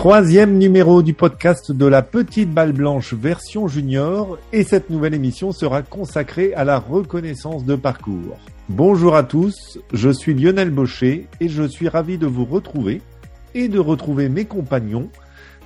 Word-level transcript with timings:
Troisième 0.00 0.56
numéro 0.56 1.02
du 1.02 1.12
podcast 1.12 1.72
de 1.72 1.84
la 1.84 2.00
petite 2.00 2.50
balle 2.50 2.72
blanche 2.72 3.12
version 3.12 3.68
junior 3.68 4.38
et 4.50 4.64
cette 4.64 4.88
nouvelle 4.88 5.12
émission 5.12 5.52
sera 5.52 5.82
consacrée 5.82 6.54
à 6.54 6.64
la 6.64 6.78
reconnaissance 6.78 7.66
de 7.66 7.76
parcours. 7.76 8.38
Bonjour 8.70 9.14
à 9.14 9.24
tous, 9.24 9.78
je 9.92 10.08
suis 10.08 10.32
Lionel 10.32 10.70
Baucher 10.70 11.26
et 11.38 11.50
je 11.50 11.64
suis 11.64 11.90
ravi 11.90 12.16
de 12.16 12.26
vous 12.26 12.46
retrouver 12.46 13.02
et 13.54 13.68
de 13.68 13.78
retrouver 13.78 14.30
mes 14.30 14.46
compagnons. 14.46 15.10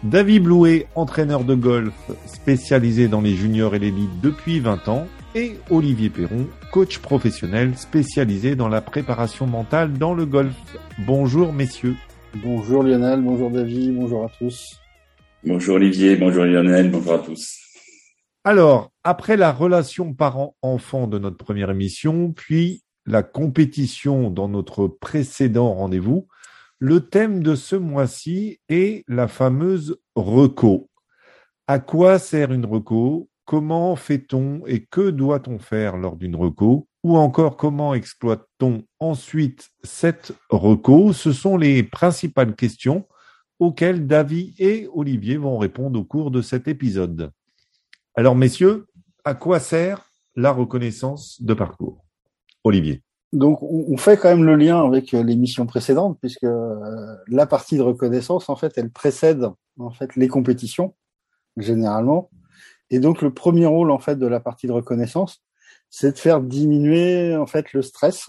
David 0.02 0.42
Blouet, 0.42 0.88
entraîneur 0.96 1.44
de 1.44 1.54
golf 1.54 1.94
spécialisé 2.26 3.06
dans 3.06 3.20
les 3.20 3.36
juniors 3.36 3.76
et 3.76 3.78
l'élite 3.78 4.20
depuis 4.20 4.58
20 4.58 4.88
ans 4.88 5.06
et 5.36 5.60
Olivier 5.70 6.10
Perron, 6.10 6.48
coach 6.72 6.98
professionnel 6.98 7.74
spécialisé 7.76 8.56
dans 8.56 8.68
la 8.68 8.80
préparation 8.80 9.46
mentale 9.46 9.92
dans 9.92 10.12
le 10.12 10.26
golf. 10.26 10.56
Bonjour 11.06 11.52
messieurs. 11.52 11.94
Bonjour 12.42 12.82
Lionel, 12.82 13.20
bonjour 13.22 13.48
David, 13.48 13.94
bonjour 13.94 14.24
à 14.24 14.28
tous. 14.28 14.80
Bonjour 15.44 15.76
Olivier, 15.76 16.16
bonjour 16.16 16.44
Lionel, 16.44 16.90
bonjour 16.90 17.14
à 17.14 17.18
tous. 17.20 17.60
Alors, 18.42 18.90
après 19.04 19.36
la 19.36 19.52
relation 19.52 20.12
parent-enfant 20.12 21.06
de 21.06 21.20
notre 21.20 21.36
première 21.36 21.70
émission, 21.70 22.32
puis 22.32 22.82
la 23.06 23.22
compétition 23.22 24.30
dans 24.30 24.48
notre 24.48 24.88
précédent 24.88 25.74
rendez-vous, 25.74 26.26
le 26.80 27.08
thème 27.08 27.40
de 27.40 27.54
ce 27.54 27.76
mois-ci 27.76 28.58
est 28.68 29.04
la 29.06 29.28
fameuse 29.28 29.96
reco. 30.16 30.90
À 31.68 31.78
quoi 31.78 32.18
sert 32.18 32.52
une 32.52 32.66
reco? 32.66 33.28
Comment 33.44 33.94
fait-on 33.94 34.62
et 34.66 34.84
que 34.84 35.10
doit-on 35.10 35.58
faire 35.58 35.96
lors 35.96 36.16
d'une 36.16 36.36
reco? 36.36 36.88
Ou 37.02 37.18
encore 37.18 37.58
comment 37.58 37.92
exploite-t-on 37.92 38.84
ensuite 39.00 39.70
cette 39.82 40.32
reco? 40.48 41.12
Ce 41.12 41.32
sont 41.32 41.58
les 41.58 41.82
principales 41.82 42.54
questions 42.56 43.06
auxquelles 43.58 44.06
David 44.06 44.54
et 44.58 44.88
Olivier 44.92 45.36
vont 45.36 45.58
répondre 45.58 46.00
au 46.00 46.04
cours 46.04 46.30
de 46.30 46.40
cet 46.40 46.68
épisode. 46.68 47.30
Alors 48.14 48.34
messieurs, 48.34 48.86
à 49.24 49.34
quoi 49.34 49.60
sert 49.60 50.04
la 50.36 50.50
reconnaissance 50.50 51.40
de 51.42 51.52
parcours? 51.52 52.04
Olivier. 52.64 53.02
Donc 53.34 53.62
on 53.62 53.96
fait 53.96 54.16
quand 54.16 54.28
même 54.28 54.44
le 54.44 54.56
lien 54.56 54.82
avec 54.82 55.12
l'émission 55.12 55.66
précédente 55.66 56.18
puisque 56.20 56.44
euh, 56.44 57.16
la 57.26 57.46
partie 57.46 57.76
de 57.76 57.82
reconnaissance 57.82 58.48
en 58.48 58.54
fait 58.54 58.72
elle 58.76 58.90
précède 58.90 59.48
en 59.78 59.90
fait 59.90 60.14
les 60.14 60.28
compétitions 60.28 60.94
généralement 61.56 62.30
et 62.94 63.00
donc 63.00 63.22
le 63.22 63.32
premier 63.32 63.66
rôle 63.66 63.90
en 63.90 63.98
fait 63.98 64.16
de 64.16 64.26
la 64.26 64.40
partie 64.40 64.66
de 64.66 64.72
reconnaissance 64.72 65.42
c'est 65.96 66.10
de 66.10 66.18
faire 66.18 66.40
diminuer 66.40 67.36
en 67.36 67.46
fait 67.46 67.72
le 67.72 67.80
stress, 67.80 68.26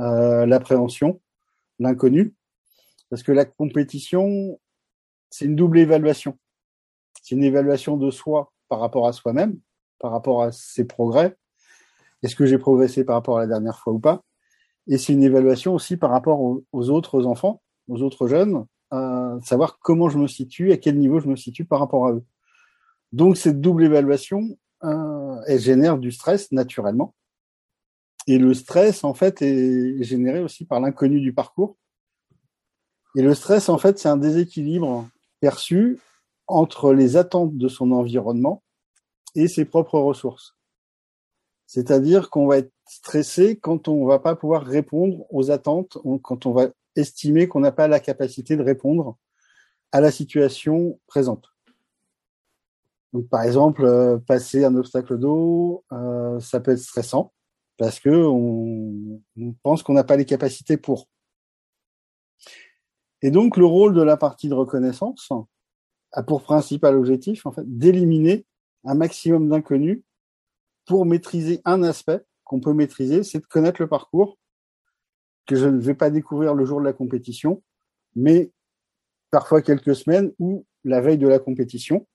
euh, 0.00 0.46
l'appréhension, 0.46 1.20
l'inconnu, 1.78 2.34
parce 3.10 3.22
que 3.22 3.30
la 3.30 3.44
compétition, 3.44 4.58
c'est 5.28 5.44
une 5.44 5.54
double 5.54 5.80
évaluation. 5.80 6.38
C'est 7.22 7.34
une 7.34 7.44
évaluation 7.44 7.98
de 7.98 8.10
soi 8.10 8.52
par 8.70 8.80
rapport 8.80 9.06
à 9.06 9.12
soi-même, 9.12 9.58
par 9.98 10.12
rapport 10.12 10.42
à 10.42 10.52
ses 10.52 10.86
progrès. 10.86 11.36
Est-ce 12.22 12.36
que 12.36 12.46
j'ai 12.46 12.56
progressé 12.56 13.04
par 13.04 13.16
rapport 13.16 13.36
à 13.36 13.40
la 13.42 13.48
dernière 13.48 13.78
fois 13.78 13.92
ou 13.92 13.98
pas? 13.98 14.22
Et 14.86 14.96
c'est 14.96 15.12
une 15.12 15.24
évaluation 15.24 15.74
aussi 15.74 15.98
par 15.98 16.10
rapport 16.10 16.40
aux, 16.40 16.90
autres 16.90 17.26
enfants, 17.26 17.60
aux 17.88 18.00
autres 18.00 18.28
jeunes, 18.28 18.64
euh, 18.94 19.38
savoir 19.42 19.78
comment 19.78 20.08
je 20.08 20.16
me 20.16 20.26
situe, 20.26 20.72
à 20.72 20.78
quel 20.78 20.98
niveau 20.98 21.20
je 21.20 21.28
me 21.28 21.36
situe 21.36 21.66
par 21.66 21.80
rapport 21.80 22.06
à 22.06 22.12
eux. 22.12 22.24
Donc 23.14 23.36
cette 23.36 23.60
double 23.60 23.84
évaluation, 23.84 24.58
euh, 24.82 25.40
elle 25.46 25.60
génère 25.60 25.98
du 25.98 26.10
stress 26.10 26.50
naturellement. 26.50 27.14
Et 28.26 28.38
le 28.38 28.54
stress, 28.54 29.04
en 29.04 29.14
fait, 29.14 29.40
est 29.40 30.02
généré 30.02 30.40
aussi 30.40 30.64
par 30.64 30.80
l'inconnu 30.80 31.20
du 31.20 31.32
parcours. 31.32 31.76
Et 33.14 33.22
le 33.22 33.32
stress, 33.36 33.68
en 33.68 33.78
fait, 33.78 34.00
c'est 34.00 34.08
un 34.08 34.16
déséquilibre 34.16 35.08
perçu 35.38 36.00
entre 36.48 36.92
les 36.92 37.16
attentes 37.16 37.56
de 37.56 37.68
son 37.68 37.92
environnement 37.92 38.64
et 39.36 39.46
ses 39.46 39.64
propres 39.64 40.00
ressources. 40.00 40.56
C'est-à-dire 41.68 42.30
qu'on 42.30 42.48
va 42.48 42.58
être 42.58 42.72
stressé 42.84 43.56
quand 43.56 43.86
on 43.86 44.06
va 44.06 44.18
pas 44.18 44.34
pouvoir 44.34 44.64
répondre 44.64 45.24
aux 45.30 45.52
attentes, 45.52 45.98
quand 46.24 46.46
on 46.46 46.52
va 46.52 46.70
estimer 46.96 47.46
qu'on 47.46 47.60
n'a 47.60 47.70
pas 47.70 47.86
la 47.86 48.00
capacité 48.00 48.56
de 48.56 48.64
répondre 48.64 49.16
à 49.92 50.00
la 50.00 50.10
situation 50.10 50.98
présente. 51.06 51.53
Donc, 53.14 53.28
par 53.28 53.42
exemple, 53.42 53.84
euh, 53.84 54.18
passer 54.18 54.64
un 54.64 54.74
obstacle 54.74 55.16
d'eau, 55.18 55.84
euh, 55.92 56.40
ça 56.40 56.58
peut 56.58 56.72
être 56.72 56.80
stressant 56.80 57.32
parce 57.76 58.00
que 58.00 58.10
on, 58.10 59.22
pense 59.62 59.84
qu'on 59.84 59.92
n'a 59.92 60.02
pas 60.02 60.16
les 60.16 60.24
capacités 60.24 60.76
pour. 60.76 61.08
Et 63.22 63.30
donc, 63.30 63.56
le 63.56 63.64
rôle 63.64 63.94
de 63.94 64.02
la 64.02 64.16
partie 64.16 64.48
de 64.48 64.54
reconnaissance 64.54 65.30
a 66.10 66.22
pour 66.24 66.42
principal 66.42 66.96
objectif, 66.96 67.46
en 67.46 67.52
fait, 67.52 67.62
d'éliminer 67.64 68.46
un 68.82 68.96
maximum 68.96 69.48
d'inconnus 69.48 70.02
pour 70.84 71.06
maîtriser 71.06 71.62
un 71.64 71.84
aspect 71.84 72.20
qu'on 72.42 72.60
peut 72.60 72.74
maîtriser, 72.74 73.22
c'est 73.22 73.38
de 73.38 73.46
connaître 73.46 73.80
le 73.80 73.88
parcours 73.88 74.38
que 75.46 75.54
je 75.54 75.68
ne 75.68 75.78
vais 75.78 75.94
pas 75.94 76.10
découvrir 76.10 76.54
le 76.54 76.64
jour 76.64 76.80
de 76.80 76.84
la 76.84 76.92
compétition, 76.92 77.62
mais 78.16 78.50
parfois 79.30 79.62
quelques 79.62 79.94
semaines 79.94 80.32
ou 80.40 80.66
la 80.82 81.00
veille 81.00 81.18
de 81.18 81.28
la 81.28 81.38
compétition 81.38 82.06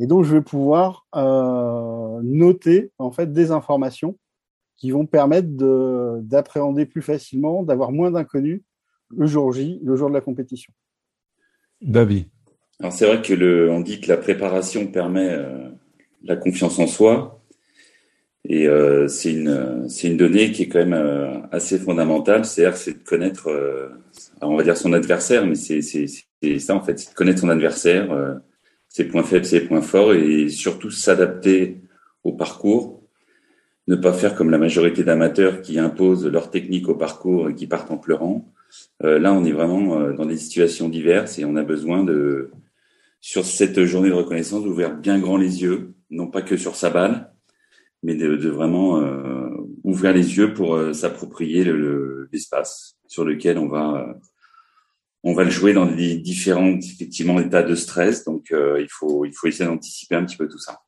et 0.00 0.06
donc, 0.06 0.24
je 0.24 0.34
vais 0.34 0.40
pouvoir 0.40 1.06
euh, 1.14 2.20
noter 2.22 2.90
en 2.98 3.10
fait 3.10 3.32
des 3.32 3.50
informations 3.50 4.18
qui 4.76 4.90
vont 4.90 5.04
permettre 5.04 5.48
d'appréhender 6.22 6.86
plus 6.86 7.02
facilement, 7.02 7.62
d'avoir 7.62 7.92
moins 7.92 8.10
d'inconnus 8.10 8.62
le 9.14 9.26
jour 9.26 9.52
J, 9.52 9.78
le 9.84 9.94
jour 9.96 10.08
de 10.08 10.14
la 10.14 10.22
compétition. 10.22 10.72
David. 11.82 12.26
Alors 12.78 12.92
c'est 12.92 13.06
vrai 13.06 13.20
que 13.20 13.34
le, 13.34 13.70
on 13.70 13.80
dit 13.80 14.00
que 14.00 14.08
la 14.08 14.16
préparation 14.16 14.86
permet 14.86 15.28
euh, 15.28 15.68
la 16.22 16.36
confiance 16.36 16.78
en 16.78 16.86
soi, 16.86 17.42
et 18.48 18.66
euh, 18.66 19.06
c'est 19.06 19.32
une 19.32 19.86
c'est 19.88 20.08
une 20.08 20.16
donnée 20.16 20.50
qui 20.50 20.62
est 20.62 20.68
quand 20.68 20.78
même 20.78 20.94
euh, 20.94 21.40
assez 21.52 21.78
fondamentale. 21.78 22.46
C'est-à-dire 22.46 22.78
c'est 22.78 22.94
de 22.94 23.04
connaître, 23.04 23.48
euh, 23.50 23.90
on 24.40 24.56
va 24.56 24.62
dire 24.62 24.78
son 24.78 24.94
adversaire, 24.94 25.46
mais 25.46 25.56
c'est 25.56 25.82
c'est 25.82 26.58
ça 26.58 26.74
en 26.74 26.80
fait, 26.80 26.98
c'est 26.98 27.10
de 27.10 27.14
connaître 27.14 27.40
son 27.40 27.50
adversaire 27.50 28.10
euh, 28.12 28.34
ses 28.90 29.04
points 29.04 29.22
faibles, 29.22 29.46
ses 29.46 29.60
points 29.60 29.80
forts 29.80 30.12
et 30.12 30.48
surtout 30.50 30.90
s'adapter 30.90 31.80
au 32.24 32.32
parcours. 32.32 33.02
Ne 33.86 33.96
pas 33.96 34.12
faire 34.12 34.34
comme 34.34 34.50
la 34.50 34.58
majorité 34.58 35.04
d'amateurs 35.04 35.62
qui 35.62 35.78
imposent 35.78 36.26
leur 36.26 36.50
technique 36.50 36.88
au 36.88 36.94
parcours 36.94 37.48
et 37.48 37.54
qui 37.54 37.66
partent 37.66 37.90
en 37.90 37.96
pleurant. 37.96 38.52
Euh, 39.04 39.18
là, 39.18 39.32
on 39.32 39.44
est 39.44 39.52
vraiment 39.52 39.98
euh, 39.98 40.12
dans 40.12 40.26
des 40.26 40.36
situations 40.36 40.88
diverses 40.88 41.38
et 41.38 41.44
on 41.44 41.56
a 41.56 41.62
besoin 41.62 42.04
de, 42.04 42.50
sur 43.20 43.44
cette 43.44 43.82
journée 43.84 44.10
de 44.10 44.14
reconnaissance, 44.14 44.64
d'ouvrir 44.64 44.96
bien 44.96 45.18
grand 45.18 45.36
les 45.36 45.62
yeux, 45.62 45.94
non 46.10 46.26
pas 46.26 46.42
que 46.42 46.56
sur 46.56 46.76
sa 46.76 46.90
balle, 46.90 47.32
mais 48.02 48.16
de, 48.16 48.36
de 48.36 48.48
vraiment 48.48 49.00
euh, 49.00 49.50
ouvrir 49.84 50.12
les 50.12 50.36
yeux 50.36 50.52
pour 50.52 50.74
euh, 50.74 50.92
s'approprier 50.92 51.64
l'espace 52.32 52.96
le, 53.04 53.10
sur 53.10 53.24
lequel 53.24 53.58
on 53.58 53.68
va 53.68 54.16
on 55.22 55.34
va 55.34 55.44
le 55.44 55.50
jouer 55.50 55.72
dans 55.72 55.84
les 55.84 56.16
différents 56.16 56.78
effectivement 56.78 57.38
états 57.40 57.62
de 57.62 57.74
stress. 57.74 58.24
Donc 58.24 58.52
euh, 58.52 58.80
il 58.80 58.88
faut 58.88 59.24
il 59.24 59.32
faut 59.34 59.46
essayer 59.46 59.68
d'anticiper 59.68 60.14
un 60.14 60.24
petit 60.24 60.36
peu 60.36 60.48
tout 60.48 60.58
ça. 60.58 60.80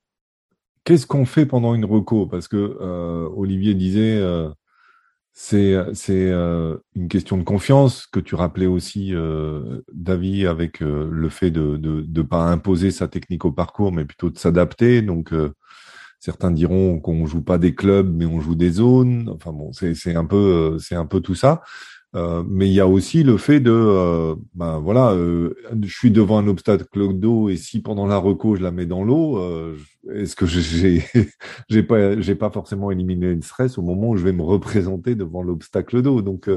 Qu'est-ce 0.85 1.07
qu'on 1.07 1.27
fait 1.27 1.47
pendant 1.47 1.75
une 1.75 1.85
reco? 1.85 2.27
Parce 2.27 2.49
que 2.49 2.77
euh, 2.81 3.29
Olivier 3.37 3.75
disait 3.75 4.17
euh, 4.17 4.49
c'est 5.33 5.77
c'est 5.95 6.31
euh, 6.31 6.77
une 6.95 7.09
question 7.09 7.37
de 7.39 7.45
confiance 7.45 8.07
que 8.07 8.21
tu 8.21 8.35
rappelais 8.35 8.67
aussi 8.67 9.15
euh, 9.15 9.81
David 9.93 10.47
avec 10.47 10.81
le 10.81 11.29
fait 11.29 11.51
de 11.51 11.77
de 11.77 12.01
de 12.01 12.23
pas 12.23 12.45
imposer 12.45 12.91
sa 12.91 13.09
technique 13.09 13.45
au 13.45 13.53
parcours 13.53 13.93
mais 13.93 14.05
plutôt 14.05 14.31
de 14.31 14.39
s'adapter. 14.39 15.03
Donc 15.03 15.33
certains 16.19 16.51
diront 16.51 17.01
qu'on 17.01 17.27
joue 17.27 17.43
pas 17.43 17.59
des 17.59 17.75
clubs 17.75 18.13
mais 18.13 18.27
on 18.27 18.41
joue 18.41 18.55
des 18.55 18.71
zones. 18.71 19.29
Enfin 19.29 19.53
bon, 19.53 19.73
c'est 19.73 20.17
un 20.17 20.25
peu 20.25 20.79
c'est 20.79 20.97
un 20.97 21.07
peu 21.07 21.21
tout 21.21 21.35
ça. 21.35 21.63
Euh, 22.15 22.43
mais 22.47 22.69
il 22.69 22.75
y 22.75 22.81
a 22.81 22.87
aussi 22.87 23.23
le 23.23 23.39
fait 23.39 23.59
de, 23.59 23.71
euh, 23.73 24.35
ben 24.55 24.79
voilà, 24.79 25.13
euh, 25.13 25.55
je 25.81 25.97
suis 25.97 26.11
devant 26.11 26.39
un 26.39 26.47
obstacle 26.47 27.15
d'eau 27.15 27.49
et 27.49 27.57
si 27.57 27.81
pendant 27.81 28.07
la 28.07 28.19
reco 28.19 28.55
je 28.55 28.63
la 28.63 28.71
mets 28.71 28.85
dans 28.85 29.03
l'eau, 29.03 29.39
euh, 29.39 29.79
est-ce 30.13 30.37
que 30.37 30.45
j'ai, 30.45 31.03
j'ai 31.71 31.83
pas, 31.83 32.21
j'ai 32.21 32.35
pas 32.35 32.51
forcément 32.51 32.91
éliminé 32.91 33.35
le 33.35 33.41
stress 33.41 33.79
au 33.79 33.83
moment 33.83 34.11
où 34.11 34.17
je 34.17 34.25
vais 34.25 34.33
me 34.33 34.43
représenter 34.43 35.15
devant 35.15 35.43
l'obstacle 35.43 36.03
d'eau. 36.03 36.21
Donc, 36.21 36.51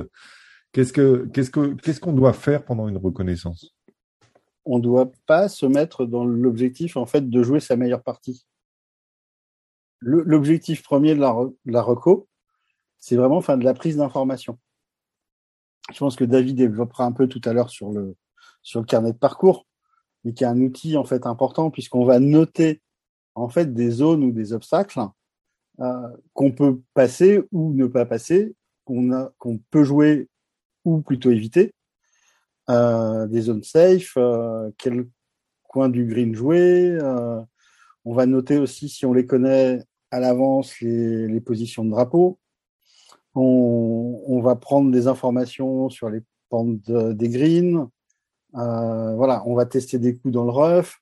qu'est-ce 0.74 0.92
que, 0.92 1.26
qu'est-ce 1.34 1.52
que, 1.52 1.74
qu'est-ce 1.76 2.02
qu'on 2.02 2.14
doit 2.14 2.34
faire 2.34 2.66
pendant 2.66 2.90
une 2.90 2.98
reconnaissance? 2.98 3.74
On 4.66 4.80
doit 4.80 5.10
pas 5.26 5.48
se 5.48 5.66
mettre 5.66 6.06
dans 6.06 6.26
l'objectif 6.26 6.98
en 6.98 7.06
fait 7.06 7.30
de 7.30 7.44
jouer 7.44 7.62
sa 7.62 7.78
meilleure 7.78 8.04
partie. 8.04 8.46
L'objectif 10.02 10.84
premier 10.84 11.16
de 11.16 11.22
la, 11.22 11.34
de 11.66 11.72
la 11.72 11.82
reco, 11.82 12.28
c'est 13.00 13.16
vraiment 13.16 13.38
enfin 13.38 13.58
de 13.58 13.64
la 13.64 13.74
prise 13.74 13.98
d'information 13.98 14.60
je 15.94 16.00
pense 16.00 16.16
que 16.16 16.24
David 16.24 16.58
développera 16.58 17.06
un 17.06 17.12
peu 17.12 17.28
tout 17.28 17.42
à 17.46 17.54
l'heure 17.54 17.70
sur 17.70 17.92
le 17.92 18.16
sur 18.62 18.80
le 18.80 18.86
carnet 18.86 19.14
de 19.14 19.18
parcours, 19.18 19.68
mais 20.24 20.34
qui 20.34 20.44
est 20.44 20.48
un 20.48 20.60
outil 20.60 20.98
en 20.98 21.04
fait 21.04 21.28
important 21.28 21.70
puisqu'on 21.70 22.06
va 22.06 22.20
noter 22.20 22.82
en 23.36 23.50
fait 23.50 23.74
des 23.74 23.92
zones 23.92 24.24
ou 24.24 24.32
des 24.32 24.54
obstacles 24.54 25.02
euh, 25.80 26.10
qu'on 26.34 26.52
peut 26.52 26.82
passer 26.94 27.44
ou 27.52 27.74
ne 27.74 27.86
pas 27.86 28.06
passer, 28.06 28.56
qu'on 28.86 29.30
qu'on 29.38 29.60
peut 29.70 29.84
jouer 29.84 30.30
ou 30.84 31.02
plutôt 31.02 31.32
éviter, 31.32 31.74
des 32.68 33.42
zones 33.42 33.64
safe, 33.64 34.18
quel 34.78 35.08
coin 35.64 35.90
du 35.90 36.06
green 36.06 36.34
jouer. 36.34 36.98
on 38.06 38.14
va 38.14 38.26
noter 38.26 38.58
aussi 38.58 38.90
si 38.90 39.06
on 39.06 39.14
les 39.14 39.26
connaît 39.26 39.84
à 40.12 40.20
l'avance 40.20 40.80
les, 40.80 41.28
les, 41.28 41.42
positions 41.42 41.84
de 41.84 41.90
drapeau. 41.90 42.40
On, 43.36 44.42
va 44.42 44.56
prendre 44.56 44.92
des 44.92 45.08
informations 45.08 45.90
sur 45.90 46.10
les 46.10 46.22
pentes 46.50 46.90
des 46.90 47.30
greens. 47.30 47.88
voilà, 48.54 49.44
on 49.46 49.56
va 49.56 49.66
tester 49.66 50.00
des 50.00 50.16
coups 50.16 50.34
dans 50.34 50.46
le 50.46 50.52
rough. 50.52 51.02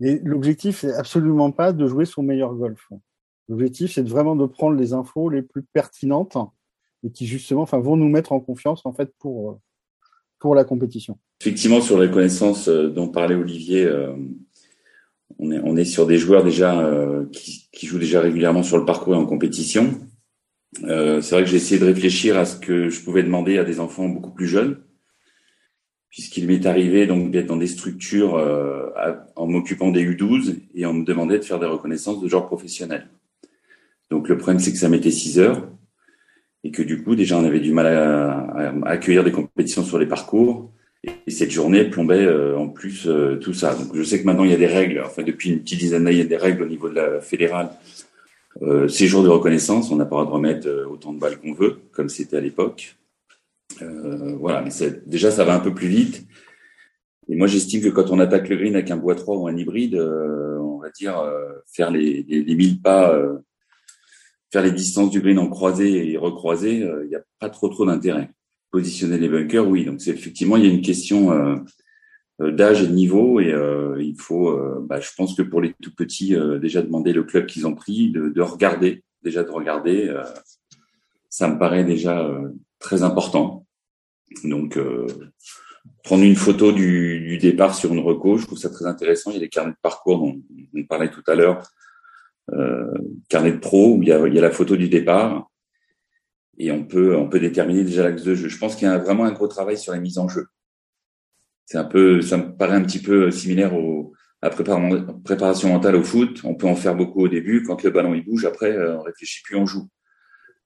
Mais 0.00 0.18
l'objectif, 0.24 0.78
c'est 0.80 0.94
absolument 0.94 1.50
pas 1.50 1.72
de 1.72 1.86
jouer 1.86 2.06
son 2.06 2.22
meilleur 2.22 2.54
golf. 2.54 2.88
L'objectif, 3.48 3.92
c'est 3.92 4.08
vraiment 4.08 4.34
de 4.34 4.46
prendre 4.46 4.76
les 4.76 4.94
infos 4.94 5.28
les 5.28 5.42
plus 5.42 5.62
pertinentes 5.62 6.38
et 7.04 7.10
qui 7.10 7.26
justement, 7.26 7.62
enfin, 7.62 7.78
vont 7.78 7.96
nous 7.96 8.08
mettre 8.08 8.32
en 8.32 8.40
confiance 8.40 8.86
en 8.86 8.92
fait 8.92 9.12
pour 9.18 9.50
euh, 9.50 9.54
pour 10.38 10.54
la 10.54 10.64
compétition. 10.64 11.18
Effectivement, 11.40 11.80
sur 11.80 11.98
la 11.98 12.08
connaissance 12.08 12.68
euh, 12.68 12.88
dont 12.88 13.08
parlait 13.08 13.34
Olivier, 13.34 13.84
euh, 13.84 14.14
on 15.38 15.50
est 15.50 15.60
on 15.62 15.76
est 15.76 15.84
sur 15.84 16.06
des 16.06 16.16
joueurs 16.16 16.44
déjà 16.44 16.82
qui, 17.32 17.68
qui 17.72 17.86
jouent 17.86 17.98
déjà 17.98 18.20
régulièrement 18.20 18.62
sur 18.62 18.78
le 18.78 18.84
parcours 18.84 19.14
et 19.14 19.18
en 19.18 19.26
compétition. 19.26 20.00
C'est 20.74 21.30
vrai 21.30 21.44
que 21.44 21.50
j'ai 21.50 21.56
essayé 21.56 21.80
de 21.80 21.86
réfléchir 21.86 22.38
à 22.38 22.44
ce 22.44 22.56
que 22.56 22.90
je 22.90 23.00
pouvais 23.00 23.22
demander 23.22 23.58
à 23.58 23.64
des 23.64 23.80
enfants 23.80 24.08
beaucoup 24.08 24.30
plus 24.30 24.46
jeunes 24.46 24.78
puisqu'il 26.10 26.46
m'est 26.46 26.66
arrivé 26.66 27.06
donc 27.06 27.30
d'être 27.30 27.46
dans 27.46 27.56
des 27.56 27.68
structures 27.68 28.34
euh, 28.34 28.90
en 29.36 29.46
m'occupant 29.46 29.90
des 29.90 30.04
U12 30.04 30.56
et 30.74 30.84
on 30.84 30.92
me 30.92 31.04
demandait 31.04 31.38
de 31.38 31.44
faire 31.44 31.60
des 31.60 31.66
reconnaissances 31.66 32.20
de 32.20 32.28
genre 32.28 32.46
professionnel. 32.46 33.06
Donc 34.10 34.28
le 34.28 34.36
problème 34.36 34.58
c'est 34.58 34.72
que 34.72 34.78
ça 34.78 34.88
mettait 34.88 35.12
6 35.12 35.38
heures 35.38 35.68
et 36.64 36.72
que 36.72 36.82
du 36.82 37.02
coup 37.02 37.14
déjà 37.14 37.38
on 37.38 37.44
avait 37.44 37.60
du 37.60 37.72
mal 37.72 37.86
à, 37.86 38.74
accueillir 38.86 39.22
des 39.22 39.32
compétitions 39.32 39.84
sur 39.84 39.98
les 39.98 40.06
parcours 40.06 40.72
et 41.04 41.30
cette 41.30 41.50
journée 41.50 41.84
plombait 41.84 42.26
euh, 42.26 42.58
en 42.58 42.68
plus 42.68 43.06
euh, 43.06 43.36
tout 43.36 43.54
ça. 43.54 43.74
Donc 43.74 43.94
je 43.94 44.02
sais 44.02 44.20
que 44.20 44.26
maintenant 44.26 44.44
il 44.44 44.50
y 44.50 44.54
a 44.54 44.58
des 44.58 44.66
règles, 44.66 45.00
enfin 45.06 45.22
depuis 45.22 45.50
une 45.50 45.60
petite 45.60 45.78
dizaine 45.78 46.04
d'années 46.04 46.16
il 46.16 46.22
y 46.22 46.26
a 46.26 46.28
des 46.28 46.36
règles 46.36 46.64
au 46.64 46.68
niveau 46.68 46.88
de 46.88 46.96
la 46.96 47.20
fédérale. 47.20 47.70
Ces 48.88 49.06
jours 49.06 49.22
de 49.22 49.28
reconnaissance, 49.28 49.90
on 49.90 49.96
n'a 49.96 50.04
pas 50.04 50.20
le 50.20 50.26
droit 50.26 50.40
de 50.40 50.46
remettre 50.46 50.68
autant 50.90 51.12
de 51.12 51.18
balles 51.18 51.40
qu'on 51.40 51.54
veut, 51.54 51.80
comme 51.92 52.08
c'était 52.08 52.36
à 52.36 52.40
l'époque. 52.40 52.96
Euh, 53.82 54.36
voilà, 54.36 54.62
mais 54.62 54.70
déjà 55.06 55.30
ça 55.30 55.44
va 55.44 55.54
un 55.54 55.60
peu 55.60 55.74
plus 55.74 55.88
vite. 55.88 56.26
Et 57.28 57.36
moi 57.36 57.46
j'estime 57.46 57.82
que 57.82 57.88
quand 57.88 58.10
on 58.10 58.18
attaque 58.18 58.48
le 58.48 58.56
green 58.56 58.74
avec 58.74 58.90
un 58.90 58.96
bois 58.96 59.14
3 59.14 59.36
ou 59.36 59.46
un 59.46 59.56
hybride, 59.56 59.94
euh, 59.94 60.58
on 60.58 60.78
va 60.78 60.90
dire 60.90 61.18
euh, 61.18 61.52
faire 61.72 61.90
les, 61.90 62.24
les, 62.24 62.42
les 62.42 62.54
1000 62.54 62.82
pas, 62.82 63.16
faire 64.52 64.62
les 64.62 64.72
distances 64.72 65.10
du 65.10 65.20
green 65.20 65.38
en 65.38 65.48
croisé 65.48 66.10
et 66.10 66.16
recroisé, 66.16 66.80
il 66.80 67.08
n'y 67.08 67.16
a 67.16 67.22
pas 67.38 67.50
trop 67.50 67.68
trop 67.68 67.86
d'intérêt. 67.86 68.30
Positionner 68.72 69.18
les 69.18 69.28
bunkers, 69.28 69.66
oui. 69.66 69.84
Donc 69.84 70.00
c'est 70.00 70.10
effectivement 70.10 70.56
il 70.56 70.64
y 70.64 70.68
a 70.68 70.72
une 70.72 70.82
question 70.82 71.30
d'âge 72.40 72.82
et 72.82 72.86
de 72.86 72.92
niveau 72.92 73.40
et 73.40 73.54
il 73.98 74.16
faut, 74.18 74.56
bah, 74.82 74.98
je 75.00 75.10
pense 75.16 75.34
que 75.36 75.42
pour 75.42 75.60
les 75.60 75.74
tout 75.82 75.94
petits, 75.94 76.34
déjà 76.60 76.82
demander 76.82 77.12
le 77.12 77.22
club 77.22 77.46
qu'ils 77.46 77.66
ont 77.66 77.74
pris, 77.74 78.10
de, 78.10 78.28
de, 78.28 78.40
regarder, 78.40 79.04
déjà 79.22 79.44
de 79.44 79.50
regarder, 79.50 80.14
ça 81.28 81.48
me 81.48 81.58
paraît 81.58 81.84
déjà 81.84 82.30
très 82.78 83.02
important. 83.02 83.66
Donc, 84.44 84.76
euh, 84.76 85.06
prendre 86.02 86.24
une 86.24 86.36
photo 86.36 86.72
du, 86.72 87.20
du, 87.20 87.38
départ 87.38 87.74
sur 87.74 87.92
une 87.92 88.00
reco, 88.00 88.38
je 88.38 88.46
trouve 88.46 88.58
ça 88.58 88.70
très 88.70 88.86
intéressant. 88.86 89.30
Il 89.30 89.34
y 89.34 89.36
a 89.36 89.40
des 89.40 89.48
carnets 89.48 89.72
de 89.72 89.76
parcours 89.82 90.18
dont 90.18 90.40
on 90.74 90.84
parlait 90.84 91.10
tout 91.10 91.22
à 91.26 91.34
l'heure, 91.34 91.62
euh, 92.52 92.92
carnet 93.28 93.52
de 93.52 93.58
pro 93.58 93.94
où 93.94 94.02
il 94.02 94.08
y, 94.08 94.12
a, 94.12 94.26
il 94.26 94.34
y 94.34 94.38
a 94.38 94.42
la 94.42 94.50
photo 94.50 94.76
du 94.76 94.88
départ 94.88 95.48
et 96.58 96.72
on 96.72 96.84
peut 96.84 97.16
on 97.16 97.28
peut 97.28 97.38
déterminer 97.38 97.84
déjà 97.84 98.02
l'axe 98.02 98.24
de 98.24 98.34
jeu. 98.34 98.48
Je 98.48 98.58
pense 98.58 98.76
qu'il 98.76 98.88
y 98.88 98.90
a 98.90 98.98
vraiment 98.98 99.24
un 99.24 99.32
gros 99.32 99.48
travail 99.48 99.78
sur 99.78 99.92
la 99.92 100.00
mise 100.00 100.18
en 100.18 100.28
jeu. 100.28 100.46
C'est 101.70 101.78
un 101.78 101.84
peu, 101.84 102.20
ça 102.20 102.36
me 102.36 102.56
paraît 102.56 102.74
un 102.74 102.82
petit 102.82 102.98
peu 102.98 103.30
similaire 103.30 103.76
au, 103.76 104.12
à 104.42 104.48
la 104.48 104.54
préparation 105.22 105.68
mentale 105.68 105.94
au 105.94 106.02
foot. 106.02 106.40
On 106.42 106.56
peut 106.56 106.66
en 106.66 106.74
faire 106.74 106.96
beaucoup 106.96 107.20
au 107.20 107.28
début. 107.28 107.62
Quand 107.62 107.80
le 107.84 107.90
ballon 107.90 108.12
il 108.12 108.24
bouge, 108.24 108.44
après 108.44 108.72
euh, 108.72 108.98
on 108.98 109.02
réfléchit 109.02 109.40
plus, 109.44 109.54
on 109.54 109.66
joue. 109.66 109.88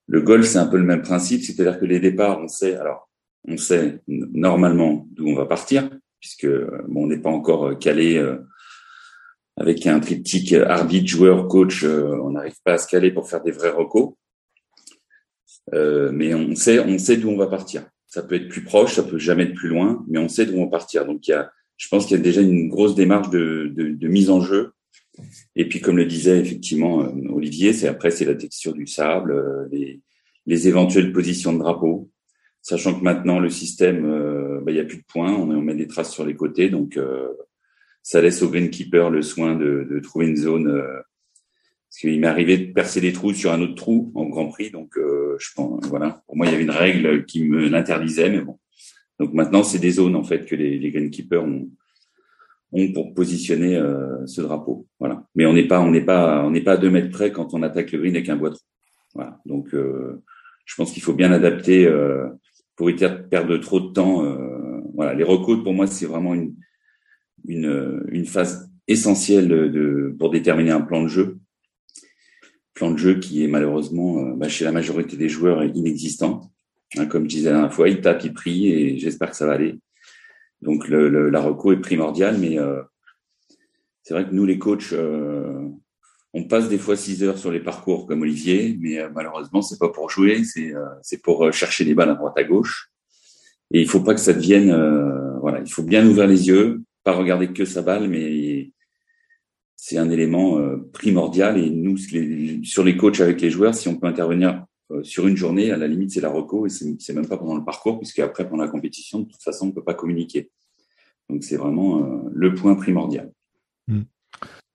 Le 0.07 0.21
golf, 0.21 0.47
c'est 0.47 0.57
un 0.57 0.65
peu 0.65 0.77
le 0.77 0.83
même 0.83 1.03
principe, 1.03 1.43
c'est-à-dire 1.43 1.79
que 1.79 1.85
les 1.85 1.99
départs, 1.99 2.39
on 2.39 2.47
sait, 2.47 2.75
alors, 2.75 3.07
on 3.47 3.55
sait 3.55 4.01
normalement 4.07 5.07
d'où 5.11 5.27
on 5.27 5.35
va 5.35 5.45
partir, 5.45 5.91
puisque 6.19 6.47
bon, 6.47 7.03
on 7.03 7.07
n'est 7.07 7.21
pas 7.21 7.29
encore 7.29 7.67
euh, 7.67 7.75
calé 7.75 8.17
euh, 8.17 8.37
avec 9.57 9.85
un 9.85 9.99
triptyque 9.99 10.53
arbitre, 10.53 11.07
joueur, 11.07 11.47
coach, 11.47 11.83
euh, 11.83 12.19
on 12.23 12.31
n'arrive 12.31 12.59
pas 12.63 12.73
à 12.73 12.77
se 12.79 12.87
caler 12.87 13.11
pour 13.11 13.29
faire 13.29 13.43
des 13.43 13.51
vrais 13.51 13.69
recos. 13.69 14.15
mais 15.71 16.33
on 16.33 16.55
sait, 16.55 16.79
on 16.79 16.97
sait 16.97 17.17
d'où 17.17 17.29
on 17.29 17.37
va 17.37 17.45
partir. 17.45 17.83
Ça 18.15 18.23
peut 18.23 18.35
être 18.35 18.47
plus 18.47 18.63
proche, 18.63 18.93
ça 18.93 19.03
peut 19.03 19.17
jamais 19.17 19.43
être 19.43 19.55
plus 19.55 19.69
loin, 19.69 20.05
mais 20.07 20.19
on 20.19 20.29
sait 20.29 20.45
d'où 20.45 20.57
on 20.57 20.67
partir. 20.67 21.05
Donc 21.05 21.27
il 21.27 21.31
y 21.31 21.33
a, 21.33 21.51
je 21.77 21.87
pense 21.89 22.05
qu'il 22.05 22.15
y 22.15 22.19
a 22.19 22.23
déjà 22.23 22.41
une 22.41 22.69
grosse 22.69 22.95
démarche 22.95 23.29
de, 23.29 23.71
de, 23.75 23.89
de 23.89 24.07
mise 24.07 24.29
en 24.29 24.39
jeu 24.41 24.71
et 25.55 25.67
puis, 25.67 25.81
comme 25.81 25.97
le 25.97 26.05
disait 26.05 26.39
effectivement 26.39 27.03
euh, 27.03 27.11
Olivier, 27.29 27.73
c'est 27.73 27.87
après 27.87 28.11
c'est 28.11 28.25
la 28.25 28.35
texture 28.35 28.73
du 28.73 28.87
sable, 28.87 29.31
euh, 29.31 29.67
les, 29.71 30.01
les, 30.45 30.67
éventuelles 30.67 31.11
positions 31.11 31.53
de 31.53 31.59
drapeau, 31.59 32.09
sachant 32.61 32.97
que 32.97 33.03
maintenant 33.03 33.39
le 33.39 33.49
système, 33.49 34.05
euh, 34.05 34.59
bah, 34.61 34.71
il 34.71 34.75
n'y 34.75 34.81
a 34.81 34.85
plus 34.85 34.97
de 34.97 35.05
points, 35.07 35.33
on, 35.33 35.49
on, 35.49 35.61
met 35.61 35.75
des 35.75 35.87
traces 35.87 36.11
sur 36.11 36.25
les 36.25 36.35
côtés, 36.35 36.69
donc 36.69 36.99
ça 38.03 38.21
laisse 38.21 38.41
au 38.41 38.49
greenkeeper 38.49 39.09
le 39.09 39.21
soin 39.21 39.55
de, 39.55 39.87
de 39.89 39.99
trouver 39.99 40.27
une 40.27 40.37
zone. 40.37 40.83
Parce 41.95 42.01
qu'il 42.01 42.19
m'est 42.19 42.27
arrivé 42.27 42.57
de 42.57 42.73
percer 42.73 42.99
des 42.99 43.13
trous 43.13 43.33
sur 43.33 43.53
un 43.53 43.61
autre 43.61 43.75
trou 43.75 44.11
en 44.15 44.25
Grand 44.25 44.47
Prix, 44.47 44.69
donc 44.69 44.97
je 44.97 45.47
pense, 45.55 45.85
voilà. 45.87 46.21
Pour 46.27 46.35
moi, 46.35 46.45
il 46.45 46.51
y 46.51 46.55
avait 46.55 46.63
une 46.63 46.69
règle 46.69 47.25
qui 47.25 47.45
me 47.45 47.69
l'interdisait, 47.69 48.29
mais 48.29 48.41
bon. 48.41 48.59
Donc 49.17 49.33
maintenant, 49.33 49.63
c'est 49.63 49.79
des 49.79 49.91
zones 49.91 50.15
en 50.15 50.23
fait 50.23 50.45
que 50.45 50.55
les, 50.55 50.77
les 50.77 50.91
greenkeepers 50.91 51.43
ont 51.43 51.69
pour 52.93 53.13
positionner 53.13 53.77
euh, 53.77 54.25
ce 54.25 54.41
drapeau. 54.41 54.87
Voilà. 54.99 55.25
Mais 55.35 55.45
on 55.45 55.53
n'est 55.53 55.67
pas, 55.67 55.81
on 55.81 55.91
n'est 55.91 56.03
pas, 56.03 56.43
on 56.43 56.51
n'est 56.51 56.61
pas 56.61 56.73
à 56.73 56.77
deux 56.77 56.89
mètres 56.89 57.11
près 57.11 57.31
quand 57.31 57.53
on 57.53 57.63
attaque 57.63 57.91
le 57.91 57.99
green 57.99 58.15
avec 58.15 58.29
un 58.29 58.35
bois 58.35 58.51
Voilà. 59.13 59.39
Donc, 59.45 59.73
euh, 59.73 60.21
je 60.65 60.75
pense 60.75 60.91
qu'il 60.91 61.03
faut 61.03 61.13
bien 61.13 61.31
adapter 61.31 61.85
euh, 61.85 62.27
pour 62.75 62.89
éviter 62.89 63.07
de 63.07 63.15
perdre 63.15 63.55
trop 63.57 63.79
de 63.79 63.93
temps. 63.93 64.23
voilà. 64.93 65.13
Les 65.13 65.23
recodes, 65.23 65.63
pour 65.63 65.73
moi, 65.73 65.87
c'est 65.87 66.05
vraiment 66.05 66.33
une, 66.33 66.55
une, 67.47 68.03
une 68.09 68.25
phase 68.25 68.69
essentielle 68.87 69.47
de, 69.47 70.13
pour 70.19 70.29
déterminer 70.29 70.71
un 70.71 70.81
plan 70.81 71.03
de 71.03 71.07
jeu. 71.07 71.37
Plan 72.75 72.91
de 72.91 72.97
jeu 72.97 73.19
qui 73.19 73.43
est 73.43 73.47
malheureusement, 73.47 74.21
bah, 74.35 74.47
chez 74.47 74.65
la 74.65 74.71
majorité 74.71 75.17
des 75.17 75.29
joueurs, 75.29 75.63
inexistant. 75.63 76.51
Hein, 76.97 77.07
comme 77.07 77.23
je 77.23 77.35
disais 77.35 77.49
la 77.49 77.57
dernière 77.57 77.73
fois, 77.73 77.89
ils 77.89 78.01
tapent, 78.01 78.23
ils 78.23 78.33
prient 78.33 78.71
et 78.71 78.97
j'espère 78.97 79.31
que 79.31 79.35
ça 79.35 79.45
va 79.45 79.53
aller. 79.53 79.79
Donc 80.61 80.87
le, 80.87 81.29
la 81.29 81.41
reco 81.41 81.73
est 81.73 81.81
primordiale, 81.81 82.37
mais 82.39 82.57
euh, 82.57 82.81
c'est 84.03 84.13
vrai 84.13 84.27
que 84.27 84.33
nous 84.33 84.45
les 84.45 84.57
coachs, 84.57 84.93
euh, 84.93 85.67
on 86.33 86.45
passe 86.45 86.69
des 86.69 86.77
fois 86.77 86.95
6 86.95 87.23
heures 87.23 87.37
sur 87.37 87.51
les 87.51 87.59
parcours 87.59 88.07
comme 88.07 88.21
Olivier, 88.21 88.77
mais 88.79 88.99
euh, 88.99 89.09
malheureusement 89.13 89.61
c'est 89.61 89.79
pas 89.79 89.89
pour 89.89 90.09
jouer, 90.09 90.43
c'est 90.43 90.73
c'est 91.01 91.21
pour 91.21 91.51
chercher 91.51 91.85
des 91.85 91.93
balles 91.93 92.11
à 92.11 92.15
droite 92.15 92.37
à 92.37 92.43
gauche. 92.43 92.91
Et 93.71 93.81
il 93.81 93.89
faut 93.89 94.01
pas 94.01 94.13
que 94.13 94.19
ça 94.19 94.33
devienne, 94.33 94.69
voilà, 95.41 95.59
il 95.59 95.71
faut 95.71 95.83
bien 95.83 96.05
ouvrir 96.05 96.27
les 96.27 96.47
yeux, 96.47 96.83
pas 97.03 97.13
regarder 97.13 97.51
que 97.51 97.65
sa 97.65 97.81
balle, 97.81 98.07
mais 98.07 98.71
c'est 99.75 99.97
un 99.97 100.09
élément 100.09 100.59
primordial. 100.93 101.57
Et 101.57 101.69
nous, 101.69 101.97
sur 101.97 102.83
les 102.83 102.97
coachs 102.97 103.19
avec 103.19 103.41
les 103.41 103.49
joueurs, 103.51 103.75
si 103.75 103.87
on 103.87 103.97
peut 103.97 104.07
intervenir 104.07 104.65
euh, 104.91 105.03
sur 105.03 105.27
une 105.27 105.35
journée, 105.35 105.71
à 105.71 105.77
la 105.77 105.87
limite, 105.87 106.11
c'est 106.11 106.21
la 106.21 106.29
reco 106.29 106.67
et 106.67 106.69
c'est 106.69 107.13
même 107.13 107.27
pas 107.27 107.37
pendant 107.37 107.55
le 107.55 107.63
parcours, 107.63 107.97
puisque 107.97 108.19
après, 108.19 108.47
pendant 108.47 108.63
la 108.63 108.69
compétition, 108.69 109.19
de 109.19 109.25
toute 109.25 109.41
façon, 109.41 109.65
on 109.65 109.69
ne 109.69 109.73
peut 109.73 109.83
pas 109.83 109.95
communiquer. 109.95 110.51
Donc, 111.29 111.43
c'est 111.43 111.57
vraiment 111.57 112.03
euh, 112.03 112.29
le 112.31 112.53
point 112.53 112.75
primordial. 112.75 113.31
Hmm. 113.87 114.03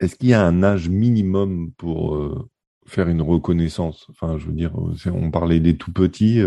Est-ce 0.01 0.17
qu'il 0.17 0.31
y 0.31 0.35
a 0.35 0.45
un 0.45 0.63
âge 0.63 0.89
minimum 0.89 1.71
pour 1.77 2.17
euh, 2.17 2.49
faire 2.87 3.09
une 3.09 3.23
reconnaissance? 3.23 4.07
Enfin, 4.11 4.37
je 4.39 4.47
veux 4.47 4.53
dire, 4.53 4.73
on 5.07 5.31
parlait 5.31 5.61
des 5.61 5.77
tout 5.77 5.93
petits. 5.93 6.41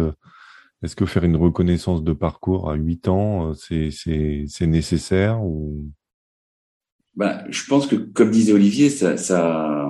Est-ce 0.82 0.96
que 0.96 1.06
faire 1.06 1.24
une 1.24 1.38
reconnaissance 1.38 2.04
de 2.04 2.14
parcours 2.14 2.70
à 2.70 2.74
8 2.74 3.08
ans, 3.08 3.54
c'est 3.54 4.68
nécessaire 4.68 5.42
ou? 5.44 5.86
Ben, 7.16 7.44
Je 7.50 7.66
pense 7.66 7.88
que, 7.88 7.96
comme 7.96 8.32
disait 8.32 8.54
Olivier, 8.54 8.90
ça, 8.90 9.18
ça 9.18 9.90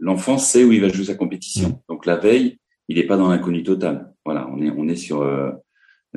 l'enfant 0.00 0.38
sait 0.38 0.64
où 0.64 0.72
il 0.72 0.80
va 0.80 0.88
jouer 0.88 1.04
sa 1.04 1.14
compétition. 1.14 1.68
Hmm. 1.68 1.80
Donc 1.88 2.06
la 2.06 2.16
veille, 2.16 2.58
il 2.88 2.96
n'est 2.96 3.06
pas 3.06 3.16
dans 3.16 3.28
l'inconnu 3.28 3.62
total. 3.62 4.12
Voilà, 4.24 4.48
on 4.52 4.60
est 4.60 4.70
on 4.70 4.88
est 4.88 4.96
sur 4.96 5.22
euh, 5.22 5.50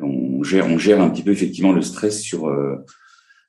on 0.01 0.43
gère 0.43 0.67
on 0.67 0.77
gère 0.77 1.01
un 1.01 1.10
petit 1.10 1.24
peu 1.24 1.31
effectivement 1.31 1.72
le 1.72 1.81
stress 1.81 2.22
sur 2.22 2.48
euh, 2.48 2.77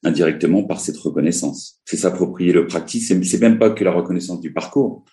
indirectement 0.04 0.64
par 0.64 0.80
cette 0.80 0.98
reconnaissance. 0.98 1.80
C'est 1.84 1.96
s'approprier 1.96 2.52
le 2.52 2.66
pratique. 2.66 3.02
C'est 3.02 3.40
même 3.40 3.58
pas 3.58 3.70
que 3.70 3.84
la 3.84 3.92
reconnaissance 3.92 4.40
du 4.40 4.52
parcours. 4.52 5.04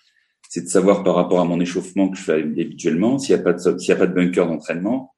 C'est 0.48 0.64
de 0.64 0.68
savoir 0.68 1.02
par 1.02 1.14
rapport 1.14 1.40
à 1.40 1.44
mon 1.44 1.60
échauffement 1.60 2.10
que 2.10 2.18
je 2.18 2.22
fais 2.22 2.42
habituellement, 2.42 3.18
s'il 3.18 3.34
n'y 3.34 3.40
a 3.40 3.44
pas 3.44 3.54
de 3.54 3.78
s'il 3.78 3.88
y 3.88 3.92
a 3.92 3.96
pas 3.96 4.06
de 4.06 4.12
bunker 4.12 4.46
d'entraînement, 4.46 5.14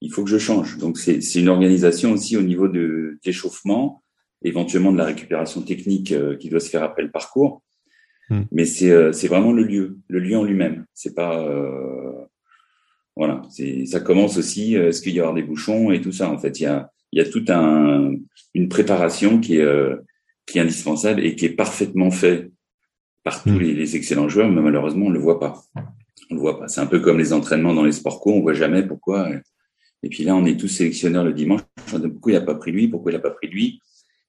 il 0.00 0.10
faut 0.10 0.24
que 0.24 0.30
je 0.30 0.38
change. 0.38 0.78
Donc 0.78 0.96
c'est 0.96 1.20
c'est 1.20 1.40
une 1.40 1.50
organisation 1.50 2.12
aussi 2.12 2.38
au 2.38 2.42
niveau 2.42 2.66
de 2.66 3.18
d'échauffement, 3.22 4.02
éventuellement 4.42 4.92
de 4.92 4.98
la 4.98 5.04
récupération 5.04 5.62
technique 5.62 6.12
euh, 6.12 6.36
qui 6.36 6.48
doit 6.48 6.60
se 6.60 6.70
faire 6.70 6.82
après 6.82 7.02
le 7.02 7.10
parcours. 7.10 7.62
Hmm. 8.28 8.42
Mais 8.52 8.64
c'est 8.64 9.12
c'est 9.12 9.28
vraiment 9.28 9.52
le 9.52 9.64
lieu, 9.64 9.98
le 10.08 10.20
lieu 10.20 10.36
en 10.36 10.44
lui-même. 10.44 10.86
C'est 10.94 11.14
pas 11.14 11.44
voilà, 13.20 13.42
c'est 13.50 13.84
ça 13.86 14.00
commence 14.00 14.38
aussi. 14.38 14.76
Euh, 14.76 14.88
est-ce 14.88 15.02
qu'il 15.02 15.12
y 15.12 15.20
aura 15.20 15.34
des 15.34 15.42
bouchons 15.42 15.90
et 15.90 16.00
tout 16.00 16.10
ça 16.10 16.30
En 16.30 16.38
fait, 16.38 16.58
il 16.60 16.62
y 16.62 16.66
a 16.66 16.90
Il 17.12 17.22
y 17.22 17.22
a 17.22 17.28
toute 17.28 17.50
un, 17.50 18.14
une 18.54 18.68
préparation 18.68 19.40
qui 19.40 19.56
est, 19.56 19.62
euh, 19.62 19.96
qui 20.46 20.56
est 20.56 20.62
indispensable 20.62 21.22
et 21.22 21.34
qui 21.34 21.44
est 21.44 21.50
parfaitement 21.50 22.10
fait 22.10 22.50
par 23.22 23.42
tous 23.42 23.50
hmm. 23.50 23.60
les, 23.60 23.96
excellents 23.96 24.30
joueurs, 24.30 24.48
mais 24.48 24.62
malheureusement, 24.62 25.06
on 25.06 25.10
le 25.10 25.18
voit 25.18 25.38
pas. 25.38 25.60
On 26.30 26.34
le 26.34 26.40
voit 26.40 26.58
pas. 26.58 26.68
C'est 26.68 26.80
un 26.80 26.86
peu 26.86 27.00
comme 27.00 27.18
les 27.18 27.34
entraînements 27.34 27.74
dans 27.74 27.84
les 27.84 27.92
sports 27.92 28.20
co, 28.20 28.32
on 28.32 28.40
voit 28.40 28.54
jamais 28.54 28.82
pourquoi. 28.86 29.28
Et 30.02 30.08
puis 30.08 30.24
là, 30.24 30.34
on 30.34 30.46
est 30.46 30.58
tous 30.58 30.68
sélectionneurs 30.68 31.24
le 31.24 31.34
dimanche. 31.34 31.60
Pourquoi 31.90 32.32
il 32.32 32.36
a 32.36 32.40
pas 32.40 32.54
pris 32.54 32.72
lui? 32.72 32.88
Pourquoi 32.88 33.12
il 33.12 33.16
a 33.16 33.20
pas 33.20 33.32
pris 33.32 33.48
lui? 33.48 33.82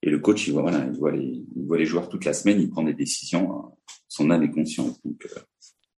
Et 0.04 0.10
le 0.10 0.20
coach, 0.20 0.48
il 0.48 0.54
voit, 0.54 0.64
voilà, 0.64 0.86
il 0.86 0.98
voit 0.98 1.12
les, 1.12 1.46
il 1.56 1.66
voit 1.66 1.78
les 1.78 1.86
joueurs 1.86 2.10
toute 2.10 2.26
la 2.26 2.34
semaine, 2.34 2.60
il 2.60 2.70
prend 2.70 2.84
des 2.84 2.94
décisions. 2.94 3.72
Son 4.08 4.30
âme 4.32 4.44
est 4.44 4.52
consciente. 4.52 5.00
Euh, 5.06 5.42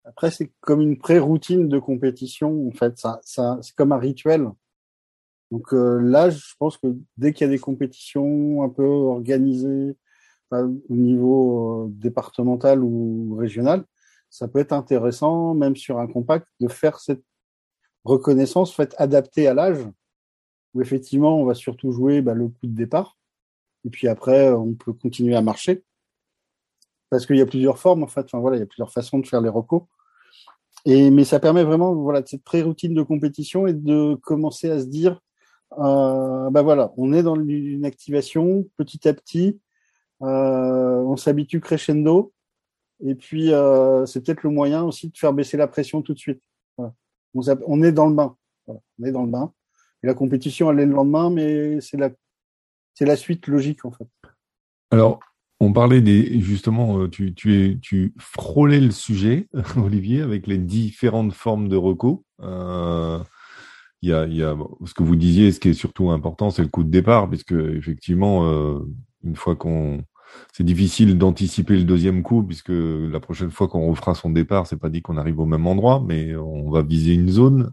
après, 0.04 0.32
c'est 0.32 0.52
comme 0.60 0.82
une 0.82 0.98
pré-routine 0.98 1.70
de 1.70 1.80
compétition, 1.80 2.68
en 2.68 2.72
fait. 2.72 2.98
Ça, 2.98 3.20
ça, 3.24 3.60
c'est 3.62 3.76
comme 3.76 3.92
un 3.92 4.00
rituel. 4.00 4.50
Donc 5.52 5.74
euh, 5.74 6.00
là, 6.00 6.30
je 6.30 6.54
pense 6.58 6.78
que 6.78 6.88
dès 7.18 7.34
qu'il 7.34 7.46
y 7.46 7.50
a 7.50 7.52
des 7.52 7.60
compétitions 7.60 8.64
un 8.64 8.70
peu 8.70 8.86
organisées 8.86 9.98
au 10.52 10.96
niveau 10.96 11.86
euh, 11.86 11.90
départemental 11.92 12.84
ou 12.84 13.36
régional, 13.36 13.86
ça 14.30 14.48
peut 14.48 14.60
être 14.60 14.72
intéressant, 14.74 15.54
même 15.54 15.76
sur 15.76 16.00
un 16.00 16.08
compact, 16.08 16.48
de 16.60 16.70
faire 16.70 17.00
cette 17.00 17.24
reconnaissance 18.06 18.74
faite 18.74 18.96
adaptée 18.98 19.48
à 19.48 19.54
l'âge, 19.54 19.86
où 20.74 20.82
effectivement, 20.82 21.40
on 21.40 21.46
va 21.46 21.54
surtout 21.54 21.92
jouer 21.92 22.22
bah, 22.22 22.34
le 22.34 22.48
coup 22.48 22.68
de 22.68 22.76
départ, 22.76 23.18
et 23.86 23.90
puis 23.90 24.08
après, 24.08 24.52
on 24.52 24.74
peut 24.74 24.94
continuer 24.94 25.36
à 25.36 25.42
marcher 25.42 25.84
parce 27.12 27.26
qu'il 27.26 27.36
y 27.36 27.42
a 27.42 27.46
plusieurs 27.46 27.78
formes 27.78 28.04
en 28.04 28.08
fait. 28.08 28.22
Enfin 28.22 28.40
voilà, 28.40 28.58
il 28.58 28.62
y 28.62 28.64
a 28.64 28.68
plusieurs 28.68 28.92
façons 28.92 29.20
de 29.20 29.28
faire 29.28 29.42
les 29.42 29.50
recos. 29.50 29.84
Et 30.86 31.12
mais 31.12 31.26
ça 31.26 31.40
permet 31.40 31.64
vraiment 31.64 31.94
voilà 31.94 32.22
de 32.22 32.28
cette 32.28 32.44
pré-routine 32.44 32.96
de 32.96 33.04
compétition 33.04 33.68
et 33.68 33.74
de 33.74 34.16
commencer 34.16 34.72
à 34.72 34.80
se 34.80 34.86
dire 34.86 35.20
euh, 35.78 36.50
bah 36.50 36.64
voilà, 36.64 36.92
on 36.98 37.14
est 37.14 37.22
dans 37.24 37.36
une 37.36 37.86
activation 37.86 38.68
petit 38.78 39.08
à 39.08 39.14
petit, 39.14 39.60
euh, 40.22 41.02
on 41.04 41.16
s'habitue 41.18 41.62
crescendo 41.62 42.34
et 43.04 43.16
puis 43.16 43.54
euh, 43.54 44.06
c'est 44.06 44.22
peut-être 44.24 44.44
le 44.44 44.50
moyen 44.50 44.84
aussi 44.84 45.10
de 45.10 45.18
faire 45.18 45.34
baisser 45.34 45.58
la 45.58 45.68
pression 45.68 46.02
tout 46.02 46.14
de 46.14 46.20
suite. 46.20 46.42
On, 47.34 47.82
est 47.82 47.94
dans 47.94 48.08
le 48.08 48.14
bain, 48.14 48.36
on 48.68 49.06
est 49.06 49.12
dans 49.12 49.24
le 49.24 49.32
bain. 49.32 49.54
Et 50.04 50.08
la 50.08 50.14
compétition 50.14 50.72
elle 50.72 50.80
est 50.80 50.86
le 50.86 50.94
lendemain, 50.94 51.30
mais 51.30 51.80
c'est 51.80 51.98
la 51.98 52.10
c'est 52.94 53.06
la 53.06 53.16
suite 53.16 53.48
logique 53.48 53.86
en 53.86 53.92
fait. 53.92 54.08
Alors 54.92 55.20
on 55.62 55.74
parlait 55.74 56.02
des 56.02 56.42
justement, 56.42 57.04
euh, 57.04 57.08
tu, 57.08 58.14
frôlais 58.18 58.80
le 58.80 58.90
sujet, 58.90 59.48
Olivier, 59.78 60.22
avec 60.22 60.48
les 60.48 60.58
différentes 60.58 61.34
formes 61.34 61.70
de 61.70 61.76
recours. 61.76 62.24
Euh, 62.42 63.20
y, 64.02 64.10
ce 64.10 64.94
que 64.96 65.04
vous 65.04 65.16
disiez, 65.16 65.52
ce 65.52 65.60
qui 65.60 65.70
est 65.70 65.74
surtout 65.74 66.10
important, 66.10 66.50
c'est 66.50 66.64
le 66.64 66.68
coup 66.68 66.84
de 66.84 66.90
départ, 66.90 67.30
puisque 67.30 67.52
effectivement, 67.52 68.48
euh, 68.48 68.80
une 69.24 69.36
fois 69.36 69.56
qu'on, 69.56 70.04
c'est 70.52 70.64
difficile 70.64 71.20
d'anticiper 71.20 71.78
le 71.78 71.84
deuxième 71.84 72.24
coup, 72.24 72.42
puisque 72.42 72.72
la 72.74 73.20
prochaine 73.20 73.52
fois 73.52 73.68
qu'on 73.68 73.88
refera 73.88 74.16
son 74.16 74.32
départ, 74.32 74.66
c'est 74.66 74.80
pas 74.80 74.90
dit 74.90 75.04
qu'on 75.04 75.18
arrive 75.18 75.40
au 75.40 75.46
même 75.46 75.68
endroit, 75.68 76.04
mais 76.04 76.36
on 76.36 76.72
va 76.72 76.82
viser 76.82 77.14
une 77.14 77.30
zone. 77.30 77.72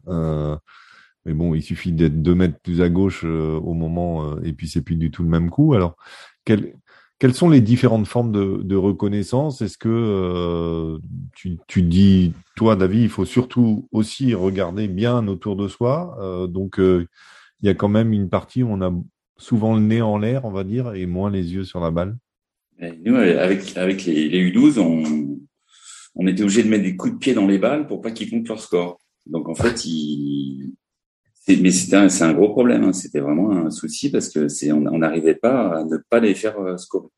Mais 1.29 1.35
bon, 1.35 1.55
il 1.55 1.63
suffit 1.63 1.93
d'être 1.93 2.23
deux 2.23 2.35
mètres 2.35 2.59
plus 2.63 2.81
à 2.81 2.89
gauche 2.89 3.23
au 3.25 3.75
moment, 3.75 4.41
et 4.41 4.55
puis 4.55 4.67
c'est 4.67 4.81
plus 4.81 4.97
du 4.97 5.11
tout 5.11 5.23
le 5.23 5.29
même 5.29 5.51
coup. 5.51 5.75
Alors, 5.75 5.97
quel, 6.45 6.73
quelles 7.19 7.35
sont 7.35 7.51
les 7.51 7.61
différentes 7.61 8.07
formes 8.07 8.31
de, 8.33 8.77
reconnaissance? 8.77 9.61
Est-ce 9.61 9.77
que 9.77 9.89
euh, 9.89 10.99
tu, 11.67 11.83
dis, 11.83 12.33
toi, 12.57 12.77
David, 12.77 13.03
il 13.03 13.09
faut 13.09 13.25
surtout 13.25 13.89
aussi 13.91 14.35
regarder 14.35 14.87
bien 14.87 15.27
autour 15.27 15.57
de 15.57 15.67
soi. 15.67 16.17
Euh, 16.21 16.47
donc, 16.47 16.79
euh, 16.79 17.09
il 17.61 17.67
y 17.67 17.71
a 17.71 17.75
quand 17.75 17.89
même 17.89 18.13
une 18.13 18.29
partie 18.29 18.63
où 18.63 18.69
on 18.71 18.81
a 18.83 18.93
souvent 19.37 19.75
le 19.75 19.83
nez 19.83 20.01
en 20.01 20.17
l'air, 20.17 20.45
on 20.45 20.53
va 20.53 20.63
dire, 20.63 20.95
et 20.95 21.07
moins 21.07 21.31
les 21.31 21.55
yeux 21.55 21.65
sur 21.65 21.81
la 21.81 21.91
balle. 21.91 22.17
Nous, 23.05 23.17
avec, 23.17 23.77
avec 23.77 24.05
les, 24.05 24.53
U12, 24.53 24.79
on, 24.79 25.41
on 26.15 26.27
était 26.29 26.43
obligé 26.43 26.63
de 26.63 26.69
mettre 26.69 26.85
des 26.85 26.97
coups 26.97 27.15
de 27.15 27.19
pied 27.19 27.35
dans 27.35 27.49
les 27.49 27.59
balles 27.59 27.89
pour 27.89 28.01
pas 28.01 28.13
qu'ils 28.13 28.31
comptent 28.31 28.47
leur 28.47 28.61
score. 28.61 29.01
Donc, 29.27 29.49
en 29.49 29.57
fait, 29.57 29.85
ils, 29.85 30.73
mais 31.57 31.71
c'était 31.71 32.09
c'est 32.09 32.25
un 32.25 32.35
gros 32.35 32.50
problème. 32.50 32.85
Hein. 32.85 32.93
C'était 32.93 33.21
vraiment 33.21 33.50
un 33.52 33.71
souci 33.71 34.11
parce 34.11 34.28
que 34.28 34.49
c'est 34.49 34.71
on 34.73 34.99
n'arrivait 34.99 35.35
pas 35.35 35.78
à 35.78 35.85
ne 35.85 35.97
pas 36.11 36.21
les 36.21 36.35
faire 36.35 36.61
euh, 36.61 36.76
scorer 36.76 37.09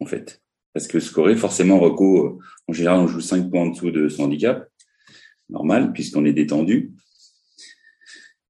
en 0.00 0.06
fait. 0.06 0.40
Parce 0.72 0.88
que 0.88 0.98
scorer, 0.98 1.36
forcément, 1.36 1.78
Reco, 1.78 2.26
euh, 2.26 2.38
en 2.68 2.72
général, 2.72 2.98
on 2.98 3.06
joue 3.06 3.20
5 3.20 3.48
points 3.48 3.62
en 3.62 3.68
dessous 3.68 3.92
de 3.92 4.08
son 4.08 4.24
handicap, 4.24 4.68
normal, 5.48 5.92
puisqu'on 5.92 6.24
est 6.24 6.32
détendu. 6.32 6.92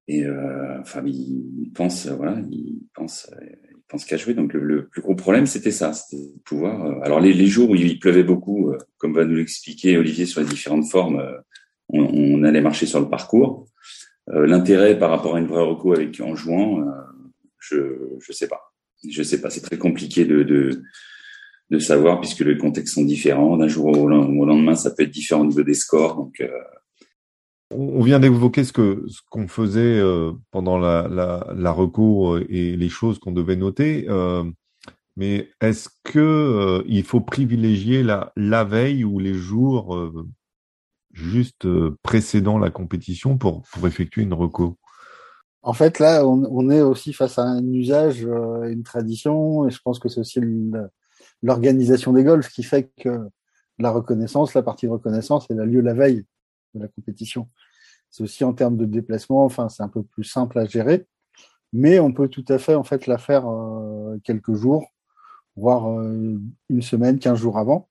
Et 0.08 0.24
euh, 0.24 0.80
enfin, 0.80 1.02
il 1.06 1.70
pense, 1.74 2.06
voilà, 2.06 2.38
il 2.50 2.82
pense, 2.94 3.30
il 3.42 3.82
pense 3.88 4.04
qu'à 4.04 4.16
jouer. 4.16 4.34
Donc 4.34 4.54
le, 4.54 4.88
plus 4.88 5.02
gros 5.02 5.14
problème, 5.14 5.46
c'était 5.46 5.70
ça, 5.70 5.92
c'était 5.92 6.22
de 6.22 6.40
pouvoir. 6.44 7.02
alors 7.02 7.20
les, 7.20 7.32
les, 7.32 7.46
jours 7.46 7.70
où 7.70 7.74
il 7.74 7.98
pleuvait 7.98 8.22
beaucoup, 8.22 8.72
comme 8.98 9.14
va 9.14 9.24
nous 9.24 9.36
l'expliquer 9.36 9.98
Olivier 9.98 10.26
sur 10.26 10.40
les 10.40 10.46
différentes 10.46 10.90
formes, 10.90 11.22
on, 11.88 12.02
on, 12.02 12.42
allait 12.42 12.60
marcher 12.60 12.86
sur 12.86 13.00
le 13.00 13.08
parcours. 13.08 13.66
Euh, 14.30 14.46
l'intérêt 14.46 14.98
par 14.98 15.10
rapport 15.10 15.36
à 15.36 15.38
une 15.38 15.46
vraie 15.46 15.62
reco 15.62 15.92
avec 15.92 16.18
en 16.20 16.34
jouant, 16.34 16.80
euh, 16.80 16.90
je 17.58 17.76
je 18.20 18.32
sais 18.32 18.48
pas. 18.48 18.72
Je 19.06 19.22
sais 19.22 19.40
pas. 19.40 19.50
C'est 19.50 19.60
très 19.60 19.76
compliqué 19.76 20.24
de, 20.24 20.42
de 20.42 20.82
de 21.70 21.78
savoir 21.78 22.20
puisque 22.20 22.40
les 22.40 22.56
contextes 22.56 22.94
sont 22.94 23.04
différents. 23.04 23.56
D'un 23.56 23.68
jour 23.68 23.86
au, 23.86 24.08
lendemain, 24.08 24.74
ça 24.74 24.90
peut 24.90 25.02
être 25.02 25.10
différent 25.10 25.42
au 25.42 25.46
niveau 25.46 25.62
des 25.62 25.74
scores. 25.74 26.16
Donc 26.16 26.40
euh, 26.40 26.48
on 27.70 28.02
vient 28.02 28.20
d'évoquer 28.20 28.64
ce 28.64 28.72
que 28.72 29.04
ce 29.08 29.20
qu'on 29.28 29.48
faisait 29.48 30.00
pendant 30.50 30.78
la, 30.78 31.08
la, 31.10 31.52
la 31.54 31.72
recours 31.72 32.38
et 32.38 32.76
les 32.76 32.88
choses 32.88 33.18
qu'on 33.18 33.32
devait 33.32 33.56
noter. 33.56 34.06
Euh, 34.08 34.44
mais 35.16 35.50
est-ce 35.60 35.90
que 36.02 36.82
il 36.86 37.04
faut 37.04 37.20
privilégier 37.20 38.02
la, 38.02 38.32
la 38.36 38.64
veille 38.64 39.04
ou 39.04 39.18
les 39.18 39.34
jours 39.34 39.96
juste 41.14 41.64
euh, 41.64 41.96
précédant 42.02 42.58
la 42.58 42.70
compétition 42.70 43.38
pour, 43.38 43.62
pour 43.62 43.86
effectuer 43.86 44.22
une 44.22 44.34
reco 44.34 44.76
En 45.62 45.72
fait, 45.72 45.98
là, 45.98 46.26
on, 46.26 46.44
on, 46.50 46.70
est 46.70 46.82
aussi 46.82 47.12
face 47.12 47.38
à 47.38 47.44
un 47.44 47.64
usage, 47.72 48.26
euh, 48.26 48.64
une 48.64 48.82
tradition, 48.82 49.66
et 49.66 49.70
je 49.70 49.78
pense 49.82 49.98
que 49.98 50.08
c'est 50.08 50.20
aussi 50.20 50.40
l'organisation 51.42 52.12
des 52.12 52.24
golfs 52.24 52.48
qui 52.48 52.64
fait 52.64 52.90
que 53.00 53.28
la 53.78 53.90
reconnaissance, 53.90 54.54
la 54.54 54.62
partie 54.62 54.86
de 54.86 54.92
reconnaissance, 54.92 55.46
elle 55.50 55.60
a 55.60 55.66
lieu 55.66 55.80
la 55.80 55.94
veille 55.94 56.24
de 56.74 56.80
la 56.80 56.88
compétition. 56.88 57.48
C'est 58.10 58.22
aussi 58.22 58.44
en 58.44 58.52
termes 58.52 58.76
de 58.76 58.84
déplacement, 58.84 59.44
enfin, 59.44 59.68
c'est 59.68 59.82
un 59.82 59.88
peu 59.88 60.02
plus 60.02 60.24
simple 60.24 60.58
à 60.58 60.66
gérer, 60.66 61.06
mais 61.72 62.00
on 62.00 62.12
peut 62.12 62.28
tout 62.28 62.44
à 62.48 62.58
fait 62.58 62.74
en 62.74 62.84
fait 62.84 63.06
la 63.06 63.18
faire 63.18 63.48
euh, 63.48 64.18
quelques 64.24 64.54
jours, 64.54 64.92
voire 65.56 65.88
une 65.88 66.82
semaine, 66.82 67.20
quinze 67.20 67.38
jours 67.38 67.58
avant 67.58 67.88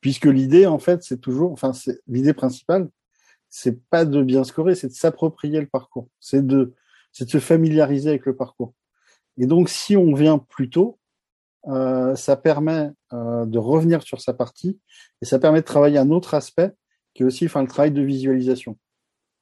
puisque 0.00 0.26
l'idée, 0.26 0.66
en 0.66 0.78
fait, 0.78 1.02
c'est 1.02 1.20
toujours, 1.20 1.52
enfin, 1.52 1.72
l'idée 2.06 2.34
principale, 2.34 2.88
c'est 3.48 3.82
pas 3.88 4.04
de 4.04 4.22
bien 4.22 4.44
scorer, 4.44 4.74
c'est 4.74 4.88
de 4.88 4.92
s'approprier 4.92 5.60
le 5.60 5.66
parcours, 5.66 6.08
c'est 6.20 6.46
de, 6.46 6.74
c'est 7.12 7.24
de 7.24 7.30
se 7.30 7.40
familiariser 7.40 8.10
avec 8.10 8.26
le 8.26 8.36
parcours. 8.36 8.74
Et 9.38 9.46
donc, 9.46 9.68
si 9.68 9.96
on 9.96 10.14
vient 10.14 10.38
plus 10.38 10.70
tôt, 10.70 10.98
euh, 11.66 12.14
ça 12.16 12.36
permet 12.36 12.90
euh, 13.12 13.44
de 13.46 13.58
revenir 13.58 14.02
sur 14.02 14.20
sa 14.20 14.32
partie 14.32 14.80
et 15.22 15.24
ça 15.24 15.38
permet 15.38 15.60
de 15.60 15.66
travailler 15.66 15.98
un 15.98 16.10
autre 16.10 16.34
aspect 16.34 16.72
qui 17.14 17.22
est 17.22 17.26
aussi, 17.26 17.46
enfin, 17.46 17.62
le 17.62 17.68
travail 17.68 17.90
de 17.90 18.02
visualisation. 18.02 18.78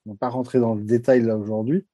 On 0.06 0.12
va 0.12 0.16
pas 0.16 0.28
rentrer 0.28 0.60
dans 0.60 0.74
le 0.74 0.82
détail 0.82 1.22
là 1.22 1.36
aujourd'hui, 1.36 1.86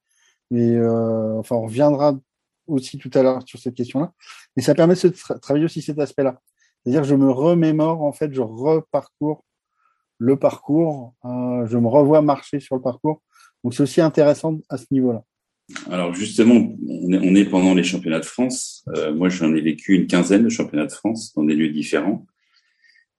mais 0.51 0.77
euh, 0.77 1.39
enfin, 1.39 1.57
on 1.57 1.63
reviendra 1.63 2.19
aussi 2.67 2.99
tout 2.99 3.11
à 3.15 3.23
l'heure 3.23 3.43
sur 3.47 3.59
cette 3.59 3.75
question-là. 3.75 4.13
Mais 4.57 4.63
ça 4.63 4.75
permet 4.75 4.95
de 4.95 5.39
travailler 5.41 5.65
aussi 5.65 5.83
cet 5.83 5.99
aspect-là. 5.99 6.41
C'est-à-dire 6.85 7.05
je 7.05 7.15
me 7.15 7.31
remémore, 7.31 8.03
en 8.03 8.13
fait, 8.13 8.33
je 8.33 8.41
reparcours 8.41 9.45
le 10.23 10.37
parcours, 10.37 11.15
euh, 11.25 11.67
je 11.67 11.77
me 11.77 11.89
revois 11.89 12.23
marcher 12.23 12.61
sur 12.61 12.77
le 12.77 12.83
parcours. 12.83 13.21
Donc 13.65 13.75
c'est 13.75 13.83
aussi 13.83 14.01
intéressant 14.01 14.61
à 14.69 14.77
ce 14.77 14.87
niveau-là. 14.93 15.25
Alors 15.91 16.15
justement, 16.15 16.77
on 16.89 17.35
est, 17.35 17.45
pendant 17.45 17.75
les 17.75 17.83
championnats 17.83 18.21
de 18.21 18.25
France. 18.25 18.85
Euh, 18.97 19.13
moi, 19.13 19.29
j'en 19.29 19.53
ai 19.55 19.61
vécu 19.61 19.95
une 19.95 20.07
quinzaine 20.07 20.45
de 20.45 20.49
championnats 20.49 20.87
de 20.87 20.93
France 20.93 21.33
dans 21.35 21.45
des 21.45 21.57
lieux 21.57 21.71
différents. 21.71 22.25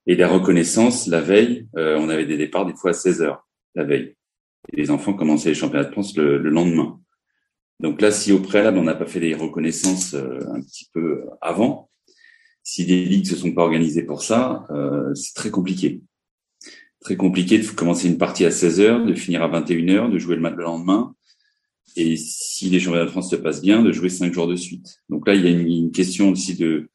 Et 0.08 0.16
la 0.16 0.30
reconnaissance, 0.30 1.08
la 1.08 1.20
veille, 1.20 1.68
euh, 1.78 1.98
on 2.00 2.08
avait 2.08 2.26
des 2.26 2.38
départs 2.38 2.66
des 2.66 2.74
fois 2.74 2.92
à 2.92 2.94
16 2.94 3.22
heures, 3.22 3.48
la 3.76 3.84
veille. 3.84 4.16
Et 4.72 4.78
les 4.78 4.90
enfants 4.90 5.14
commençaient 5.14 5.50
les 5.50 5.56
championnats 5.56 5.86
de 5.86 5.92
France 5.92 6.16
le, 6.16 6.38
le 6.38 6.50
lendemain. 6.50 7.00
Donc 7.82 8.02
là, 8.02 8.12
si 8.12 8.32
au 8.32 8.40
préalable, 8.40 8.78
on 8.78 8.84
n'a 8.84 8.96
pas 8.96 9.08
fait 9.08 9.20
des 9.20 9.34
reconnaissances 9.34 10.14
un 10.14 10.62
petit 10.62 10.90
peu 10.94 11.26
avant, 11.42 11.90
si 12.64 12.86
les 12.86 13.06
ligues 13.06 13.28
se 13.28 13.36
sont 13.36 13.52
pas 13.52 13.64
organisées 13.64 14.04
pour 14.04 14.24
ça, 14.24 14.66
euh, 14.72 15.14
c'est 15.16 15.34
très 15.34 15.52
compliqué. 15.52 16.02
Très 17.02 17.18
compliqué 17.18 17.60
de 17.60 17.68
commencer 17.68 18.08
une 18.08 18.18
partie 18.18 18.46
à 18.46 18.52
16 18.52 18.80
heures, 18.80 19.06
de 19.06 19.14
finir 19.14 19.44
à 19.44 19.48
21 19.48 19.90
heures, 19.90 20.10
de 20.10 20.18
jouer 20.18 20.38
le 20.38 20.50
le 20.50 20.64
lendemain. 20.64 21.14
Et 21.96 22.16
si 22.16 22.70
les 22.70 22.80
championnats 22.80 23.06
de 23.06 23.12
France 23.12 23.30
se 23.30 23.36
passent 23.36 23.62
bien, 23.62 23.84
de 23.84 23.92
jouer 23.92 24.10
cinq 24.10 24.34
jours 24.34 24.48
de 24.48 24.56
suite. 24.56 25.02
Donc 25.10 25.28
là, 25.28 25.36
il 25.36 25.44
y 25.44 25.48
a 25.48 25.52
une, 25.52 25.92
question 25.92 26.30
aussi 26.30 26.56
de, 26.56 26.90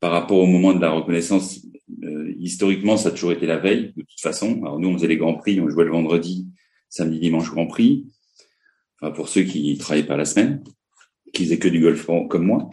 par 0.00 0.10
rapport 0.10 0.38
au 0.38 0.46
moment 0.46 0.74
de 0.74 0.80
la 0.80 0.90
reconnaissance, 0.90 1.64
euh, 2.02 2.34
historiquement, 2.38 2.96
ça 2.96 3.08
a 3.08 3.12
toujours 3.12 3.32
été 3.32 3.46
la 3.46 3.56
veille, 3.56 3.92
de 3.96 4.02
toute 4.02 4.20
façon. 4.20 4.60
Alors 4.62 4.78
nous, 4.80 4.88
on 4.88 4.94
faisait 4.94 5.06
les 5.06 5.16
grands 5.16 5.34
prix, 5.34 5.60
on 5.60 5.70
jouait 5.70 5.84
le 5.84 5.92
vendredi, 5.92 6.48
samedi, 6.88 7.20
dimanche, 7.20 7.50
grand 7.50 7.66
prix. 7.66 8.06
Enfin, 9.00 9.12
pour 9.12 9.28
ceux 9.28 9.42
qui 9.42 9.78
travaillaient 9.78 10.06
pas 10.06 10.16
la 10.16 10.24
semaine 10.24 10.62
qui 11.32 11.44
faisaient 11.44 11.58
que 11.58 11.68
du 11.68 11.80
golf 11.80 12.06
comme 12.28 12.46
moi. 12.46 12.70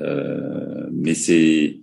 Mais 0.00 1.14
c'est 1.14 1.82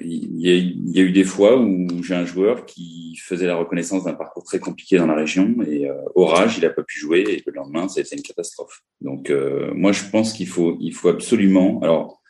il 0.00 0.40
y, 0.40 0.50
a, 0.50 0.54
il 0.54 0.96
y, 0.96 1.00
a, 1.00 1.02
eu 1.02 1.12
des 1.12 1.24
fois 1.24 1.60
où 1.60 2.02
j'ai 2.02 2.14
un 2.14 2.24
joueur 2.24 2.64
qui 2.64 3.16
faisait 3.16 3.46
la 3.46 3.56
reconnaissance 3.56 4.04
d'un 4.04 4.14
parcours 4.14 4.44
très 4.44 4.58
compliqué 4.58 4.96
dans 4.96 5.06
la 5.06 5.14
région 5.14 5.54
et 5.66 5.88
euh, 5.88 5.94
orage, 6.14 6.56
il 6.58 6.62
n'a 6.62 6.70
pas 6.70 6.82
pu 6.82 6.98
jouer 6.98 7.24
et 7.28 7.42
le 7.44 7.52
lendemain, 7.52 7.88
c'était 7.88 8.16
une 8.16 8.22
catastrophe. 8.22 8.82
Donc 9.00 9.30
euh, 9.30 9.72
moi, 9.74 9.92
je 9.92 10.04
pense 10.10 10.32
qu'il 10.32 10.48
faut, 10.48 10.76
il 10.80 10.94
faut 10.94 11.08
absolument. 11.08 11.80
Alors, 11.82 12.22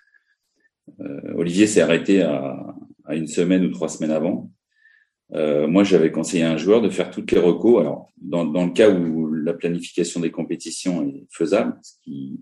euh, 1.01 1.35
Olivier 1.37 1.67
s'est 1.67 1.81
arrêté 1.81 2.23
à, 2.23 2.75
à, 3.05 3.15
une 3.15 3.29
semaine 3.29 3.65
ou 3.65 3.71
trois 3.71 3.89
semaines 3.89 4.11
avant. 4.11 4.51
Euh, 5.33 5.69
moi, 5.69 5.85
j'avais 5.85 6.11
conseillé 6.11 6.43
à 6.43 6.51
un 6.51 6.57
joueur 6.57 6.83
de 6.83 6.91
faire 6.91 7.11
toutes 7.11 7.31
les 7.31 7.39
recos. 7.39 7.81
Alors, 7.81 8.11
dans, 8.21 8.45
dans, 8.45 8.67
le 8.67 8.73
cas 8.73 8.91
où 8.91 9.33
la 9.33 9.53
planification 9.53 10.21
des 10.21 10.33
compétitions 10.33 11.07
est 11.07 11.27
faisable, 11.31 11.79
ce 11.83 11.93
qui, 12.03 12.41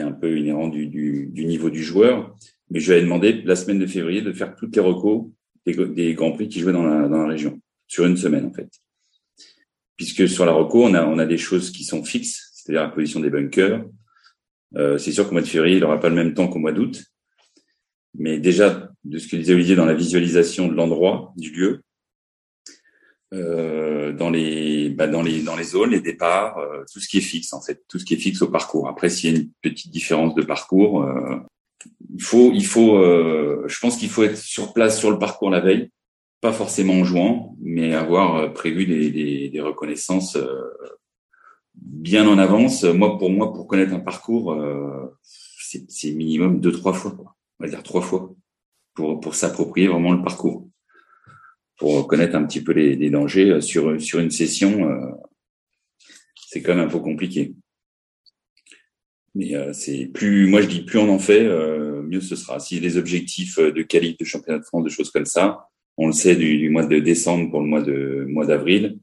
est 0.00 0.04
un 0.04 0.12
peu 0.12 0.38
inhérent 0.38 0.68
du, 0.68 1.30
niveau 1.34 1.70
du 1.70 1.82
joueur, 1.82 2.36
mais 2.70 2.80
je 2.80 2.92
lui 2.92 2.98
ai 2.98 3.02
demandé 3.02 3.42
la 3.44 3.56
semaine 3.56 3.78
de 3.78 3.86
février 3.86 4.22
de 4.22 4.32
faire 4.32 4.54
toutes 4.54 4.74
les 4.76 4.82
recos 4.82 5.26
des, 5.66 6.14
Grands 6.14 6.32
Prix 6.32 6.48
qui 6.48 6.60
jouaient 6.60 6.72
dans 6.72 6.84
la, 6.84 7.26
région, 7.26 7.60
sur 7.86 8.06
une 8.06 8.16
semaine 8.16 8.46
en 8.46 8.52
fait. 8.52 8.68
Puisque 9.96 10.28
sur 10.28 10.46
la 10.46 10.52
reco, 10.52 10.84
on 10.84 10.94
a, 10.94 11.04
on 11.04 11.18
a 11.18 11.26
des 11.26 11.38
choses 11.38 11.70
qui 11.70 11.84
sont 11.84 12.04
fixes, 12.04 12.50
c'est-à-dire 12.54 12.82
la 12.82 12.88
position 12.88 13.20
des 13.20 13.30
bunkers. 13.30 13.84
Euh, 14.76 14.98
c'est 14.98 15.12
sûr 15.12 15.26
qu'au 15.26 15.32
mois 15.32 15.42
de 15.42 15.46
février, 15.46 15.76
il 15.76 15.80
n'aura 15.80 15.98
pas 15.98 16.08
le 16.08 16.14
même 16.14 16.34
temps 16.34 16.48
qu'au 16.48 16.58
mois 16.58 16.72
d'août. 16.72 17.02
Mais 18.14 18.38
déjà, 18.38 18.90
de 19.04 19.18
ce 19.18 19.28
que 19.28 19.36
disait 19.36 19.54
Olivier 19.54 19.76
dans 19.76 19.86
la 19.86 19.94
visualisation 19.94 20.68
de 20.68 20.74
l'endroit, 20.74 21.32
du 21.36 21.50
lieu, 21.50 21.82
euh, 23.34 24.12
dans 24.12 24.30
les 24.30 24.90
bah 24.90 25.06
dans 25.06 25.22
les 25.22 25.42
dans 25.42 25.56
les 25.56 25.64
zones, 25.64 25.90
les 25.90 26.00
départs, 26.00 26.58
euh, 26.58 26.84
tout 26.92 27.00
ce 27.00 27.08
qui 27.08 27.18
est 27.18 27.22
fixe 27.22 27.52
en 27.52 27.60
fait, 27.60 27.82
tout 27.88 27.98
ce 27.98 28.04
qui 28.04 28.14
est 28.14 28.18
fixe 28.18 28.42
au 28.42 28.48
parcours. 28.48 28.88
Après, 28.88 29.10
s'il 29.10 29.30
y 29.30 29.34
a 29.34 29.38
une 29.38 29.50
petite 29.62 29.92
différence 29.92 30.34
de 30.34 30.42
parcours, 30.42 31.02
euh, 31.02 31.36
il 32.14 32.22
faut, 32.22 32.50
il 32.52 32.66
faut, 32.66 32.96
euh, 32.96 33.64
je 33.66 33.78
pense 33.80 33.96
qu'il 33.96 34.08
faut 34.08 34.22
être 34.24 34.36
sur 34.36 34.72
place 34.72 34.98
sur 34.98 35.10
le 35.10 35.18
parcours 35.18 35.50
la 35.50 35.60
veille, 35.60 35.90
pas 36.40 36.52
forcément 36.52 36.94
en 36.94 37.04
jouant, 37.04 37.56
mais 37.60 37.94
avoir 37.94 38.36
euh, 38.36 38.48
prévu 38.48 38.86
des, 38.86 39.10
des, 39.10 39.48
des 39.50 39.60
reconnaissances 39.60 40.38
bien 41.74 42.26
en 42.26 42.38
avance. 42.38 42.84
Moi, 42.84 43.18
pour 43.18 43.30
moi, 43.30 43.52
pour 43.52 43.66
connaître 43.66 43.92
un 43.92 44.00
parcours, 44.00 44.56
c'est 45.22 46.12
minimum 46.12 46.60
deux, 46.60 46.72
trois 46.72 46.92
fois, 46.92 47.12
quoi. 47.12 47.36
on 47.60 47.64
va 47.64 47.70
dire 47.70 47.82
trois 47.82 48.00
fois, 48.00 48.34
pour 48.94 49.20
pour 49.20 49.34
s'approprier 49.34 49.86
vraiment 49.88 50.12
le 50.12 50.22
parcours, 50.22 50.68
pour 51.78 52.06
connaître 52.08 52.34
un 52.36 52.44
petit 52.44 52.62
peu 52.62 52.72
les, 52.72 52.96
les 52.96 53.10
dangers 53.10 53.60
sur 53.60 54.00
sur 54.00 54.18
une 54.20 54.30
session. 54.30 54.88
c'est 56.48 56.62
quand 56.62 56.74
même 56.74 56.86
un 56.86 56.90
peu 56.90 57.00
compliqué. 57.00 57.54
Mais 59.34 59.54
euh, 59.54 59.72
c'est 59.72 60.06
plus, 60.06 60.48
moi 60.48 60.62
je 60.62 60.66
dis 60.66 60.80
plus 60.82 60.98
on 60.98 61.08
en 61.08 61.18
fait, 61.20 61.44
euh, 61.44 62.02
mieux 62.02 62.20
ce 62.20 62.34
sera. 62.34 62.56
A 62.56 62.80
des 62.80 62.96
objectifs 62.96 63.58
euh, 63.58 63.70
de 63.70 63.82
qualité 63.82 64.24
de 64.24 64.28
championnat 64.28 64.58
de 64.58 64.64
France, 64.64 64.84
de 64.84 64.88
choses 64.88 65.10
comme 65.10 65.26
ça, 65.26 65.68
on 65.96 66.08
le 66.08 66.12
sait 66.12 66.34
du, 66.34 66.68
mois 66.70 66.84
de 66.84 66.98
décembre 66.98 67.50
pour 67.50 67.60
le 67.60 67.66
mois 67.66 67.82
de 67.82 68.26
mois 68.28 68.46
d'avril. 68.46 68.98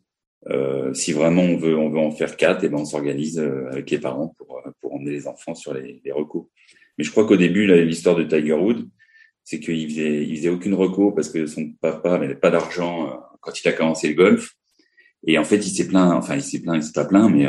Euh, 0.50 0.94
si 0.94 1.14
vraiment 1.14 1.42
on 1.42 1.56
veut 1.56 1.78
on 1.78 1.90
veut 1.90 2.00
en 2.00 2.12
faire 2.12 2.36
quatre, 2.38 2.64
et 2.64 2.68
eh 2.68 2.70
ben 2.70 2.80
on 2.80 2.86
s'organise 2.86 3.40
avec 3.72 3.90
les 3.90 3.98
parents 3.98 4.36
pour 4.38 4.62
pour 4.82 4.94
emmener 4.94 5.12
les 5.12 5.28
enfants 5.28 5.56
sur 5.56 5.74
les, 5.74 6.02
les 6.04 6.12
recours. 6.12 6.50
Mais 6.98 7.04
je 7.04 7.12
crois 7.12 7.26
qu'au 7.26 7.38
début 7.38 7.66
l'histoire 7.86 8.16
de 8.16 8.24
Tiger 8.24 8.54
Woods, 8.54 8.86
c'est 9.46 9.62
qu'il 9.62 9.90
faisait 9.90 10.26
il 10.26 10.36
faisait 10.36 10.50
aucune 10.50 10.74
recours 10.74 11.16
parce 11.16 11.30
que 11.30 11.46
son 11.46 11.72
papa 11.80 12.20
n'avait 12.20 12.36
pas 12.36 12.50
d'argent 12.50 13.18
quand 13.40 13.58
il 13.62 13.68
a 13.70 13.72
commencé 13.72 14.10
le 14.10 14.16
golf. 14.16 14.56
Et 15.26 15.38
en 15.38 15.46
fait 15.46 15.66
il 15.66 15.70
s'est 15.70 15.88
plaint, 15.88 16.12
enfin 16.12 16.36
il 16.36 16.44
s'est 16.44 16.62
plaint, 16.62 16.76
il 16.76 16.84
s'est 16.84 16.92
pas 16.92 17.06
plaint, 17.06 17.32
mais 17.34 17.48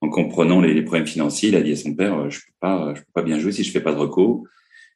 en 0.00 0.08
comprenant 0.10 0.60
les, 0.60 0.74
les, 0.74 0.82
problèmes 0.82 1.06
financiers, 1.06 1.48
il 1.48 1.56
a 1.56 1.62
dit 1.62 1.72
à 1.72 1.76
son 1.76 1.94
père, 1.94 2.16
euh, 2.18 2.30
je 2.30 2.38
peux 2.38 2.52
pas, 2.60 2.94
je 2.94 3.00
peux 3.00 3.12
pas 3.12 3.22
bien 3.22 3.38
jouer 3.38 3.52
si 3.52 3.64
je 3.64 3.70
fais 3.70 3.80
pas 3.80 3.92
de 3.92 3.98
recours. 3.98 4.46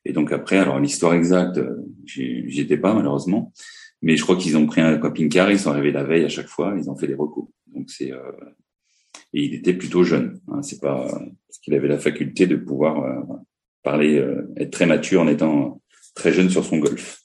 Et 0.04 0.12
donc 0.12 0.32
après, 0.32 0.58
alors 0.58 0.78
l'histoire 0.78 1.14
exacte, 1.14 1.58
euh, 1.58 1.76
j'y 2.04 2.60
étais 2.60 2.76
pas 2.76 2.94
malheureusement, 2.94 3.52
mais 4.00 4.16
je 4.16 4.22
crois 4.22 4.36
qu'ils 4.36 4.56
ont 4.56 4.66
pris 4.66 4.80
un 4.80 4.98
camping-car, 4.98 5.50
ils 5.50 5.58
sont 5.58 5.70
arrivés 5.70 5.92
la 5.92 6.04
veille 6.04 6.24
à 6.24 6.28
chaque 6.28 6.48
fois, 6.48 6.74
ils 6.76 6.90
ont 6.90 6.96
fait 6.96 7.06
des 7.06 7.14
recours. 7.14 7.50
Donc 7.74 7.90
c'est 7.90 8.12
euh, 8.12 8.32
et 9.34 9.44
il 9.44 9.54
était 9.54 9.74
plutôt 9.74 10.04
jeune. 10.04 10.40
Hein, 10.48 10.62
c'est 10.62 10.80
pas 10.80 11.06
parce 11.06 11.58
qu'il 11.62 11.74
avait 11.74 11.88
la 11.88 11.98
faculté 11.98 12.46
de 12.46 12.56
pouvoir 12.56 13.02
euh, 13.04 13.36
parler, 13.82 14.24
être 14.56 14.70
très 14.70 14.86
mature 14.86 15.22
en 15.22 15.28
étant 15.28 15.81
très 16.14 16.32
jeune 16.32 16.50
sur 16.50 16.64
son 16.64 16.78
golf. 16.78 17.20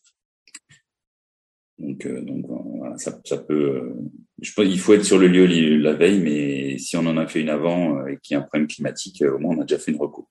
Donc, 1.78 2.08
donc 2.08 2.45
voilà, 2.47 2.97
ça, 2.97 3.19
ça 3.23 3.38
peut 3.38 3.93
je 4.41 4.54
pense 4.54 4.65
qu'il 4.65 4.80
faut 4.80 4.93
être 4.93 5.06
sur 5.06 5.17
le 5.17 5.28
lieu 5.28 5.47
la 5.78 5.93
veille, 5.93 6.21
mais 6.21 6.78
si 6.78 6.95
on 6.95 7.06
en 7.08 7.17
a 7.17 7.28
fait 7.28 7.41
une 7.41 7.50
avant 7.50 7.97
euh, 7.97 8.08
et 8.08 8.17
qu'il 8.17 8.36
y 8.36 8.38
a 8.38 8.41
un 8.41 8.43
problème 8.43 8.67
climatique, 8.67 9.21
euh, 9.21 9.36
au 9.36 9.39
moins 9.39 9.56
on 9.56 9.62
a 9.62 9.65
déjà 9.65 9.80
fait 9.80 9.91
une 9.91 10.00
reco. 10.00 10.28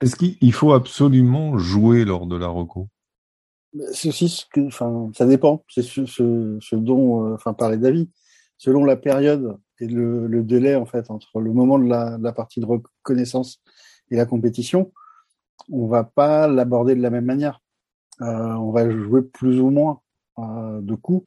Est-ce 0.00 0.16
qu'il 0.16 0.52
faut 0.52 0.72
absolument 0.72 1.56
jouer 1.56 2.04
lors 2.04 2.26
de 2.26 2.36
la 2.36 2.48
reco? 2.48 2.88
C'est 3.92 4.08
aussi 4.08 4.28
ce 4.28 4.44
que, 4.52 4.66
enfin, 4.66 5.10
ça 5.14 5.26
dépend. 5.26 5.64
C'est 5.68 5.82
ce, 5.82 6.06
ce, 6.06 6.58
ce, 6.60 6.76
dont, 6.76 7.26
euh, 7.26 7.34
enfin, 7.34 7.54
parlait 7.54 7.78
David. 7.78 8.10
Selon 8.58 8.84
la 8.84 8.96
période 8.96 9.56
et 9.80 9.86
le, 9.86 10.26
le, 10.26 10.42
délai 10.42 10.74
en 10.74 10.86
fait 10.86 11.10
entre 11.10 11.40
le 11.40 11.52
moment 11.52 11.78
de 11.78 11.88
la, 11.88 12.16
de 12.16 12.24
la, 12.24 12.32
partie 12.32 12.60
de 12.60 12.66
reconnaissance 12.66 13.62
et 14.10 14.16
la 14.16 14.24
compétition, 14.24 14.92
on 15.70 15.86
va 15.86 16.04
pas 16.04 16.46
l'aborder 16.46 16.94
de 16.94 17.02
la 17.02 17.10
même 17.10 17.26
manière. 17.26 17.60
Euh, 18.22 18.54
on 18.54 18.70
va 18.70 18.90
jouer 18.90 19.22
plus 19.22 19.60
ou 19.60 19.70
moins 19.70 20.00
euh, 20.38 20.80
de 20.80 20.94
coups. 20.94 21.26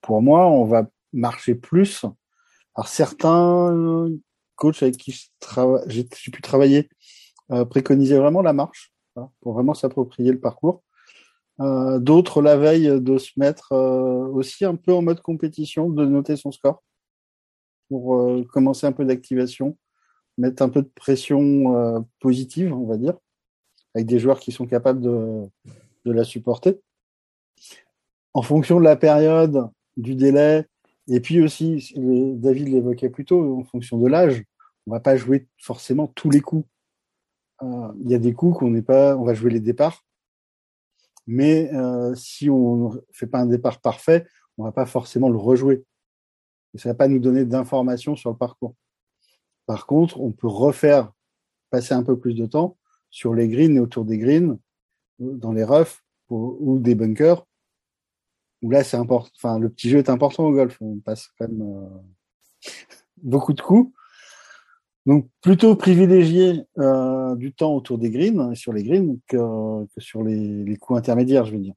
Pour 0.00 0.22
moi, 0.22 0.46
on 0.46 0.64
va 0.64 0.86
marcher 1.12 1.54
plus. 1.54 2.04
Alors 2.74 2.88
certains 2.88 4.08
coachs 4.56 4.82
avec 4.82 4.96
qui 4.96 5.30
j'ai 5.86 6.04
pu 6.04 6.42
travailler 6.42 6.88
euh, 7.50 7.64
préconisaient 7.64 8.18
vraiment 8.18 8.42
la 8.42 8.52
marche 8.52 8.92
pour 9.40 9.52
vraiment 9.52 9.74
s'approprier 9.74 10.32
le 10.32 10.40
parcours. 10.40 10.82
Euh, 11.60 11.98
D'autres 11.98 12.40
la 12.40 12.56
veille 12.56 13.00
de 13.00 13.18
se 13.18 13.32
mettre 13.36 13.72
euh, 13.72 14.26
aussi 14.28 14.64
un 14.64 14.76
peu 14.76 14.92
en 14.92 15.02
mode 15.02 15.20
compétition, 15.20 15.90
de 15.90 16.04
noter 16.06 16.36
son 16.36 16.50
score 16.50 16.82
pour 17.88 18.16
euh, 18.16 18.44
commencer 18.44 18.86
un 18.86 18.92
peu 18.92 19.04
d'activation, 19.04 19.76
mettre 20.38 20.62
un 20.62 20.70
peu 20.70 20.82
de 20.82 20.90
pression 20.94 21.76
euh, 21.76 22.00
positive, 22.20 22.72
on 22.72 22.86
va 22.86 22.96
dire, 22.96 23.18
avec 23.94 24.06
des 24.06 24.18
joueurs 24.18 24.40
qui 24.40 24.50
sont 24.50 24.66
capables 24.66 25.02
de, 25.02 25.46
de 26.04 26.12
la 26.12 26.24
supporter. 26.24 26.80
En 28.34 28.42
fonction 28.42 28.78
de 28.78 28.84
la 28.84 28.96
période, 28.96 29.68
du 29.96 30.14
délai, 30.14 30.66
et 31.08 31.20
puis 31.20 31.42
aussi, 31.42 31.92
David 31.96 32.68
l'évoquait 32.68 33.10
plus 33.10 33.24
tôt, 33.24 33.58
en 33.58 33.64
fonction 33.64 33.98
de 33.98 34.08
l'âge, 34.08 34.44
on 34.86 34.92
va 34.92 35.00
pas 35.00 35.16
jouer 35.16 35.48
forcément 35.58 36.06
tous 36.08 36.30
les 36.30 36.40
coups. 36.40 36.66
Euh, 37.62 37.92
il 38.00 38.10
y 38.10 38.14
a 38.14 38.18
des 38.18 38.32
coups 38.32 38.58
qu'on 38.58 38.70
n'est 38.70 38.82
pas, 38.82 39.16
on 39.16 39.24
va 39.24 39.34
jouer 39.34 39.50
les 39.50 39.60
départs, 39.60 40.04
mais 41.26 41.72
euh, 41.74 42.14
si 42.14 42.50
on 42.50 42.90
ne 42.90 43.00
fait 43.12 43.26
pas 43.26 43.40
un 43.40 43.46
départ 43.46 43.80
parfait, 43.80 44.26
on 44.58 44.64
va 44.64 44.72
pas 44.72 44.86
forcément 44.86 45.28
le 45.28 45.38
rejouer. 45.38 45.84
Et 46.74 46.78
ça 46.78 46.90
va 46.90 46.94
pas 46.94 47.08
nous 47.08 47.18
donner 47.18 47.44
d'informations 47.44 48.16
sur 48.16 48.30
le 48.30 48.36
parcours. 48.36 48.74
Par 49.66 49.86
contre, 49.86 50.20
on 50.20 50.32
peut 50.32 50.48
refaire 50.48 51.12
passer 51.70 51.94
un 51.94 52.02
peu 52.02 52.18
plus 52.18 52.34
de 52.34 52.46
temps 52.46 52.76
sur 53.10 53.34
les 53.34 53.48
greens 53.48 53.76
et 53.76 53.80
autour 53.80 54.04
des 54.04 54.18
greens, 54.18 54.58
dans 55.38 55.52
les 55.52 55.64
roughs 55.64 56.02
ou 56.30 56.78
des 56.78 56.94
bunkers, 56.94 57.46
où 58.62 58.70
là 58.70 58.84
c'est 58.84 58.96
important. 58.96 59.30
Enfin, 59.36 59.58
le 59.58 59.68
petit 59.68 59.90
jeu 59.90 59.98
est 59.98 60.10
important 60.10 60.44
au 60.44 60.52
golf. 60.52 60.78
On 60.80 60.98
passe 60.98 61.28
quand 61.38 61.48
même 61.48 61.62
euh, 61.62 62.70
beaucoup 63.22 63.52
de 63.52 63.60
coups. 63.60 63.92
Donc 65.04 65.28
plutôt 65.40 65.74
privilégier 65.74 66.62
euh, 66.78 67.34
du 67.34 67.52
temps 67.52 67.74
autour 67.74 67.98
des 67.98 68.10
greens, 68.10 68.54
sur 68.54 68.72
les 68.72 68.84
greens, 68.84 69.18
que, 69.26 69.36
sur 69.98 70.22
les, 70.22 70.76
coups 70.80 70.98
intermédiaires, 70.98 71.44
je 71.44 71.52
veux 71.52 71.58
dire. 71.58 71.74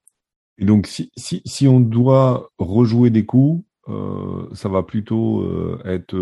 Et 0.59 0.65
donc 0.65 0.85
si, 0.85 1.11
si, 1.17 1.41
si 1.43 1.67
on 1.67 1.79
doit 1.79 2.51
rejouer 2.59 3.09
des 3.09 3.25
coups, 3.25 3.65
euh, 3.87 4.47
ça 4.53 4.69
va 4.69 4.83
plutôt 4.83 5.43
être 5.85 6.15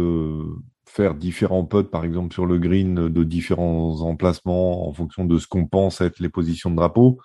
faire 0.94 1.16
différents 1.16 1.66
putts, 1.66 1.90
par 1.90 2.06
exemple 2.06 2.34
sur 2.34 2.46
le 2.46 2.60
green, 2.60 3.10
de 3.10 3.24
différents 3.24 4.02
emplacements 4.02 4.88
en 4.88 4.94
fonction 4.94 5.26
de 5.26 5.40
ce 5.40 5.48
qu'on 5.48 5.66
pense 5.66 6.02
être 6.02 6.20
les 6.20 6.30
positions 6.30 6.70
de 6.70 6.76
drapeau, 6.76 7.20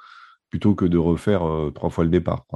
plutôt 0.49 0.75
que 0.75 0.87
de 0.87 0.97
refaire 0.97 1.47
euh, 1.47 1.71
trois 1.71 1.91
fois 1.91 2.05
le 2.05 2.11
départ. 2.11 2.47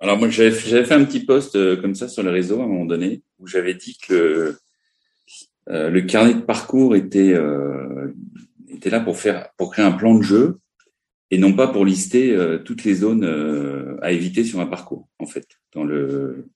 Alors 0.00 0.16
moi 0.16 0.28
j'avais 0.28 0.52
fait 0.52 0.92
un 0.92 1.04
petit 1.04 1.24
post 1.24 1.56
euh, 1.56 1.76
comme 1.80 1.96
ça 1.96 2.08
sur 2.08 2.22
les 2.22 2.30
réseaux 2.30 2.60
à 2.60 2.64
un 2.64 2.68
moment 2.68 2.84
donné 2.84 3.22
où 3.40 3.48
j'avais 3.48 3.74
dit 3.74 3.98
que 3.98 4.56
euh, 5.68 5.90
le 5.90 6.00
carnet 6.02 6.34
de 6.34 6.40
parcours 6.40 6.94
était 6.94 7.32
euh, 7.32 8.14
était 8.68 8.90
là 8.90 9.00
pour 9.00 9.18
faire 9.18 9.48
pour 9.56 9.72
créer 9.72 9.84
un 9.84 9.90
plan 9.92 10.14
de 10.14 10.22
jeu 10.22 10.60
et 11.32 11.38
non 11.38 11.52
pas 11.52 11.66
pour 11.66 11.84
lister 11.84 12.34
euh, 12.34 12.58
toutes 12.58 12.84
les 12.84 12.94
zones 12.94 13.24
euh, 13.24 13.96
à 14.00 14.12
éviter 14.12 14.44
sur 14.44 14.60
un 14.60 14.66
parcours 14.66 15.08
en 15.18 15.26
fait 15.26 15.48
dans 15.74 15.82
le 15.82 16.46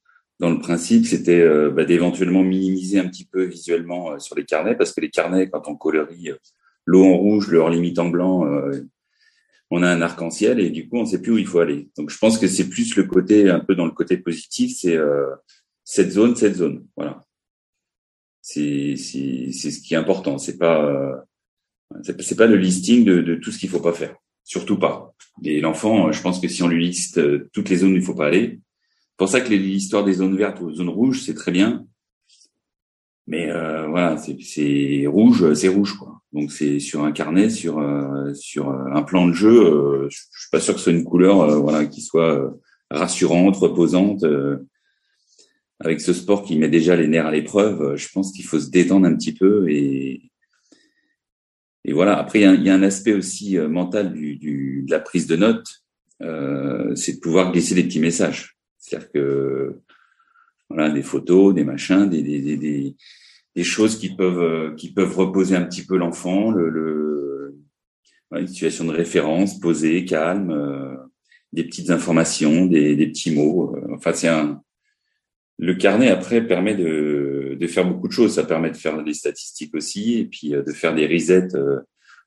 dans 0.40 0.50
le 0.50 0.58
principe 0.58 1.06
c'était 1.06 1.46
bah, 1.70 1.84
d'éventuellement 1.84 2.42
minimiser 2.42 2.98
un 2.98 3.08
petit 3.08 3.24
peu 3.24 3.44
visuellement 3.44 4.18
sur 4.18 4.34
les 4.36 4.44
carnets 4.44 4.74
parce 4.74 4.92
que 4.92 5.00
les 5.00 5.10
carnets 5.10 5.48
quand 5.48 5.68
on 5.68 5.76
colorie 5.76 6.30
l'eau 6.84 7.04
en 7.04 7.16
rouge 7.16 7.48
leur 7.48 7.70
limite 7.70 7.98
en 7.98 8.08
blanc 8.08 8.44
on 9.74 9.82
a 9.82 9.88
un 9.88 10.02
arc-en-ciel 10.02 10.60
et 10.60 10.68
du 10.68 10.86
coup 10.86 10.98
on 10.98 11.06
sait 11.06 11.22
plus 11.22 11.32
où 11.32 11.38
il 11.38 11.46
faut 11.46 11.60
aller. 11.60 11.88
Donc 11.96 12.10
je 12.10 12.18
pense 12.18 12.38
que 12.38 12.46
c'est 12.46 12.68
plus 12.68 12.94
le 12.94 13.04
côté 13.04 13.48
un 13.48 13.58
peu 13.58 13.74
dans 13.74 13.86
le 13.86 13.90
côté 13.90 14.18
positif, 14.18 14.76
c'est 14.78 14.96
euh, 14.96 15.30
cette 15.82 16.10
zone, 16.10 16.36
cette 16.36 16.56
zone. 16.56 16.86
Voilà. 16.94 17.22
C'est 18.42 18.96
ce 18.96 19.80
qui 19.80 19.94
est 19.94 19.96
important. 19.96 20.36
C'est 20.36 20.58
pas 20.58 20.84
euh, 20.84 21.16
C'est 22.02 22.36
pas 22.36 22.46
le 22.46 22.56
listing 22.56 23.06
de, 23.06 23.34
tout 23.36 23.50
ce 23.50 23.58
qu'il 23.58 23.70
faut 23.70 23.80
pas 23.80 23.94
faire, 23.94 24.14
surtout 24.44 24.78
pas. 24.78 25.14
Et 25.42 25.62
l'enfant, 25.62 26.12
je 26.12 26.20
pense 26.20 26.38
que 26.38 26.48
si 26.48 26.62
on 26.62 26.68
lui 26.68 26.84
liste 26.84 27.18
toutes 27.52 27.70
les 27.70 27.76
zones 27.76 27.94
où 27.94 27.96
il 27.96 28.02
faut 28.02 28.14
pas 28.14 28.26
aller, 28.26 28.60
pour 29.16 29.28
ça 29.28 29.40
que 29.40 29.52
l'histoire 29.52 30.04
des 30.04 30.14
zones 30.14 30.36
vertes 30.36 30.60
ou 30.60 30.72
zones 30.72 30.88
rouges, 30.88 31.22
c'est 31.22 31.34
très 31.34 31.52
bien. 31.52 31.86
Mais 33.26 33.50
euh, 33.50 33.86
voilà, 33.86 34.16
c'est 34.18 35.06
rouge, 35.06 35.54
c'est 35.54 35.68
rouge 35.68 35.94
quoi. 35.94 36.20
Donc 36.32 36.50
c'est 36.50 36.80
sur 36.80 37.04
un 37.04 37.12
carnet, 37.12 37.50
sur 37.50 37.78
euh, 37.78 38.34
sur 38.34 38.70
un 38.70 39.02
plan 39.02 39.28
de 39.28 39.32
jeu. 39.32 39.64
Euh, 39.64 40.08
je 40.10 40.18
suis 40.18 40.50
pas 40.50 40.60
sûr 40.60 40.74
que 40.74 40.80
ce 40.80 40.84
soit 40.84 40.92
une 40.92 41.04
couleur, 41.04 41.60
voilà, 41.60 41.86
qui 41.86 42.00
soit 42.02 42.52
rassurante, 42.90 43.56
reposante. 43.56 44.24
avec 45.80 46.00
ce 46.00 46.12
sport 46.12 46.44
qui 46.44 46.56
met 46.58 46.68
déjà 46.68 46.96
les 46.96 47.08
nerfs 47.08 47.26
à 47.26 47.30
l'épreuve, 47.32 47.96
je 47.96 48.08
pense 48.12 48.32
qu'il 48.32 48.44
faut 48.44 48.60
se 48.60 48.70
détendre 48.70 49.06
un 49.06 49.16
petit 49.16 49.34
peu 49.34 49.68
et 49.70 50.30
et 51.84 51.92
voilà. 51.92 52.16
Après, 52.18 52.40
il 52.40 52.62
y 52.62 52.64
y 52.66 52.70
a 52.70 52.74
un 52.74 52.82
aspect 52.82 53.12
aussi 53.12 53.58
mental 53.58 54.12
du, 54.12 54.36
du, 54.36 54.84
de 54.86 54.90
la 54.90 55.00
prise 55.00 55.26
de 55.26 55.36
notes, 55.36 55.84
c'est 56.20 57.14
de 57.14 57.20
pouvoir 57.20 57.52
glisser 57.52 57.74
des 57.74 57.84
petits 57.84 58.00
messages. 58.00 58.56
C'est-à-dire 58.82 59.12
que 59.12 59.80
voilà, 60.68 60.90
des 60.90 61.02
photos, 61.02 61.54
des 61.54 61.64
machins, 61.64 62.08
des, 62.08 62.22
des, 62.22 62.56
des, 62.56 62.96
des 63.54 63.64
choses 63.64 63.96
qui 63.96 64.14
peuvent 64.14 64.42
euh, 64.42 64.74
qui 64.74 64.92
peuvent 64.92 65.16
reposer 65.16 65.54
un 65.54 65.62
petit 65.62 65.86
peu 65.86 65.96
l'enfant, 65.96 66.50
le, 66.50 66.68
le 66.68 67.54
une 68.34 68.48
situation 68.48 68.86
de 68.86 68.92
référence 68.92 69.60
posée, 69.60 70.04
calme, 70.04 70.50
euh, 70.50 70.96
des 71.52 71.64
petites 71.64 71.90
informations, 71.90 72.66
des, 72.66 72.96
des 72.96 73.06
petits 73.06 73.30
mots. 73.30 73.76
Euh, 73.76 73.94
enfin, 73.94 74.12
c'est 74.14 74.28
un 74.28 74.60
le 75.58 75.74
carnet 75.74 76.08
après 76.08 76.44
permet 76.44 76.74
de, 76.74 77.56
de 77.60 77.66
faire 77.68 77.86
beaucoup 77.86 78.08
de 78.08 78.12
choses. 78.12 78.34
Ça 78.34 78.44
permet 78.44 78.70
de 78.70 78.76
faire 78.76 79.04
des 79.04 79.14
statistiques 79.14 79.74
aussi 79.76 80.18
et 80.18 80.24
puis 80.24 80.50
de 80.50 80.72
faire 80.72 80.94
des 80.94 81.06
resets 81.06 81.54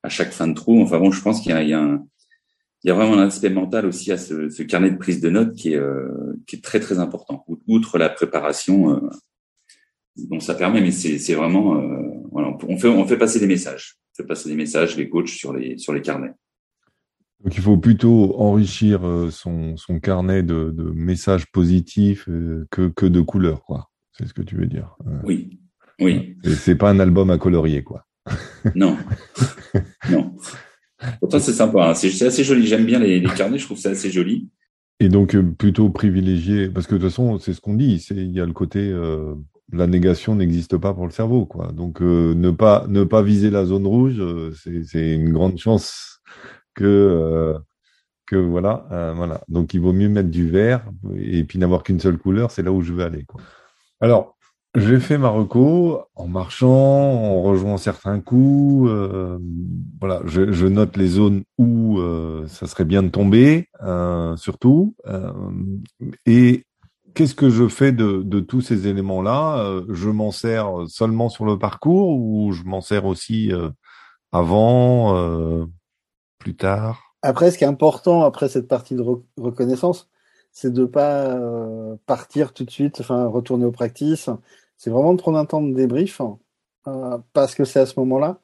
à 0.04 0.10
chaque 0.10 0.32
fin 0.32 0.48
de 0.48 0.54
trou. 0.54 0.82
Enfin 0.82 1.00
bon, 1.00 1.12
je 1.12 1.22
pense 1.22 1.42
qu'il 1.42 1.52
y 1.52 1.56
a, 1.56 1.64
il 1.64 1.70
y 1.70 1.74
a 1.74 1.82
un, 1.82 2.06
il 2.84 2.90
y 2.90 2.92
a 2.92 2.94
vraiment 2.94 3.18
un 3.18 3.28
aspect 3.28 3.50
mental 3.50 3.86
aussi 3.86 4.12
à 4.12 4.18
ce, 4.18 4.50
ce 4.50 4.64
carnet 4.64 4.92
de 4.92 4.98
prise 4.98 5.22
de 5.22 5.30
notes 5.30 5.56
qui 5.56 5.74
est, 5.74 5.78
euh, 5.78 6.36
qui 6.46 6.58
est 6.58 6.64
très 6.64 6.80
très 6.80 7.00
important. 7.00 7.46
Outre 7.68 7.98
la 7.98 8.10
préparation 8.10 8.96
euh, 8.96 9.10
dont 10.18 10.40
ça 10.40 10.56
permet, 10.56 10.82
mais 10.82 10.92
c'est 10.92 11.34
vraiment 11.34 11.78
euh, 11.78 11.98
voilà, 12.32 12.56
on 12.68 12.78
fait 12.78 12.88
on 12.88 13.06
fait 13.08 13.18
passer 13.18 13.40
des 13.40 13.48
messages, 13.48 13.98
on 14.14 14.24
fait 14.24 14.28
passer 14.28 14.50
des 14.50 14.56
messages 14.56 14.96
les 14.98 15.10
coachs 15.10 15.30
sur 15.30 15.54
les 15.54 15.78
sur 15.78 15.94
les 15.94 16.02
carnets. 16.02 16.34
Donc 17.44 17.56
il 17.56 17.62
faut 17.62 17.78
plutôt 17.78 18.36
enrichir 18.40 19.02
son, 19.30 19.78
son 19.78 20.00
carnet 20.00 20.42
de, 20.42 20.72
de 20.72 20.84
messages 20.84 21.46
positifs 21.52 22.26
que, 22.72 22.88
que 22.88 23.06
de 23.06 23.22
couleurs, 23.22 23.64
quoi. 23.64 23.92
C'est 24.14 24.26
ce 24.26 24.34
que 24.34 24.42
tu 24.42 24.56
veux 24.56 24.66
dire. 24.66 24.96
Oui, 25.24 25.60
oui. 26.00 26.38
C'est 26.56 26.76
pas 26.76 26.90
un 26.90 27.00
album 27.00 27.30
à 27.30 27.38
colorier, 27.38 27.84
quoi. 27.84 28.06
Non, 28.74 28.98
non. 30.10 30.36
Pourtant, 31.20 31.40
c'est 31.40 31.54
sympa. 31.54 31.90
Hein. 31.90 31.94
C'est 31.94 32.26
assez 32.26 32.44
joli. 32.44 32.68
J'aime 32.68 32.86
bien 32.86 33.00
les, 33.00 33.22
carnets. 33.36 33.58
Je 33.58 33.66
trouve 33.66 33.78
ça 33.78 33.90
assez 33.90 34.12
joli. 34.12 34.50
Et 35.00 35.10
donc, 35.10 35.36
euh, 35.36 35.44
plutôt 35.44 35.90
privilégié, 35.90 36.70
parce 36.70 36.88
que 36.88 36.96
de 36.96 37.00
toute 37.00 37.10
façon, 37.10 37.38
c'est 37.40 37.54
ce 37.54 37.62
qu'on 37.62 37.74
dit. 37.74 38.00
C'est 38.00 38.16
il 38.16 38.32
y 38.32 38.40
a 38.40 38.46
le 38.46 38.54
côté 38.54 38.80
euh, 38.80 39.36
la 39.72 39.88
négation 39.88 40.36
n'existe 40.36 40.78
pas 40.78 40.94
pour 40.94 41.06
le 41.06 41.12
cerveau, 41.12 41.46
quoi. 41.46 41.72
Donc, 41.74 42.02
euh, 42.02 42.34
ne 42.34 42.52
pas 42.52 42.86
ne 42.88 43.04
pas 43.04 43.22
viser 43.22 43.50
la 43.50 43.66
zone 43.66 43.88
rouge, 43.88 44.22
c'est 44.54 45.14
une 45.14 45.34
grande 45.34 45.58
chance 45.58 46.22
que 46.74 47.56
que 48.28 48.38
voilà, 48.38 49.14
voilà. 49.16 49.42
Donc, 49.50 49.74
il 49.74 49.82
vaut 49.82 49.94
mieux 49.94 50.10
mettre 50.10 50.30
du 50.30 50.50
vert 50.50 50.86
et 51.18 51.44
puis 51.44 51.60
n'avoir 51.60 51.84
qu'une 51.84 52.00
seule 52.00 52.18
couleur. 52.18 52.52
C'est 52.52 52.64
là 52.64 52.72
où 52.72 52.82
je 52.82 52.94
veux 52.94 53.04
aller, 53.04 53.24
quoi. 53.26 53.42
Alors, 54.00 54.35
j'ai 54.76 55.00
fait 55.00 55.18
ma 55.18 55.30
reco 55.30 56.02
en 56.16 56.28
marchant, 56.28 56.68
en 56.70 57.42
rejoignant 57.42 57.78
certains 57.78 58.20
coups. 58.20 58.90
Euh, 58.90 59.40
voilà, 60.00 60.22
je, 60.26 60.68
note 60.68 60.98
les 60.98 61.08
zones 61.08 61.44
où 61.58 62.00
euh, 62.00 62.46
ça 62.48 62.68
serait 62.68 62.84
bien 62.84 63.02
de 63.02 63.10
tomber, 63.10 63.70
euh, 63.84 64.36
surtout. 64.36 64.96
Et 66.26 66.66
qu'est-ce 67.14 67.36
que 67.36 67.50
je 67.50 67.68
fais 67.68 67.92
de, 67.94 68.40
tous 68.42 68.62
ces 68.62 68.88
éléments-là? 68.88 69.82
Je 69.90 70.10
m'en 70.10 70.32
sers 70.32 70.70
seulement 70.88 71.30
sur 71.30 71.46
le 71.46 71.58
parcours 71.58 72.10
ou 72.10 72.52
je 72.52 72.64
m'en 72.64 72.82
sers 72.82 73.06
aussi 73.06 73.52
avant, 74.32 75.68
plus 76.40 76.56
tard? 76.56 77.02
Après, 77.22 77.50
ce 77.50 77.58
qui 77.58 77.64
est 77.64 77.68
important 77.68 78.24
après 78.24 78.50
cette 78.50 78.68
partie 78.68 78.96
de 78.96 79.04
reconnaissance, 79.38 80.10
c'est 80.52 80.72
de 80.72 80.86
pas 80.86 81.38
partir 82.06 82.54
tout 82.54 82.66
de 82.66 82.72
suite, 82.72 83.00
enfin 83.00 83.26
retourner 83.26 83.66
aux 83.66 83.72
practices 83.72 84.30
c'est 84.78 84.90
vraiment 84.90 85.14
de 85.14 85.22
prendre 85.22 85.38
un 85.38 85.46
temps 85.46 85.62
de 85.62 85.74
débrief, 85.74 86.22
euh, 86.88 87.18
parce 87.34 87.56
que 87.56 87.66
c'est 87.66 87.80
à 87.80 87.86
ce 87.86 88.00
moment-là, 88.00 88.40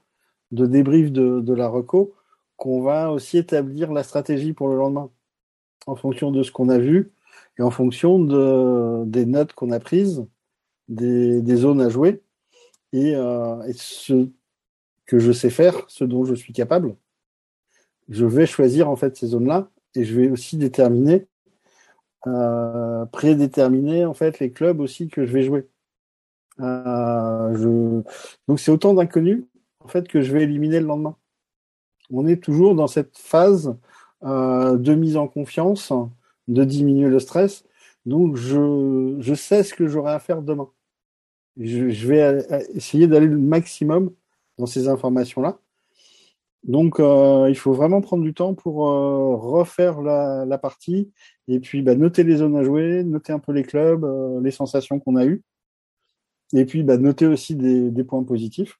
de 0.52 0.66
débrief 0.66 1.12
de, 1.12 1.54
la 1.54 1.68
reco, 1.68 2.14
qu'on 2.58 2.82
va 2.82 3.12
aussi 3.12 3.38
établir 3.38 3.92
la 3.92 4.04
stratégie 4.04 4.54
pour 4.54 4.70
le 4.70 4.78
lendemain, 4.78 5.10
en 5.88 5.96
fonction 5.96 6.32
de 6.32 6.44
ce 6.44 6.52
qu'on 6.52 6.70
a 6.70 6.78
vu 6.78 7.12
et 7.58 7.64
en 7.64 7.72
fonction 7.72 8.20
de, 8.20 9.04
des 9.06 9.26
notes 9.26 9.54
qu'on 9.54 9.72
a 9.72 9.80
prises, 9.80 10.26
des, 10.88 11.56
zones 11.56 11.82
à 11.82 11.90
jouer 11.90 12.22
et, 12.94 13.16
euh, 13.16 13.62
et, 13.64 13.74
ce 13.74 14.30
que 15.06 15.20
je 15.20 15.32
sais 15.32 15.50
faire, 15.50 15.86
ce 15.88 16.04
dont 16.04 16.26
je 16.26 16.36
suis 16.36 16.54
capable. 16.54 16.96
Je 18.10 18.26
vais 18.26 18.46
choisir 18.46 18.90
en 18.90 18.96
fait 18.96 19.16
ces 19.16 19.28
zones-là 19.28 19.70
et 19.96 20.04
je 20.04 20.20
vais 20.20 20.30
aussi 20.30 20.58
déterminer, 20.58 21.28
euh, 22.28 23.06
prédéterminer 23.06 24.06
en 24.06 24.14
fait 24.14 24.40
les 24.40 24.52
clubs 24.52 24.80
aussi 24.80 25.08
que 25.08 25.26
je 25.26 25.32
vais 25.32 25.44
jouer. 25.44 25.68
Euh, 26.60 27.56
je... 27.56 28.02
Donc 28.48 28.60
c'est 28.60 28.72
autant 28.72 28.94
d'inconnus 28.94 29.46
en 29.80 29.88
fait 29.88 30.08
que 30.08 30.22
je 30.22 30.32
vais 30.34 30.44
éliminer 30.44 30.80
le 30.80 30.86
lendemain. 30.86 31.16
On 32.12 32.28
est 32.28 32.44
toujours 32.44 32.76
dans 32.76 32.88
cette 32.88 33.18
phase 33.18 33.76
euh, 34.24 34.78
de 34.78 34.94
mise 34.94 35.18
en 35.18 35.28
confiance, 35.28 35.94
de 36.48 36.64
diminuer 36.64 37.10
le 37.10 37.20
stress. 37.20 37.64
Donc 38.06 38.36
je, 38.36 39.16
je 39.20 39.34
sais 39.34 39.64
ce 39.64 39.74
que 39.74 39.88
j'aurai 39.88 40.12
à 40.12 40.20
faire 40.20 40.42
demain. 40.42 40.70
Je, 41.58 42.08
vais 42.08 42.22
euh, 42.22 42.60
essayer 42.74 43.08
d'aller 43.08 43.28
le 43.28 43.38
maximum 43.38 44.12
dans 44.58 44.66
ces 44.66 44.88
informations-là. 44.88 45.60
Donc 46.64 47.00
il 47.00 47.56
faut 47.56 47.74
vraiment 47.74 48.02
prendre 48.02 48.24
du 48.24 48.36
temps 48.36 48.54
pour 48.54 48.76
refaire 48.76 50.00
la, 50.00 50.46
la, 50.46 50.58
partie 50.60 51.12
et 51.48 51.60
puis 51.60 51.82
bah, 51.82 51.96
noter 51.96 52.24
les 52.24 52.36
zones 52.36 52.56
à 52.56 52.64
jouer, 52.64 53.04
noter 53.04 53.34
un 53.34 53.40
peu 53.40 53.52
les 53.52 53.64
clubs, 53.64 54.06
les 54.44 54.52
sensations 54.52 55.00
qu'on 55.00 55.16
a 55.16 55.26
eues. 55.26 55.42
Et 56.54 56.66
puis, 56.66 56.84
bah, 56.84 56.98
noter 56.98 57.28
aussi 57.28 57.56
des, 57.56 57.92
des 57.92 58.04
points 58.04 58.24
positifs 58.24 58.80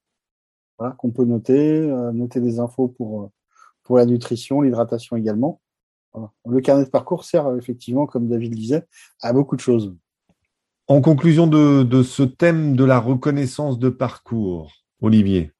voilà, 0.78 0.94
qu'on 0.94 1.10
peut 1.10 1.24
noter, 1.24 1.80
euh, 1.80 2.12
noter 2.12 2.40
des 2.40 2.58
infos 2.58 2.88
pour, 2.88 3.22
euh, 3.22 3.26
pour 3.82 3.98
la 3.98 4.06
nutrition, 4.06 4.60
l'hydratation 4.60 5.16
également. 5.16 5.60
Voilà. 6.12 6.30
Le 6.46 6.60
carnet 6.60 6.84
de 6.84 6.90
parcours 6.90 7.24
sert 7.24 7.54
effectivement, 7.56 8.06
comme 8.06 8.28
David 8.28 8.54
disait, 8.54 8.84
à 9.20 9.32
beaucoup 9.32 9.56
de 9.56 9.60
choses. 9.60 9.94
En 10.88 11.00
conclusion 11.00 11.46
de, 11.46 11.84
de 11.84 12.02
ce 12.02 12.22
thème 12.22 12.76
de 12.76 12.84
la 12.84 12.98
reconnaissance 12.98 13.78
de 13.78 13.88
parcours, 13.88 14.72
Olivier. 15.00 15.52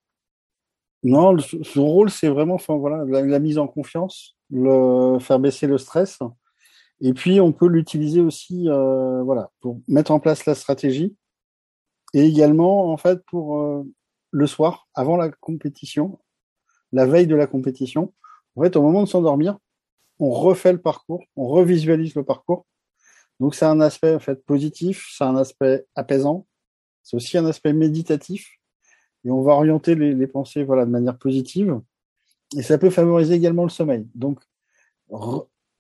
Non, 1.04 1.36
son 1.38 1.86
rôle, 1.86 2.10
c'est 2.10 2.28
vraiment 2.28 2.54
enfin, 2.54 2.76
voilà, 2.76 3.04
la, 3.04 3.22
la, 3.22 3.38
mise 3.38 3.58
en 3.58 3.66
confiance, 3.66 4.36
le, 4.50 5.18
faire 5.18 5.40
baisser 5.40 5.66
le 5.66 5.78
stress. 5.78 6.18
Et 7.00 7.12
puis, 7.12 7.40
on 7.40 7.52
peut 7.52 7.66
l'utiliser 7.66 8.20
aussi 8.20 8.68
euh, 8.68 9.22
voilà, 9.22 9.50
pour 9.60 9.80
mettre 9.88 10.12
en 10.12 10.20
place 10.20 10.46
la 10.46 10.54
stratégie 10.54 11.16
et 12.14 12.24
également, 12.24 12.92
en 12.92 12.96
fait, 12.96 13.24
pour 13.26 13.58
euh, 13.58 13.84
le 14.30 14.46
soir, 14.46 14.88
avant 14.94 15.16
la 15.16 15.30
compétition, 15.30 16.18
la 16.92 17.06
veille 17.06 17.26
de 17.26 17.34
la 17.34 17.46
compétition, 17.46 18.12
en 18.56 18.62
fait, 18.62 18.76
au 18.76 18.82
moment 18.82 19.02
de 19.02 19.08
s'endormir, 19.08 19.58
on 20.18 20.30
refait 20.30 20.72
le 20.72 20.80
parcours, 20.80 21.24
on 21.36 21.46
revisualise 21.48 22.14
le 22.14 22.24
parcours. 22.24 22.66
Donc, 23.40 23.54
c'est 23.54 23.64
un 23.64 23.80
aspect 23.80 24.14
en 24.14 24.20
fait 24.20 24.44
positif, 24.44 25.08
c'est 25.16 25.24
un 25.24 25.36
aspect 25.36 25.86
apaisant, 25.94 26.46
c'est 27.02 27.16
aussi 27.16 27.38
un 27.38 27.46
aspect 27.46 27.72
méditatif, 27.72 28.48
et 29.24 29.30
on 29.30 29.42
va 29.42 29.52
orienter 29.52 29.94
les, 29.94 30.14
les, 30.14 30.26
pensées 30.26 30.64
voilà 30.64 30.84
de 30.84 30.90
manière 30.90 31.16
positive. 31.18 31.80
Et 32.56 32.62
ça 32.62 32.76
peut 32.76 32.90
favoriser 32.90 33.34
également 33.34 33.62
le 33.62 33.70
sommeil. 33.70 34.06
Donc, 34.14 34.40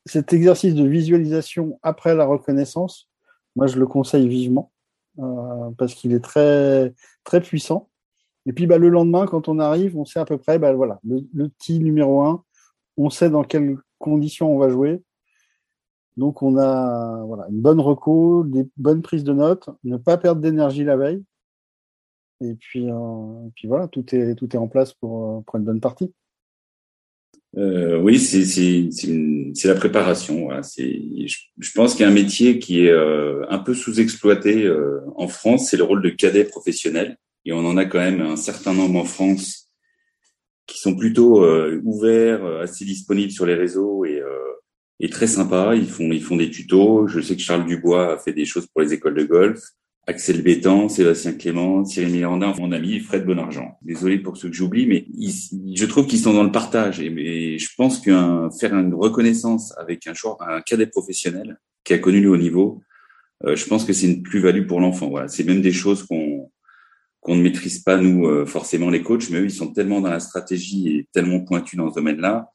cet 0.06 0.32
exercice 0.32 0.74
de 0.74 0.86
visualisation 0.86 1.78
après 1.82 2.14
la 2.14 2.24
reconnaissance, 2.24 3.10
moi, 3.54 3.66
je 3.66 3.78
le 3.78 3.86
conseille 3.86 4.28
vivement. 4.28 4.72
Euh, 5.18 5.70
parce 5.76 5.94
qu'il 5.94 6.12
est 6.12 6.24
très 6.24 6.94
très 7.24 7.40
puissant. 7.40 7.90
Et 8.46 8.52
puis 8.52 8.66
bah, 8.66 8.78
le 8.78 8.88
lendemain, 8.88 9.26
quand 9.26 9.48
on 9.48 9.58
arrive, 9.58 9.96
on 9.96 10.04
sait 10.04 10.20
à 10.20 10.24
peu 10.24 10.38
près, 10.38 10.58
bah, 10.58 10.72
voilà, 10.72 11.00
le, 11.04 11.48
petit 11.48 11.78
numéro 11.80 12.22
1, 12.22 12.42
on 12.96 13.10
sait 13.10 13.30
dans 13.30 13.44
quelles 13.44 13.76
conditions 13.98 14.54
on 14.54 14.58
va 14.58 14.68
jouer. 14.70 15.02
Donc 16.16 16.42
on 16.42 16.58
a 16.58 17.22
voilà 17.24 17.46
une 17.48 17.60
bonne 17.60 17.80
reco, 17.80 18.44
des 18.44 18.68
bonnes 18.76 19.02
prises 19.02 19.24
de 19.24 19.32
notes, 19.32 19.68
ne 19.84 19.96
pas 19.96 20.18
perdre 20.18 20.40
d'énergie 20.40 20.84
la 20.84 20.96
veille. 20.96 21.22
Et 22.40 22.54
puis, 22.54 22.90
euh, 22.90 23.48
voilà, 23.64 23.88
tout 23.88 24.14
est 24.14 24.34
tout 24.34 24.56
en 24.56 24.66
place 24.66 24.92
pour, 24.94 25.44
pour 25.44 25.56
une 25.56 25.64
bonne 25.64 25.80
partie. 25.80 26.12
Euh, 27.56 27.98
oui, 27.98 28.18
c'est 28.18 29.68
la 29.68 29.74
préparation. 29.74 30.44
Voilà. 30.44 30.62
Je, 30.76 31.36
je, 31.58 31.72
pense 31.72 31.92
qu'il 31.92 32.02
y 32.02 32.04
a 32.04 32.08
un 32.08 32.14
métier 32.14 32.58
qui 32.58 32.86
est 32.86 32.90
euh, 32.90 33.44
un 33.50 33.58
peu 33.58 33.74
sous-exploité 33.74 34.64
euh, 34.64 35.00
en 35.16 35.28
France, 35.28 35.68
c'est 35.68 35.76
le 35.76 35.84
rôle 35.84 36.02
de 36.02 36.10
cadet 36.10 36.44
professionnel. 36.44 37.18
Et 37.44 37.52
on 37.52 37.66
en 37.66 37.76
a 37.76 37.84
quand 37.84 37.98
même 37.98 38.20
un 38.20 38.36
certain 38.36 38.72
nombre 38.72 39.00
en 39.00 39.04
France 39.04 39.68
qui 40.66 40.78
sont 40.78 40.96
plutôt 40.96 41.44
ouverts, 41.82 42.46
assez 42.60 42.84
disponibles 42.84 43.32
sur 43.32 43.44
les 43.44 43.56
réseaux 43.56 44.04
et, 44.04 44.22
et 45.00 45.10
très 45.10 45.26
sympas. 45.26 45.74
Ils 45.74 45.88
font 45.88 46.12
ils 46.12 46.22
font 46.22 46.36
des 46.36 46.50
tutos. 46.50 47.08
Je 47.08 47.20
sais 47.20 47.34
que 47.34 47.42
Charles 47.42 47.66
Dubois 47.66 48.14
a 48.14 48.18
fait 48.18 48.32
des 48.32 48.44
choses 48.44 48.68
pour 48.68 48.80
les 48.80 48.92
écoles 48.92 49.16
de 49.16 49.24
golf. 49.24 49.60
Axel 50.06 50.42
Bétan, 50.42 50.88
Sébastien 50.88 51.32
Clément, 51.32 51.84
Thierry 51.84 52.10
Mirandin, 52.10 52.52
mon 52.58 52.72
ami 52.72 52.98
Fred 52.98 53.24
Bonargent. 53.24 53.78
Désolé 53.82 54.18
pour 54.18 54.36
ceux 54.36 54.48
que 54.48 54.54
j'oublie, 54.54 54.86
mais 54.86 55.06
je 55.74 55.86
trouve 55.86 56.06
qu'ils 56.06 56.18
sont 56.18 56.32
dans 56.32 56.42
le 56.42 56.50
partage. 56.50 57.00
Et, 57.00 57.56
je 57.58 57.68
pense 57.76 58.00
qu'un 58.00 58.50
faire 58.50 58.74
une 58.74 58.94
reconnaissance 58.94 59.72
avec 59.78 60.06
un, 60.08 60.14
un 60.40 60.60
cadet 60.60 60.86
professionnel 60.86 61.58
qui 61.84 61.94
a 61.94 61.98
connu 61.98 62.20
le 62.20 62.30
haut 62.30 62.36
niveau, 62.36 62.82
euh, 63.44 63.54
je 63.54 63.64
pense 63.66 63.84
que 63.84 63.92
c'est 63.92 64.06
une 64.06 64.22
plus-value 64.22 64.66
pour 64.66 64.80
l'enfant. 64.80 65.08
Voilà, 65.08 65.28
c'est 65.28 65.44
même 65.44 65.62
des 65.62 65.72
choses 65.72 66.02
qu'on 66.02 66.50
qu'on 67.22 67.36
ne 67.36 67.42
maîtrise 67.42 67.78
pas 67.78 67.98
nous 67.98 68.26
euh, 68.26 68.44
forcément 68.44 68.90
les 68.90 69.02
coachs, 69.02 69.30
mais 69.30 69.38
eux 69.38 69.44
ils 69.44 69.52
sont 69.52 69.72
tellement 69.72 70.00
dans 70.00 70.10
la 70.10 70.18
stratégie 70.18 70.88
et 70.88 71.08
tellement 71.12 71.40
pointus 71.40 71.78
dans 71.78 71.88
ce 71.88 71.94
domaine-là. 71.94 72.50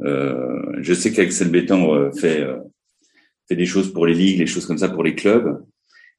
Euh, 0.00 0.62
je 0.78 0.94
sais 0.94 1.12
qu'Axel 1.12 1.50
Bétan 1.50 1.94
euh, 1.94 2.10
fait 2.12 2.46
fait 3.48 3.56
des 3.56 3.66
choses 3.66 3.92
pour 3.92 4.06
les 4.06 4.14
ligues, 4.14 4.38
les 4.38 4.46
choses 4.46 4.66
comme 4.66 4.78
ça 4.78 4.88
pour 4.88 5.02
les 5.02 5.14
clubs. 5.14 5.62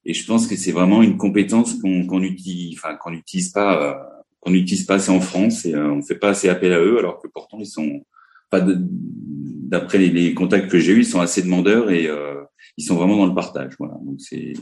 Et 0.10 0.14
je 0.16 0.26
pense 0.26 0.48
que 0.48 0.56
c'est 0.56 0.72
vraiment 0.72 1.04
une 1.04 1.18
compétence 1.18 1.76
qu'on 1.76 2.24
utilise, 2.24 2.76
enfin 2.80 2.96
qu'on 2.96 3.12
n'utilise 3.12 3.50
pas, 3.50 3.92
euh, 3.92 3.94
qu'on 4.40 4.50
n'utilise 4.50 4.84
pas 4.86 4.96
assez 4.96 5.12
en 5.12 5.22
France 5.22 5.68
et 5.68 5.76
euh, 5.76 5.92
on 5.92 6.02
fait 6.02 6.16
pas 6.16 6.30
assez 6.30 6.50
appel 6.50 6.74
à 6.74 6.80
eux, 6.80 6.98
alors 6.98 7.22
que 7.22 7.28
pourtant 7.28 7.60
ils 7.60 7.68
sont, 7.68 8.04
pas 8.50 8.60
d'après 8.60 10.00
les, 10.00 10.10
les, 10.10 10.34
contacts 10.34 10.68
que 10.68 10.80
j'ai 10.80 10.94
eus, 10.94 11.02
ils 11.02 11.06
sont 11.06 11.20
assez 11.20 11.44
demandeurs 11.44 11.92
et 11.92 12.08
euh, 12.08 12.42
ils 12.76 12.84
sont 12.84 12.96
vraiment 12.96 13.18
dans 13.18 13.28
le 13.28 13.36
partage. 13.36 13.76
Voilà. 13.78 14.00
Donc 14.04 14.20
c'est 14.20 14.54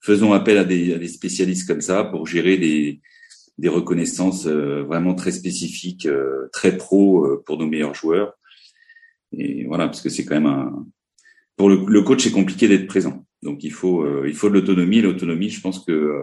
faisons 0.00 0.32
appel 0.32 0.58
à 0.58 0.64
des, 0.64 0.94
à 0.94 0.98
des 0.98 1.06
spécialistes 1.06 1.68
comme 1.68 1.80
ça 1.80 2.02
pour 2.02 2.26
gérer 2.26 2.56
des 2.56 3.00
des 3.56 3.68
reconnaissances 3.68 4.48
vraiment 4.48 5.14
très 5.14 5.32
spécifiques, 5.32 6.08
très 6.52 6.76
pro 6.76 7.40
pour 7.46 7.56
nos 7.56 7.66
meilleurs 7.66 7.94
joueurs. 7.94 8.32
Et 9.30 9.64
voilà, 9.64 9.86
parce 9.86 10.00
que 10.00 10.08
c'est 10.08 10.24
quand 10.24 10.34
même 10.34 10.46
un 10.46 10.86
pour 11.56 11.68
le, 11.68 11.84
le 11.86 12.02
coach, 12.02 12.24
c'est 12.24 12.32
compliqué 12.32 12.66
d'être 12.66 12.88
présent. 12.88 13.24
Donc 13.42 13.62
il 13.64 13.72
faut 13.72 14.02
euh, 14.02 14.24
il 14.26 14.34
faut 14.34 14.48
de 14.48 14.54
l'autonomie. 14.54 15.00
L'autonomie, 15.00 15.50
je 15.50 15.60
pense 15.60 15.84
que 15.84 15.92
euh, 15.92 16.22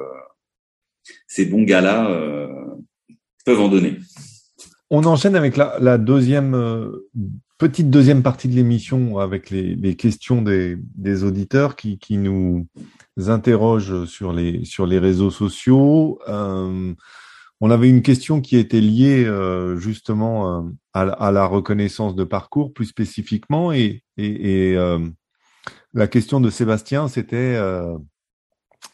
ces 1.28 1.46
bons 1.46 1.64
gars-là 1.64 2.10
euh, 2.10 2.48
peuvent 3.46 3.62
en 3.62 3.70
donner. 3.70 3.98
On 4.90 5.04
enchaîne 5.06 5.36
avec 5.36 5.58
la, 5.58 5.78
la 5.80 5.98
deuxième 5.98 6.92
petite 7.58 7.90
deuxième 7.90 8.22
partie 8.22 8.48
de 8.48 8.56
l'émission 8.56 9.18
avec 9.18 9.50
les, 9.50 9.76
les 9.76 9.96
questions 9.96 10.42
des, 10.42 10.78
des, 10.96 11.24
auditeurs 11.24 11.76
qui, 11.76 11.98
qui 11.98 12.18
nous 12.18 12.68
interrogent 13.28 14.06
sur 14.06 14.34
les 14.34 14.66
sur 14.66 14.86
les 14.86 15.00
réseaux 15.00 15.32
sociaux. 15.32 16.20
Euh, 16.28 16.94
on 17.62 17.72
avait 17.72 17.90
une 17.90 18.02
question 18.02 18.42
qui 18.42 18.58
était 18.58 18.82
liée 18.82 19.24
euh, 19.26 19.78
justement 19.78 20.70
à, 20.94 21.02
à, 21.02 21.32
la 21.32 21.46
reconnaissance 21.46 22.14
de 22.14 22.26
parcours 22.26 22.74
plus 22.74 22.86
spécifiquement 22.86 23.72
et, 23.72 24.04
et, 24.18 24.72
et 24.74 24.78
la 25.96 26.08
question 26.08 26.42
de 26.42 26.50
Sébastien, 26.50 27.08
c'était 27.08 27.56
euh, 27.56 27.98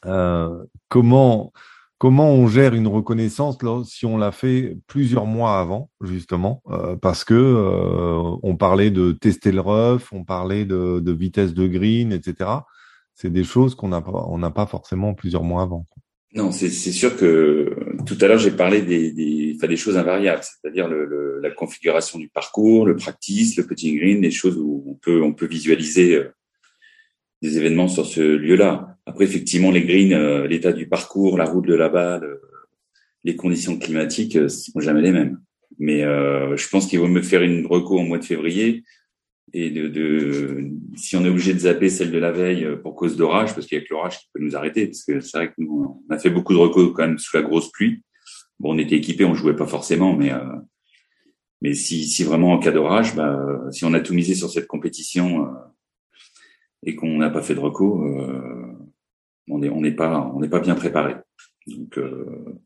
euh, 0.06 0.64
comment 0.88 1.52
on 2.00 2.48
gère 2.48 2.76
une 2.76 2.88
reconnaissance 2.88 3.58
si 3.86 4.06
on 4.06 4.18
l'a 4.18 4.32
fait 4.32 4.78
plusieurs 4.86 5.26
mois 5.26 5.60
avant, 5.60 5.90
justement, 6.02 6.62
euh, 6.70 6.96
parce 6.96 7.24
que 7.24 7.34
on 8.44 8.56
parlait 8.56 8.92
de 8.92 9.12
tester 9.14 9.52
le 9.52 9.62
ref, 9.62 10.14
on 10.14 10.24
parlait 10.24 10.64
de, 10.64 11.12
vitesse 11.12 11.54
de 11.56 11.68
green, 11.68 12.14
etc. 12.14 12.50
C'est 13.16 13.32
des 13.32 13.44
choses 13.44 13.74
qu'on 13.76 13.90
n'a 13.90 14.02
pas, 14.52 14.66
forcément 14.68 15.16
plusieurs 15.16 15.44
mois 15.44 15.64
avant. 15.64 15.88
Non, 16.34 16.52
c'est 16.52 16.70
sûr 16.70 17.18
que 17.18 17.76
tout 18.06 18.18
à 18.22 18.28
l'heure 18.28 18.40
j'ai 18.40 18.52
parlé 18.52 18.84
des, 18.84 19.76
choses 19.76 19.98
invariables, 19.98 20.44
c'est-à-dire 20.44 20.88
la 20.88 21.50
configuration 21.50 22.20
du 22.20 22.30
parcours, 22.30 22.86
le 22.86 22.96
practice, 22.96 23.58
le 23.58 23.66
petit 23.66 23.98
green, 23.98 24.22
des 24.22 24.32
choses 24.32 24.58
où 24.58 24.84
on 24.88 24.94
peut 24.94 25.24
on 25.24 25.34
peut 25.34 25.48
visualiser 25.48 26.24
des 27.42 27.58
événements 27.58 27.88
sur 27.88 28.06
ce 28.06 28.22
lieu-là. 28.22 28.98
Après, 29.06 29.26
effectivement, 29.26 29.72
les 29.72 29.84
greens, 29.84 30.14
euh, 30.14 30.48
l'état 30.48 30.74
du 30.74 30.88
parcours, 30.88 31.38
la 31.38 31.46
route 31.46 31.66
de 31.66 31.74
la 31.74 31.90
balle, 31.90 32.40
les 33.24 33.36
conditions 33.36 33.78
climatiques 33.78 34.36
euh, 34.36 34.50
sont 34.50 34.80
jamais 34.80 35.02
les 35.02 35.12
mêmes. 35.12 35.40
Mais 35.80 36.04
euh, 36.04 36.56
je 36.58 36.68
pense 36.70 36.88
qu'il 36.88 37.00
vaut 37.00 37.08
mieux 37.08 37.22
faire 37.22 37.42
une 37.42 37.66
reco 37.66 38.00
en 38.00 38.04
mois 38.04 38.20
de 38.20 38.26
février 38.26 38.84
et 39.54 39.70
de, 39.70 39.88
de, 39.88 40.70
si 40.96 41.16
on 41.18 41.26
est 41.26 41.30
obligé 41.30 41.54
de 41.54 41.60
zapper 41.60 41.90
celle 41.90 42.12
de 42.12 42.18
la 42.18 42.32
veille 42.32 42.66
pour 42.84 42.96
cause 42.96 43.18
d'orage, 43.18 43.54
parce 43.54 43.68
qu'il 43.68 43.78
y 43.78 43.82
a 43.82 43.84
que 43.84 43.94
l'orage 43.94 44.20
qui 44.20 44.30
peut 44.34 44.40
nous 44.42 44.56
arrêter, 44.56 44.86
parce 44.86 45.04
que 45.04 45.20
c'est 45.20 45.38
vrai 45.38 45.48
que 45.50 45.56
nous, 45.58 46.02
on 46.08 46.14
a 46.14 46.20
fait 46.20 46.30
beaucoup 46.30 46.54
de 46.54 46.60
recos 46.60 46.94
quand 46.96 47.06
même 47.06 47.18
sous 47.18 47.36
la 47.36 47.44
grosse 47.44 47.70
pluie. 47.72 48.02
Bon, 48.60 48.76
on 48.76 48.78
était 48.78 48.96
équipés, 48.96 49.26
on 49.26 49.34
jouait 49.34 49.56
pas 49.56 49.66
forcément, 49.66 50.16
mais 50.16 50.32
euh, 50.32 50.40
mais 51.62 51.74
si, 51.74 52.06
si 52.06 52.24
vraiment 52.24 52.54
en 52.54 52.60
cas 52.60 52.72
d'orage, 52.72 53.16
bah, 53.16 53.40
si 53.72 53.86
on 53.86 53.94
a 53.94 54.00
tout 54.00 54.14
misé 54.14 54.36
sur 54.36 54.50
cette 54.50 54.68
compétition, 54.68 55.48
et 56.84 56.96
qu'on 56.96 57.18
n'a 57.18 57.30
pas 57.30 57.42
fait 57.42 57.56
de 57.56 57.60
recours, 57.60 58.04
euh, 58.04 58.74
on 59.50 59.60
n'est 59.60 59.70
on 59.70 59.82
n'est 59.82 59.92
pas 59.96 60.32
on 60.34 60.40
n'est 60.40 60.50
pas 60.50 60.60
bien 60.60 60.76
préparé. 60.76 61.16
Donc, 61.68 61.98
euh, 61.98 62.60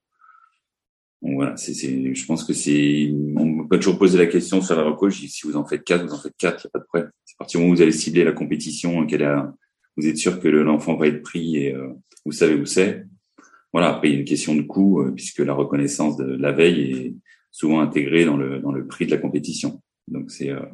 voilà, 1.22 1.58
c'est, 1.58 1.74
c'est, 1.74 2.14
je 2.14 2.26
pense 2.26 2.44
que 2.44 2.54
c'est, 2.54 3.12
on 3.36 3.68
peut 3.68 3.80
toujours 3.80 3.98
poser 3.98 4.18
la 4.18 4.28
question 4.28 4.62
sur 4.62 4.76
la 4.76 4.84
recours. 4.84 5.12
Si 5.12 5.48
vous 5.48 5.58
en 5.58 5.66
faites 5.66 5.84
quatre, 5.84 6.06
vous 6.06 6.14
en 6.14 6.20
faites 6.20 6.38
quatre, 6.38 6.64
il 6.64 6.68
n'y 6.68 6.70
a 6.70 6.74
pas 6.74 6.80
de 6.80 6.86
problème. 6.86 7.12
C'est 7.26 7.58
à 7.58 7.62
où 7.62 7.70
vous 7.70 7.82
allez 7.82 7.92
cibler 7.92 8.24
la 8.24 8.32
compétition, 8.32 9.06
qu'elle 9.08 9.24
vous 9.98 10.08
êtes 10.08 10.18
sûr 10.18 10.40
que 10.40 10.48
l'enfant 10.48 10.96
va 10.96 11.08
être 11.08 11.24
pris 11.24 11.58
et 11.58 11.74
euh, 11.74 11.94
vous 12.26 12.32
savez 12.32 12.56
où 12.56 12.66
c'est. 12.66 13.06
Voilà. 13.72 13.96
Après, 13.96 14.10
il 14.10 14.14
y 14.14 14.18
a 14.18 14.20
une 14.20 14.26
question 14.26 14.56
de 14.56 14.62
coût 14.62 15.02
euh, 15.02 15.12
puisque 15.12 15.40
la 15.40 15.54
reconnaissance 15.54 16.18
de 16.18 16.26
la 16.26 16.52
veille 16.52 16.92
est 16.92 17.14
souvent 17.52 17.80
intégrée 17.80 18.26
dans 18.26 18.38
le 18.38 18.60
dans 18.60 18.72
le 18.72 18.86
prix 18.86 19.06
de 19.06 19.12
la 19.12 19.18
compétition. 19.18 19.82
Donc 20.08 20.32
c'est 20.32 20.50
euh, 20.50 20.66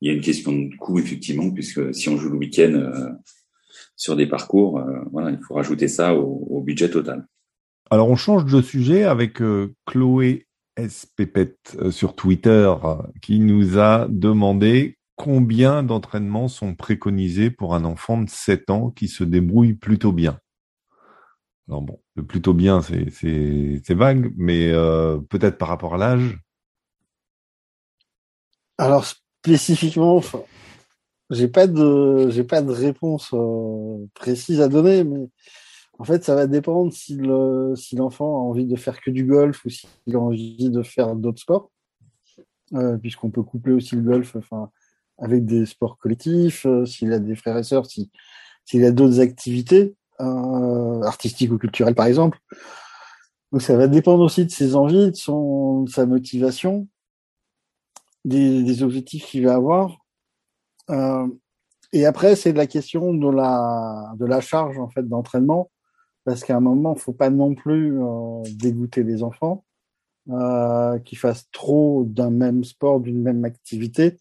il 0.00 0.08
y 0.08 0.10
a 0.10 0.14
une 0.14 0.22
question 0.22 0.52
de 0.52 0.74
coût 0.76 0.98
effectivement, 0.98 1.50
puisque 1.50 1.94
si 1.94 2.08
on 2.08 2.16
joue 2.16 2.30
le 2.30 2.38
week-end 2.38 2.72
euh, 2.74 3.10
sur 3.96 4.16
des 4.16 4.26
parcours, 4.26 4.78
euh, 4.78 5.00
voilà, 5.10 5.30
il 5.30 5.38
faut 5.42 5.54
rajouter 5.54 5.88
ça 5.88 6.14
au, 6.14 6.60
budget 6.60 6.90
total. 6.90 7.26
Alors 7.90 8.10
on 8.10 8.16
change 8.16 8.44
de 8.44 8.60
sujet 8.60 9.04
avec 9.04 9.40
euh, 9.40 9.74
Chloé 9.86 10.46
S. 10.76 11.06
sur 11.90 12.14
Twitter 12.16 12.72
qui 13.22 13.38
nous 13.38 13.78
a 13.78 14.08
demandé 14.10 14.98
combien 15.14 15.82
d'entraînements 15.82 16.48
sont 16.48 16.74
préconisés 16.74 17.50
pour 17.50 17.74
un 17.74 17.84
enfant 17.84 18.20
de 18.20 18.28
7 18.28 18.68
ans 18.70 18.90
qui 18.90 19.08
se 19.08 19.24
débrouille 19.24 19.74
plutôt 19.74 20.12
bien. 20.12 20.38
Alors 21.68 21.82
bon, 21.82 22.00
le 22.16 22.24
plutôt 22.24 22.52
bien, 22.52 22.82
c'est 22.82 23.94
vague, 23.94 24.32
mais 24.36 24.72
peut-être 25.30 25.56
par 25.56 25.68
rapport 25.68 25.94
à 25.94 25.98
l'âge? 25.98 26.38
Alors 28.78 29.06
spécifiquement, 29.46 30.20
j'ai 31.30 31.46
pas 31.46 31.68
de 31.68 32.42
pas 32.42 32.62
de 32.62 32.72
réponse 32.72 33.30
euh, 33.32 34.04
précise 34.14 34.60
à 34.60 34.68
donner, 34.68 35.04
mais 35.04 35.28
en 35.98 36.04
fait, 36.04 36.24
ça 36.24 36.34
va 36.34 36.48
dépendre 36.48 36.92
si 36.92 37.16
le 37.16 37.74
si 37.76 37.94
l'enfant 37.94 38.38
a 38.38 38.40
envie 38.40 38.66
de 38.66 38.74
faire 38.74 39.00
que 39.00 39.10
du 39.10 39.24
golf 39.24 39.64
ou 39.64 39.70
s'il 39.70 39.88
a 40.14 40.18
envie 40.18 40.68
de 40.68 40.82
faire 40.82 41.14
d'autres 41.14 41.40
sports, 41.40 41.70
euh, 42.74 42.96
puisqu'on 42.98 43.30
peut 43.30 43.44
coupler 43.44 43.72
aussi 43.72 43.94
le 43.94 44.02
golf, 44.02 44.34
enfin, 44.34 44.70
avec 45.18 45.46
des 45.46 45.64
sports 45.64 45.96
collectifs, 45.96 46.66
euh, 46.66 46.84
s'il 46.84 47.12
a 47.12 47.20
des 47.20 47.36
frères 47.36 47.56
et 47.56 47.62
sœurs, 47.62 47.86
si 47.86 48.10
s'il 48.64 48.84
a 48.84 48.90
d'autres 48.90 49.20
activités 49.20 49.94
artistiques 50.18 51.52
ou 51.52 51.58
culturelles, 51.58 51.94
par 51.94 52.06
exemple. 52.06 52.38
Donc, 53.52 53.62
ça 53.62 53.76
va 53.76 53.86
dépendre 53.86 54.24
aussi 54.24 54.44
de 54.44 54.50
ses 54.50 54.74
envies, 54.74 55.10
de 55.12 55.16
son 55.16 55.82
de 55.82 55.90
sa 55.90 56.04
motivation 56.04 56.88
des, 58.26 58.82
objectifs 58.82 59.26
qu'il 59.26 59.46
va 59.46 59.54
avoir. 59.54 59.98
Euh, 60.90 61.26
et 61.92 62.04
après, 62.04 62.36
c'est 62.36 62.52
la 62.52 62.66
question 62.66 63.14
de 63.14 63.30
la 63.30 64.12
de 64.18 64.26
la 64.26 64.40
charge 64.40 64.78
en 64.78 64.88
fait 64.88 65.08
d'entraînement, 65.08 65.70
parce 66.24 66.44
qu'à 66.44 66.56
un 66.56 66.60
moment, 66.60 66.94
il 66.94 67.00
faut 67.00 67.12
pas 67.12 67.30
non 67.30 67.54
plus 67.54 67.98
euh, 68.02 68.42
dégoûter 68.58 69.02
les 69.02 69.22
enfants 69.22 69.64
euh, 70.30 70.98
qui 70.98 71.14
fassent 71.14 71.48
trop 71.52 72.04
d'un 72.04 72.30
même 72.30 72.64
sport, 72.64 73.00
d'une 73.00 73.22
même 73.22 73.44
activité, 73.44 74.16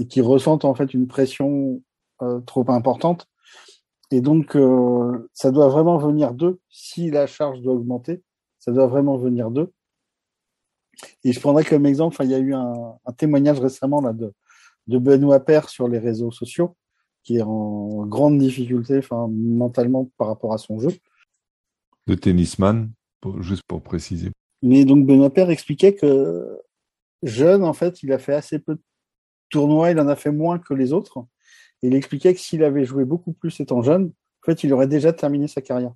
et 0.00 0.06
qui 0.08 0.20
ressentent 0.20 0.64
en 0.64 0.74
fait 0.74 0.92
une 0.94 1.06
pression 1.06 1.80
euh, 2.22 2.40
trop 2.40 2.68
importante. 2.70 3.28
Et 4.10 4.20
donc, 4.20 4.56
euh, 4.56 5.30
ça 5.32 5.52
doit 5.52 5.68
vraiment 5.68 5.96
venir 5.96 6.34
d'eux. 6.34 6.58
Si 6.70 7.10
la 7.10 7.28
charge 7.28 7.60
doit 7.62 7.74
augmenter, 7.74 8.22
ça 8.58 8.72
doit 8.72 8.88
vraiment 8.88 9.16
venir 9.16 9.52
d'eux. 9.52 9.72
Et 11.24 11.32
je 11.32 11.40
prendrais 11.40 11.64
comme 11.64 11.86
exemple, 11.86 12.16
il 12.22 12.30
y 12.30 12.34
a 12.34 12.38
eu 12.38 12.54
un, 12.54 12.96
témoignage 13.16 13.60
récemment 13.60 14.00
là, 14.00 14.12
de, 14.12 14.32
de 14.86 14.98
Benoît 14.98 15.40
Père 15.40 15.68
sur 15.68 15.88
les 15.88 15.98
réseaux 15.98 16.30
sociaux, 16.30 16.76
qui 17.22 17.38
est 17.38 17.42
en 17.42 18.06
grande 18.06 18.38
difficulté 18.38 19.00
mentalement 19.30 20.10
par 20.16 20.28
rapport 20.28 20.52
à 20.52 20.58
son 20.58 20.78
jeu. 20.78 20.90
De 22.06 22.14
tennisman, 22.14 22.90
juste 23.40 23.62
pour 23.66 23.82
préciser. 23.82 24.30
Mais 24.62 24.84
donc 24.84 25.06
Benoît 25.06 25.30
Père 25.30 25.50
expliquait 25.50 25.94
que 25.94 26.60
jeune, 27.22 27.64
en 27.64 27.72
fait, 27.72 28.02
il 28.02 28.12
a 28.12 28.18
fait 28.18 28.34
assez 28.34 28.58
peu 28.58 28.74
de 28.74 28.82
tournois, 29.50 29.90
il 29.90 30.00
en 30.00 30.08
a 30.08 30.16
fait 30.16 30.32
moins 30.32 30.58
que 30.58 30.74
les 30.74 30.92
autres. 30.92 31.26
Et 31.82 31.88
il 31.88 31.94
expliquait 31.94 32.34
que 32.34 32.40
s'il 32.40 32.64
avait 32.64 32.84
joué 32.84 33.04
beaucoup 33.04 33.32
plus 33.32 33.58
étant 33.60 33.82
jeune, 33.82 34.12
en 34.42 34.46
fait, 34.46 34.64
il 34.64 34.72
aurait 34.72 34.88
déjà 34.88 35.12
terminé 35.12 35.48
sa 35.48 35.62
carrière. 35.62 35.94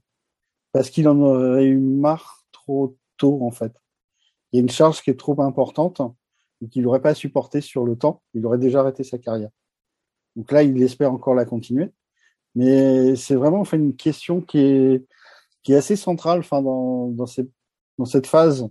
Parce 0.73 0.91
qu'il 0.91 1.09
en 1.09 1.19
aurait 1.19 1.67
eu 1.67 1.79
marre 1.79 2.43
trop 2.53 2.97
tôt, 3.17 3.43
en 3.43 3.51
fait. 3.51 3.73
Il 4.53 4.57
y 4.57 4.61
a 4.61 4.63
une 4.63 4.71
charge 4.71 5.03
qui 5.03 5.11
est 5.11 5.19
trop 5.19 5.41
importante 5.43 6.01
et 6.63 6.69
qu'il 6.69 6.83
n'aurait 6.83 7.03
pas 7.03 7.15
supporté 7.15 7.61
sur 7.61 7.85
le 7.85 7.97
temps. 7.97 8.23
Il 8.35 8.45
aurait 8.47 8.59
déjà 8.59 8.81
arrêté 8.81 9.05
sa 9.05 9.19
carrière. 9.19 9.51
Donc 10.37 10.51
là, 10.53 10.63
il 10.63 10.83
espère 10.83 11.13
encore 11.13 11.35
la 11.35 11.45
continuer. 11.45 11.93
Mais 12.55 13.15
c'est 13.17 13.35
vraiment 13.35 13.61
enfin, 13.61 13.77
une 13.79 13.95
question 13.95 14.41
qui 14.41 14.59
est, 14.59 15.05
assez 15.71 15.97
centrale 15.97 16.39
enfin, 16.39 16.63
dans, 16.63 17.27
cette 17.27 18.27
phase 18.27 18.67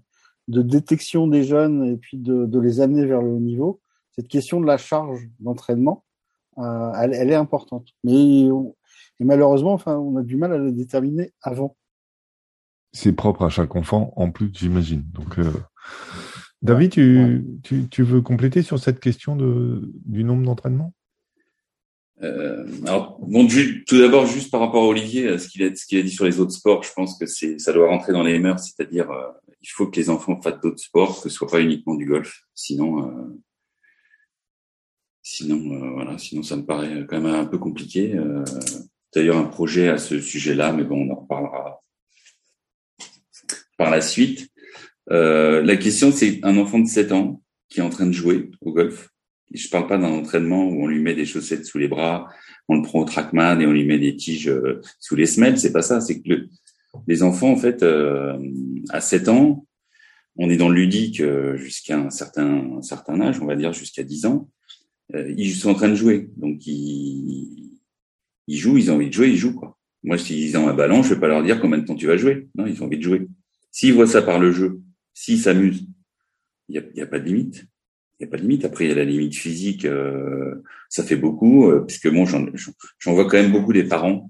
de 0.48 0.64
détection 0.64 1.28
des 1.28 1.44
jeunes 1.44 1.86
et 1.86 1.98
puis 1.98 2.18
de, 2.18 2.60
les 2.60 2.82
amener 2.82 3.06
vers 3.06 3.22
le 3.22 3.30
haut 3.30 3.40
niveau. 3.40 3.82
Cette 4.14 4.28
question 4.28 4.60
de 4.60 4.66
la 4.66 4.78
charge 4.78 5.30
d'entraînement, 5.40 6.04
euh, 6.58 6.92
elle, 7.00 7.14
elle, 7.14 7.30
est 7.30 7.36
importante. 7.36 7.90
Mais 8.04 8.50
et 9.20 9.24
malheureusement, 9.24 9.74
enfin, 9.74 9.98
on 9.98 10.16
a 10.16 10.24
du 10.24 10.38
mal 10.38 10.54
à 10.54 10.58
la 10.58 10.72
déterminer 10.72 11.34
avant. 11.42 11.76
C'est 12.94 13.14
propre 13.14 13.44
à 13.44 13.50
chaque 13.50 13.76
enfant, 13.76 14.14
en 14.16 14.32
plus, 14.32 14.50
j'imagine. 14.54 15.04
Donc, 15.14 15.40
euh... 15.40 15.52
David, 16.62 16.92
tu, 16.92 17.18
ouais. 17.18 17.44
tu, 17.64 17.88
tu, 17.90 18.04
veux 18.04 18.22
compléter 18.22 18.64
sur 18.64 18.80
cette 18.80 19.00
question 19.00 19.36
de, 19.36 19.92
du 20.06 20.24
nombre 20.24 20.44
d'entraînements? 20.44 20.94
Euh, 22.24 22.66
alors, 22.88 23.20
bon, 23.22 23.48
tout 23.86 24.00
d'abord, 24.00 24.26
juste 24.26 24.50
par 24.50 24.62
rapport 24.62 24.84
à 24.84 24.88
Olivier, 24.88 25.38
ce 25.38 25.48
qu'il 25.48 25.64
a, 25.64 25.76
ce 25.76 25.86
qu'il 25.86 26.00
a 26.00 26.02
dit 26.02 26.10
sur 26.10 26.26
les 26.26 26.40
autres 26.40 26.54
sports, 26.54 26.82
je 26.82 26.92
pense 26.94 27.18
que 27.20 27.28
c'est, 27.28 27.60
ça 27.60 27.74
doit 27.74 27.90
rentrer 27.90 28.12
dans 28.12 28.24
les 28.24 28.40
mœurs, 28.40 28.64
c'est-à-dire, 28.64 29.12
euh, 29.12 29.28
il 29.62 29.70
faut 29.70 29.88
que 29.88 30.00
les 30.00 30.10
enfants 30.10 30.40
fassent 30.42 30.62
d'autres 30.62 30.80
sports, 30.80 31.22
que 31.22 31.30
ce 31.30 31.36
soit 31.36 31.48
pas 31.48 31.62
uniquement 31.62 31.96
du 31.96 32.06
golf. 32.06 32.42
Sinon, 32.56 33.08
euh, 33.08 33.40
sinon, 35.22 35.74
euh, 35.74 35.90
voilà, 35.92 36.18
sinon 36.18 36.42
ça 36.42 36.56
me 36.56 36.66
paraît 36.66 37.06
quand 37.08 37.20
même 37.20 37.34
un 37.34 37.46
peu 37.46 37.58
compliqué. 37.58 38.16
Euh, 38.16 38.44
d'ailleurs, 39.14 39.38
un 39.38 39.44
projet 39.44 39.90
à 39.90 39.98
ce 39.98 40.22
sujet-là, 40.22 40.72
mais 40.74 40.84
bon, 40.84 41.08
on 41.08 41.12
en 41.12 41.20
reparlera 41.22 41.84
par 43.78 43.90
la 43.90 44.02
suite. 44.02 44.50
Euh, 45.12 45.62
la 45.62 45.78
question, 45.78 46.12
c'est 46.12 46.40
un 46.44 46.58
enfant 46.58 46.80
de 46.80 46.88
7 46.88 47.12
ans 47.12 47.42
qui 47.70 47.80
est 47.80 47.84
en 47.84 47.90
train 47.90 48.06
de 48.06 48.12
jouer 48.12 48.52
au 48.62 48.74
golf 48.74 49.10
je 49.54 49.70
parle 49.70 49.88
pas 49.88 49.98
d'un 49.98 50.12
entraînement 50.12 50.68
où 50.68 50.84
on 50.84 50.88
lui 50.88 51.02
met 51.02 51.14
des 51.14 51.26
chaussettes 51.26 51.66
sous 51.66 51.78
les 51.78 51.88
bras, 51.88 52.28
on 52.68 52.76
le 52.76 52.82
prend 52.82 53.00
au 53.00 53.06
trackman 53.06 53.60
et 53.60 53.66
on 53.66 53.72
lui 53.72 53.86
met 53.86 54.00
des 54.00 54.16
tiges 54.16 54.50
euh, 54.50 54.82
sous 55.00 55.16
les 55.16 55.26
semelles. 55.26 55.58
C'est 55.60 55.72
pas 55.72 55.82
ça. 55.82 56.02
C'est 56.02 56.22
que 56.22 56.30
le, 56.30 56.50
les 57.08 57.24
enfants, 57.24 57.52
en 57.52 57.56
fait, 57.56 57.84
euh, 57.84 58.38
à 58.90 59.02
7 59.02 59.30
ans, 59.30 59.66
on 60.36 60.50
est 60.50 60.58
dans 60.58 60.70
le 60.70 60.76
ludique 60.76 61.24
jusqu'à 61.56 61.98
un 61.98 62.10
certain, 62.12 62.80
certain 62.84 63.20
âge, 63.22 63.42
on 63.42 63.46
va 63.48 63.56
dire 63.56 63.74
jusqu'à 63.74 64.04
10 64.04 64.28
ans. 64.28 64.50
Ils 65.14 65.56
sont 65.56 65.72
en 65.72 65.74
train 65.74 65.90
de 65.90 65.96
jouer, 65.96 66.30
donc 66.36 66.68
ils, 66.68 67.72
ils 68.48 68.58
jouent, 68.58 68.78
ils 68.78 68.92
ont 68.92 68.96
envie 68.96 69.08
de 69.08 69.14
jouer, 69.14 69.30
ils 69.30 69.38
jouent 69.38 69.56
quoi. 69.56 69.78
Moi, 70.04 70.20
s'ils 70.20 70.56
ont 70.58 70.68
un 70.68 70.76
ballon, 70.76 71.02
je 71.02 71.14
vais 71.14 71.20
pas 71.20 71.28
leur 71.28 71.42
dire 71.42 71.60
combien 71.60 71.80
de 71.80 71.86
temps 71.86 71.96
tu 71.96 72.06
vas 72.06 72.18
jouer. 72.18 72.50
Non, 72.56 72.68
ils 72.68 72.84
ont 72.84 72.86
envie 72.86 72.98
de 72.98 73.04
jouer. 73.04 73.28
S'ils 73.72 73.94
voient 73.94 74.08
ça 74.08 74.22
par 74.22 74.40
le 74.40 74.52
jeu, 74.52 74.82
s'ils 75.14 75.40
s'amusent, 75.40 75.88
il 76.70 76.84
y 76.96 77.02
a, 77.02 77.08
pas 77.08 77.20
de 77.20 77.26
limite 77.26 77.66
il 78.20 78.26
n'y 78.26 78.30
a 78.30 78.32
pas 78.32 78.38
de 78.38 78.42
limite. 78.42 78.66
Après, 78.66 78.86
il 78.86 78.90
y 78.90 78.92
a 78.92 78.96
la 78.96 79.06
limite 79.06 79.36
physique, 79.36 79.86
euh, 79.86 80.56
ça 80.90 81.04
fait 81.04 81.16
beaucoup, 81.16 81.70
euh, 81.70 81.82
puisque 81.82 82.12
bon, 82.12 82.26
j'en 82.26 83.14
vois 83.14 83.26
quand 83.26 83.38
même 83.38 83.52
beaucoup 83.52 83.74
des 83.74 83.84
parents. 83.84 84.30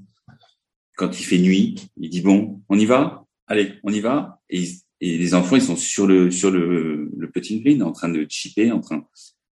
Quand 0.98 1.18
il 1.20 1.24
fait 1.24 1.38
nuit, 1.38 1.90
il 1.98 2.10
dit 2.10 2.22
bon, 2.22 2.62
on 2.70 2.78
y 2.78 2.86
va, 2.86 3.26
allez, 3.46 3.76
on 3.84 3.94
y 3.94 4.00
va, 4.00 4.42
et, 4.50 4.64
les 5.00 5.36
enfants 5.36 5.56
ils 5.56 5.62
sont 5.62 5.76
sur 5.76 6.08
le 6.08 6.32
sur 6.32 6.50
le, 6.50 7.12
petit 7.32 7.62
green, 7.62 7.84
en 7.84 7.92
train 7.92 8.10
de 8.10 8.26
chipper, 8.28 8.72
en 8.72 8.80
train. 8.80 9.06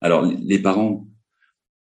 Alors 0.03 0.31
les 0.31 0.59
parents, 0.59 1.09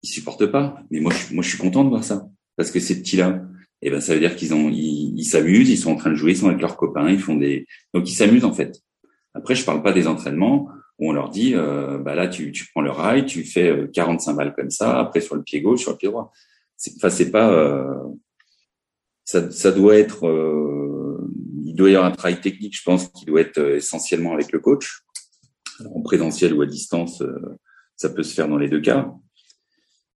ils 0.04 0.10
supportent 0.10 0.48
pas, 0.48 0.84
mais 0.92 1.00
moi 1.00 1.14
je, 1.14 1.34
moi 1.34 1.44
je 1.44 1.50
suis 1.50 1.58
content 1.58 1.86
de 1.86 1.90
voir 1.90 2.04
ça, 2.04 2.28
parce 2.58 2.72
que 2.72 2.82
ces 2.82 3.00
petits 3.00 3.16
là, 3.16 3.47
et 3.84 3.88
eh 3.88 3.92
ben 3.92 4.02
ça 4.02 4.16
veut 4.16 4.20
dire 4.20 4.36
qu'ils 4.36 4.56
ont 4.56 4.70
ils 4.70 5.24
s'amusent, 5.24 5.70
ils 5.70 5.78
sont 5.78 5.92
en 5.92 5.96
train 5.96 6.10
de 6.10 6.16
jouer, 6.16 6.32
ils 6.32 6.38
sont 6.38 6.48
avec 6.48 6.62
leurs 6.62 6.78
copains, 6.78 7.10
ils 7.10 7.20
font 7.20 7.36
des 7.36 7.68
donc 7.94 8.10
ils 8.10 8.14
s'amusent 8.14 8.46
en 8.46 8.54
fait. 8.54 8.82
Après 9.36 9.54
je 9.54 9.64
parle 9.64 9.84
pas 9.84 9.94
des 9.94 10.08
entraînements 10.08 10.70
où 11.00 11.10
on 11.10 11.14
leur 11.14 11.30
dit, 11.30 11.54
euh, 11.56 12.00
bah 12.00 12.16
là, 12.16 12.28
tu, 12.28 12.52
tu 12.52 12.68
prends 12.72 12.82
le 12.82 12.92
rail, 12.92 13.26
tu 13.26 13.44
fais 13.44 13.88
45 13.94 14.32
euh, 14.32 14.36
balles 14.36 14.56
comme 14.56 14.72
ça, 14.72 15.00
après 15.00 15.22
sur 15.22 15.36
le 15.36 15.44
pied 15.44 15.62
gauche, 15.62 15.82
sur 15.82 15.92
le 15.92 15.98
pied 15.98 16.10
droit. 16.10 16.32
Enfin, 16.98 17.10
c'est 17.10 17.32
pas, 17.32 17.52
euh, 17.52 18.04
ça, 19.24 19.52
ça 19.52 19.72
doit 19.72 19.96
être, 19.96 20.28
euh, 20.28 21.18
il 21.64 21.76
doit 21.76 21.90
y 21.90 21.96
avoir 21.96 22.12
un 22.12 22.16
travail 22.16 22.42
technique, 22.42 22.76
je 22.76 22.84
pense, 22.84 23.10
qui 23.10 23.26
doit 23.26 23.42
être 23.42 23.60
essentiellement 23.60 24.34
avec 24.34 24.52
le 24.52 24.60
coach, 24.60 25.02
en 25.94 26.02
présentiel 26.02 26.54
ou 26.54 26.64
à 26.64 26.66
distance, 26.66 27.22
ça 27.96 28.10
peut 28.10 28.24
se 28.24 28.34
faire 28.34 28.48
dans 28.48 28.58
les 28.58 28.70
deux 28.70 28.82
cas. 28.82 29.14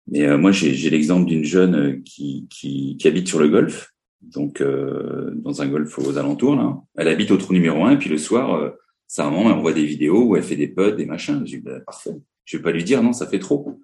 Mais 0.07 0.37
moi, 0.37 0.51
j'ai, 0.51 0.89
l'exemple 0.89 1.29
d'une 1.29 1.45
jeune 1.45 2.01
qui, 2.03 2.47
qui, 2.49 2.97
qui, 2.97 3.07
habite 3.07 3.27
sur 3.27 3.39
le 3.39 3.49
golf, 3.49 3.93
donc 4.21 4.61
dans 4.61 5.61
un 5.61 5.67
golf 5.67 5.97
aux 5.99 6.17
alentours. 6.17 6.55
Là. 6.55 6.75
Elle 6.95 7.07
habite 7.07 7.31
au 7.31 7.37
trou 7.37 7.53
numéro 7.53 7.85
un, 7.85 7.91
et 7.91 7.97
puis 7.97 8.09
le 8.09 8.17
soir 8.17 8.73
ça, 9.11 9.25
un 9.25 9.29
moment, 9.29 9.53
on 9.53 9.59
voit 9.59 9.73
des 9.73 9.83
vidéos 9.83 10.23
où 10.23 10.37
elle 10.37 10.43
fait 10.43 10.55
des 10.55 10.69
potes, 10.69 10.95
des 10.95 11.05
machins. 11.05 11.41
Je 11.45 11.57
dis, 11.57 11.61
bah, 11.61 11.81
parfait. 11.81 12.15
Je 12.45 12.55
vais 12.55 12.63
pas 12.63 12.71
lui 12.71 12.85
dire, 12.85 13.03
non, 13.03 13.11
ça 13.11 13.27
fait 13.27 13.39
trop. 13.39 13.81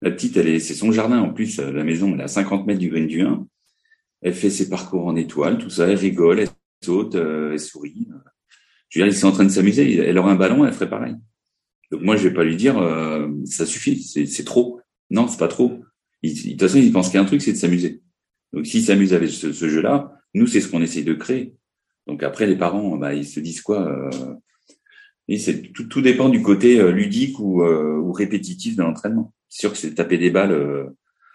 La 0.00 0.12
petite, 0.12 0.36
elle 0.36 0.46
est, 0.46 0.60
c'est 0.60 0.74
son 0.74 0.92
jardin. 0.92 1.18
En 1.18 1.32
plus, 1.32 1.58
la 1.58 1.82
maison, 1.82 2.14
elle 2.14 2.20
est 2.20 2.22
à 2.22 2.28
50 2.28 2.68
mètres 2.68 2.78
du 2.78 2.88
green 2.88 3.08
du 3.08 3.22
1. 3.22 3.48
Elle 4.22 4.32
fait 4.32 4.48
ses 4.48 4.68
parcours 4.68 5.08
en 5.08 5.16
étoile, 5.16 5.58
tout 5.58 5.70
ça. 5.70 5.88
Elle 5.88 5.96
rigole, 5.96 6.38
elle 6.38 6.50
saute, 6.84 7.16
euh, 7.16 7.50
elle 7.50 7.58
sourit. 7.58 8.06
Je 8.90 9.00
veux 9.00 9.06
dire, 9.06 9.12
ils 9.12 9.18
sont 9.18 9.26
en 9.26 9.32
train 9.32 9.42
de 9.42 9.48
s'amuser. 9.48 9.96
Elle 9.96 10.16
aurait 10.18 10.30
un 10.30 10.36
ballon, 10.36 10.64
elle 10.64 10.72
ferait 10.72 10.88
pareil. 10.88 11.16
Donc 11.90 12.02
moi, 12.02 12.14
je 12.14 12.28
vais 12.28 12.34
pas 12.34 12.44
lui 12.44 12.54
dire, 12.54 12.78
euh, 12.78 13.26
ça 13.46 13.66
suffit, 13.66 14.00
c'est 14.00 14.44
trop. 14.44 14.79
Non, 15.10 15.28
c'est 15.28 15.38
pas 15.38 15.48
trop. 15.48 15.80
de 16.22 16.28
toute 16.28 16.60
façon, 16.60 16.78
il 16.78 16.92
pense 16.92 17.08
qu'il 17.08 17.16
y 17.16 17.18
a 17.18 17.22
un 17.22 17.26
truc, 17.26 17.42
c'est 17.42 17.52
de 17.52 17.56
s'amuser. 17.56 18.02
Donc 18.52 18.66
s'il 18.66 18.82
s'amuse 18.82 19.12
avec 19.12 19.30
ce, 19.30 19.52
jeu-là, 19.52 20.12
nous, 20.34 20.46
c'est 20.46 20.60
ce 20.60 20.68
qu'on 20.68 20.82
essaye 20.82 21.04
de 21.04 21.14
créer. 21.14 21.54
Donc 22.06 22.22
après, 22.22 22.46
les 22.46 22.56
parents, 22.56 22.96
bah, 22.96 23.14
ils 23.14 23.26
se 23.26 23.40
disent 23.40 23.60
quoi 23.60 23.86
euh, 23.88 24.34
et 25.32 25.62
tout, 25.72 25.84
tout, 25.84 26.02
dépend 26.02 26.28
du 26.28 26.42
côté 26.42 26.80
euh, 26.80 26.90
ludique 26.90 27.38
ou, 27.38 27.62
euh, 27.62 27.96
ou 27.96 28.12
répétitif 28.12 28.74
de 28.74 28.82
l'entraînement. 28.82 29.32
C'est 29.48 29.60
sûr 29.60 29.70
que 29.70 29.78
c'est 29.78 29.94
taper 29.94 30.18
des 30.18 30.30
balles 30.30 30.50
euh, 30.50 30.86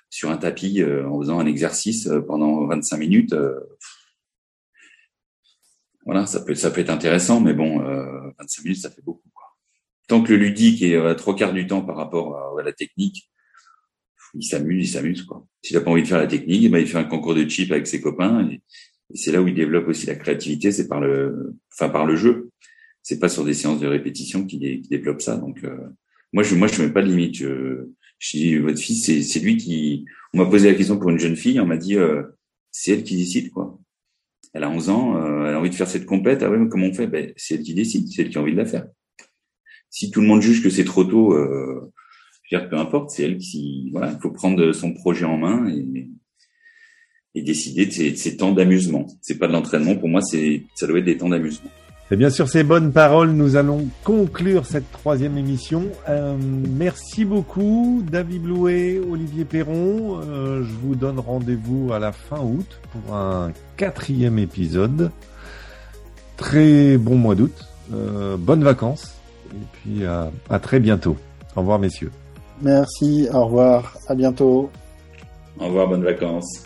sur 0.10 0.30
un 0.32 0.38
tapis 0.38 0.84
en 0.84 1.20
faisant 1.20 1.40
un 1.40 1.46
exercice 1.46 2.10
pendant 2.28 2.68
25 2.68 2.98
minutes. 2.98 3.36
voilà, 6.06 6.26
ça 6.26 6.42
peut 6.42 6.56
ça 6.56 6.72
peut 6.72 6.80
être 6.80 6.90
intéressant, 6.90 7.42
mais 7.42 7.54
bon, 7.54 7.80
25 8.40 8.64
minutes, 8.64 8.82
ça 8.82 8.90
fait 8.90 9.02
beaucoup. 9.02 9.30
Tant 10.08 10.22
que 10.22 10.32
le 10.32 10.38
ludique 10.38 10.82
est 10.84 10.96
à 10.96 11.16
trois 11.16 11.36
quarts 11.36 11.54
du 11.54 11.68
temps 11.68 11.82
par 11.82 11.98
rapport 11.98 12.58
à 12.58 12.64
la 12.64 12.72
technique, 12.72 13.30
il 14.36 14.43
s'amuse, 14.43 14.89
il 14.89 14.91
s'amuse 14.91 15.24
quoi. 15.24 15.45
S'il 15.62 15.78
a 15.78 15.82
pas 15.82 15.91
envie 15.91 16.04
de 16.04 16.08
faire 16.08 16.17
la 16.17 16.28
technique, 16.28 16.63
eh 16.65 16.69
ben, 16.69 16.80
il 16.80 16.88
fait 16.88 16.98
un 16.98 17.04
concours 17.06 17.36
de 17.36 17.48
chip 17.48 17.71
avec 17.71 17.88
ses 17.88 18.02
copains. 18.02 18.50
Et, 18.50 18.62
c'est 19.13 19.32
là 19.32 19.41
où 19.41 19.48
il 19.48 19.54
développe 19.54 19.88
aussi 19.88 20.08
la 20.08 20.15
créativité, 20.15 20.71
c'est 20.71 20.88
par 20.88 21.00
le, 21.00 21.56
enfin 21.71 21.89
par 21.89 22.06
le 22.06 22.15
jeu 22.15 22.50
c'est 23.06 23.19
pas 23.19 23.30
sur 23.30 23.45
des 23.45 23.54
séances 23.54 23.80
de 23.80 23.86
répétition 23.88 24.45
qui, 24.45 24.58
dé, 24.58 24.82
qui 24.82 24.89
développe 24.89 25.21
ça. 25.21 25.38
Donc 25.38 25.63
euh, 25.63 25.78
moi 26.34 26.41
je 26.41 26.56
moi 26.56 26.67
je 26.67 26.82
mets 26.82 26.91
pas 26.91 27.04
de 27.04 27.08
limite. 27.08 27.36
Je, 27.36 27.88
je 28.17 28.38
dis 28.38 28.58
votre 28.58 28.80
fils 28.80 29.06
c'est 29.06 29.21
c'est 29.21 29.39
lui 29.39 29.58
qui. 29.58 30.06
On 30.34 30.39
m'a 30.39 30.48
posé 30.48 30.71
la 30.71 30.76
question 30.76 30.98
pour 30.98 31.12
une 31.12 31.19
jeune 31.19 31.36
fille, 31.36 31.60
on 31.60 31.67
m'a 31.67 31.78
dit 31.78 31.95
euh, 31.95 32.24
c'est 32.71 32.93
elle 32.93 33.04
qui 33.04 33.15
décide 33.15 33.52
quoi. 33.52 33.80
Elle 34.54 34.63
a 34.63 34.71
11 34.71 34.89
ans, 34.89 35.17
euh, 35.17 35.45
elle 35.45 35.54
a 35.54 35.60
envie 35.60 35.69
de 35.69 35.76
faire 35.76 35.88
cette 35.88 36.08
compète. 36.08 36.41
Ah 36.41 36.50
ouais, 36.50 36.58
mais 36.58 36.67
comment 36.67 36.88
on 36.88 36.93
fait? 36.93 37.06
Ben, 37.06 37.32
c'est 37.38 37.56
elle 37.56 37.62
qui 37.62 37.76
décide, 37.76 38.08
c'est 38.08 38.24
elle 38.24 38.30
qui 38.30 38.38
a 38.39 38.41
envie 38.41 38.54
de 38.54 38.58
la 38.58 38.65
faire. 38.65 38.88
Si 39.91 40.10
tout 40.10 40.21
le 40.21 40.28
monde 40.28 40.41
juge 40.41 40.63
que 40.63 40.71
c'est 40.71 40.84
trop 40.84 41.04
tôt, 41.04 41.34
euh, 41.34 41.93
je 42.49 42.55
veux 42.55 42.62
dire, 42.62 42.69
peu 42.69 42.77
importe, 42.77 43.10
c'est 43.12 43.23
elle 43.23 43.38
qui 43.38 43.89
voilà, 43.91 44.12
il 44.12 44.19
faut 44.21 44.31
prendre 44.31 44.71
son 44.71 44.93
projet 44.93 45.25
en 45.25 45.38
main 45.38 45.67
et, 45.67 46.10
et 47.36 47.41
décider 47.41 47.86
de 47.86 47.91
ses, 47.91 48.12
de 48.12 48.38
temps 48.38 48.51
d'amusement. 48.51 49.08
C'est 49.21 49.38
pas 49.38 49.47
de 49.47 49.53
l'entraînement 49.53 49.95
pour 49.95 50.10
moi, 50.10 50.21
c'est 50.21 50.63
ça 50.75 50.88
doit 50.88 50.99
être 50.99 51.05
des 51.05 51.17
temps 51.17 51.29
d'amusement. 51.29 51.69
Et 52.12 52.15
bien 52.17 52.29
sur 52.29 52.47
ces 52.47 52.63
bonnes 52.63 52.91
paroles, 52.91 53.31
nous 53.31 53.56
allons 53.56 53.87
conclure 54.04 54.67
cette 54.67 54.91
troisième 54.91 55.39
émission. 55.39 55.85
Euh, 56.08 56.35
merci 56.37 57.25
beaucoup, 57.25 58.04
David 58.10 58.43
Blouet, 58.43 59.00
Olivier 59.00 59.43
Perron. 59.43 60.21
Euh, 60.21 60.63
je 60.63 60.71
vous 60.83 60.93
donne 60.93 61.17
rendez-vous 61.17 61.93
à 61.93 61.98
la 61.98 62.12
fin 62.12 62.41
août 62.41 62.79
pour 62.91 63.15
un 63.15 63.52
quatrième 63.75 64.37
épisode. 64.37 65.10
Très 66.37 66.98
bon 66.98 67.15
mois 67.15 67.33
d'août, 67.33 67.65
euh, 67.91 68.37
bonnes 68.37 68.63
vacances, 68.63 69.15
et 69.52 69.65
puis 69.73 70.06
à 70.06 70.60
très 70.60 70.79
bientôt. 70.79 71.17
Au 71.56 71.62
revoir, 71.62 71.79
messieurs. 71.79 72.12
Merci, 72.62 73.27
au 73.33 73.45
revoir, 73.45 73.97
à 74.08 74.15
bientôt. 74.15 74.69
Au 75.60 75.65
revoir, 75.65 75.87
bonnes 75.87 76.03
vacances. 76.03 76.63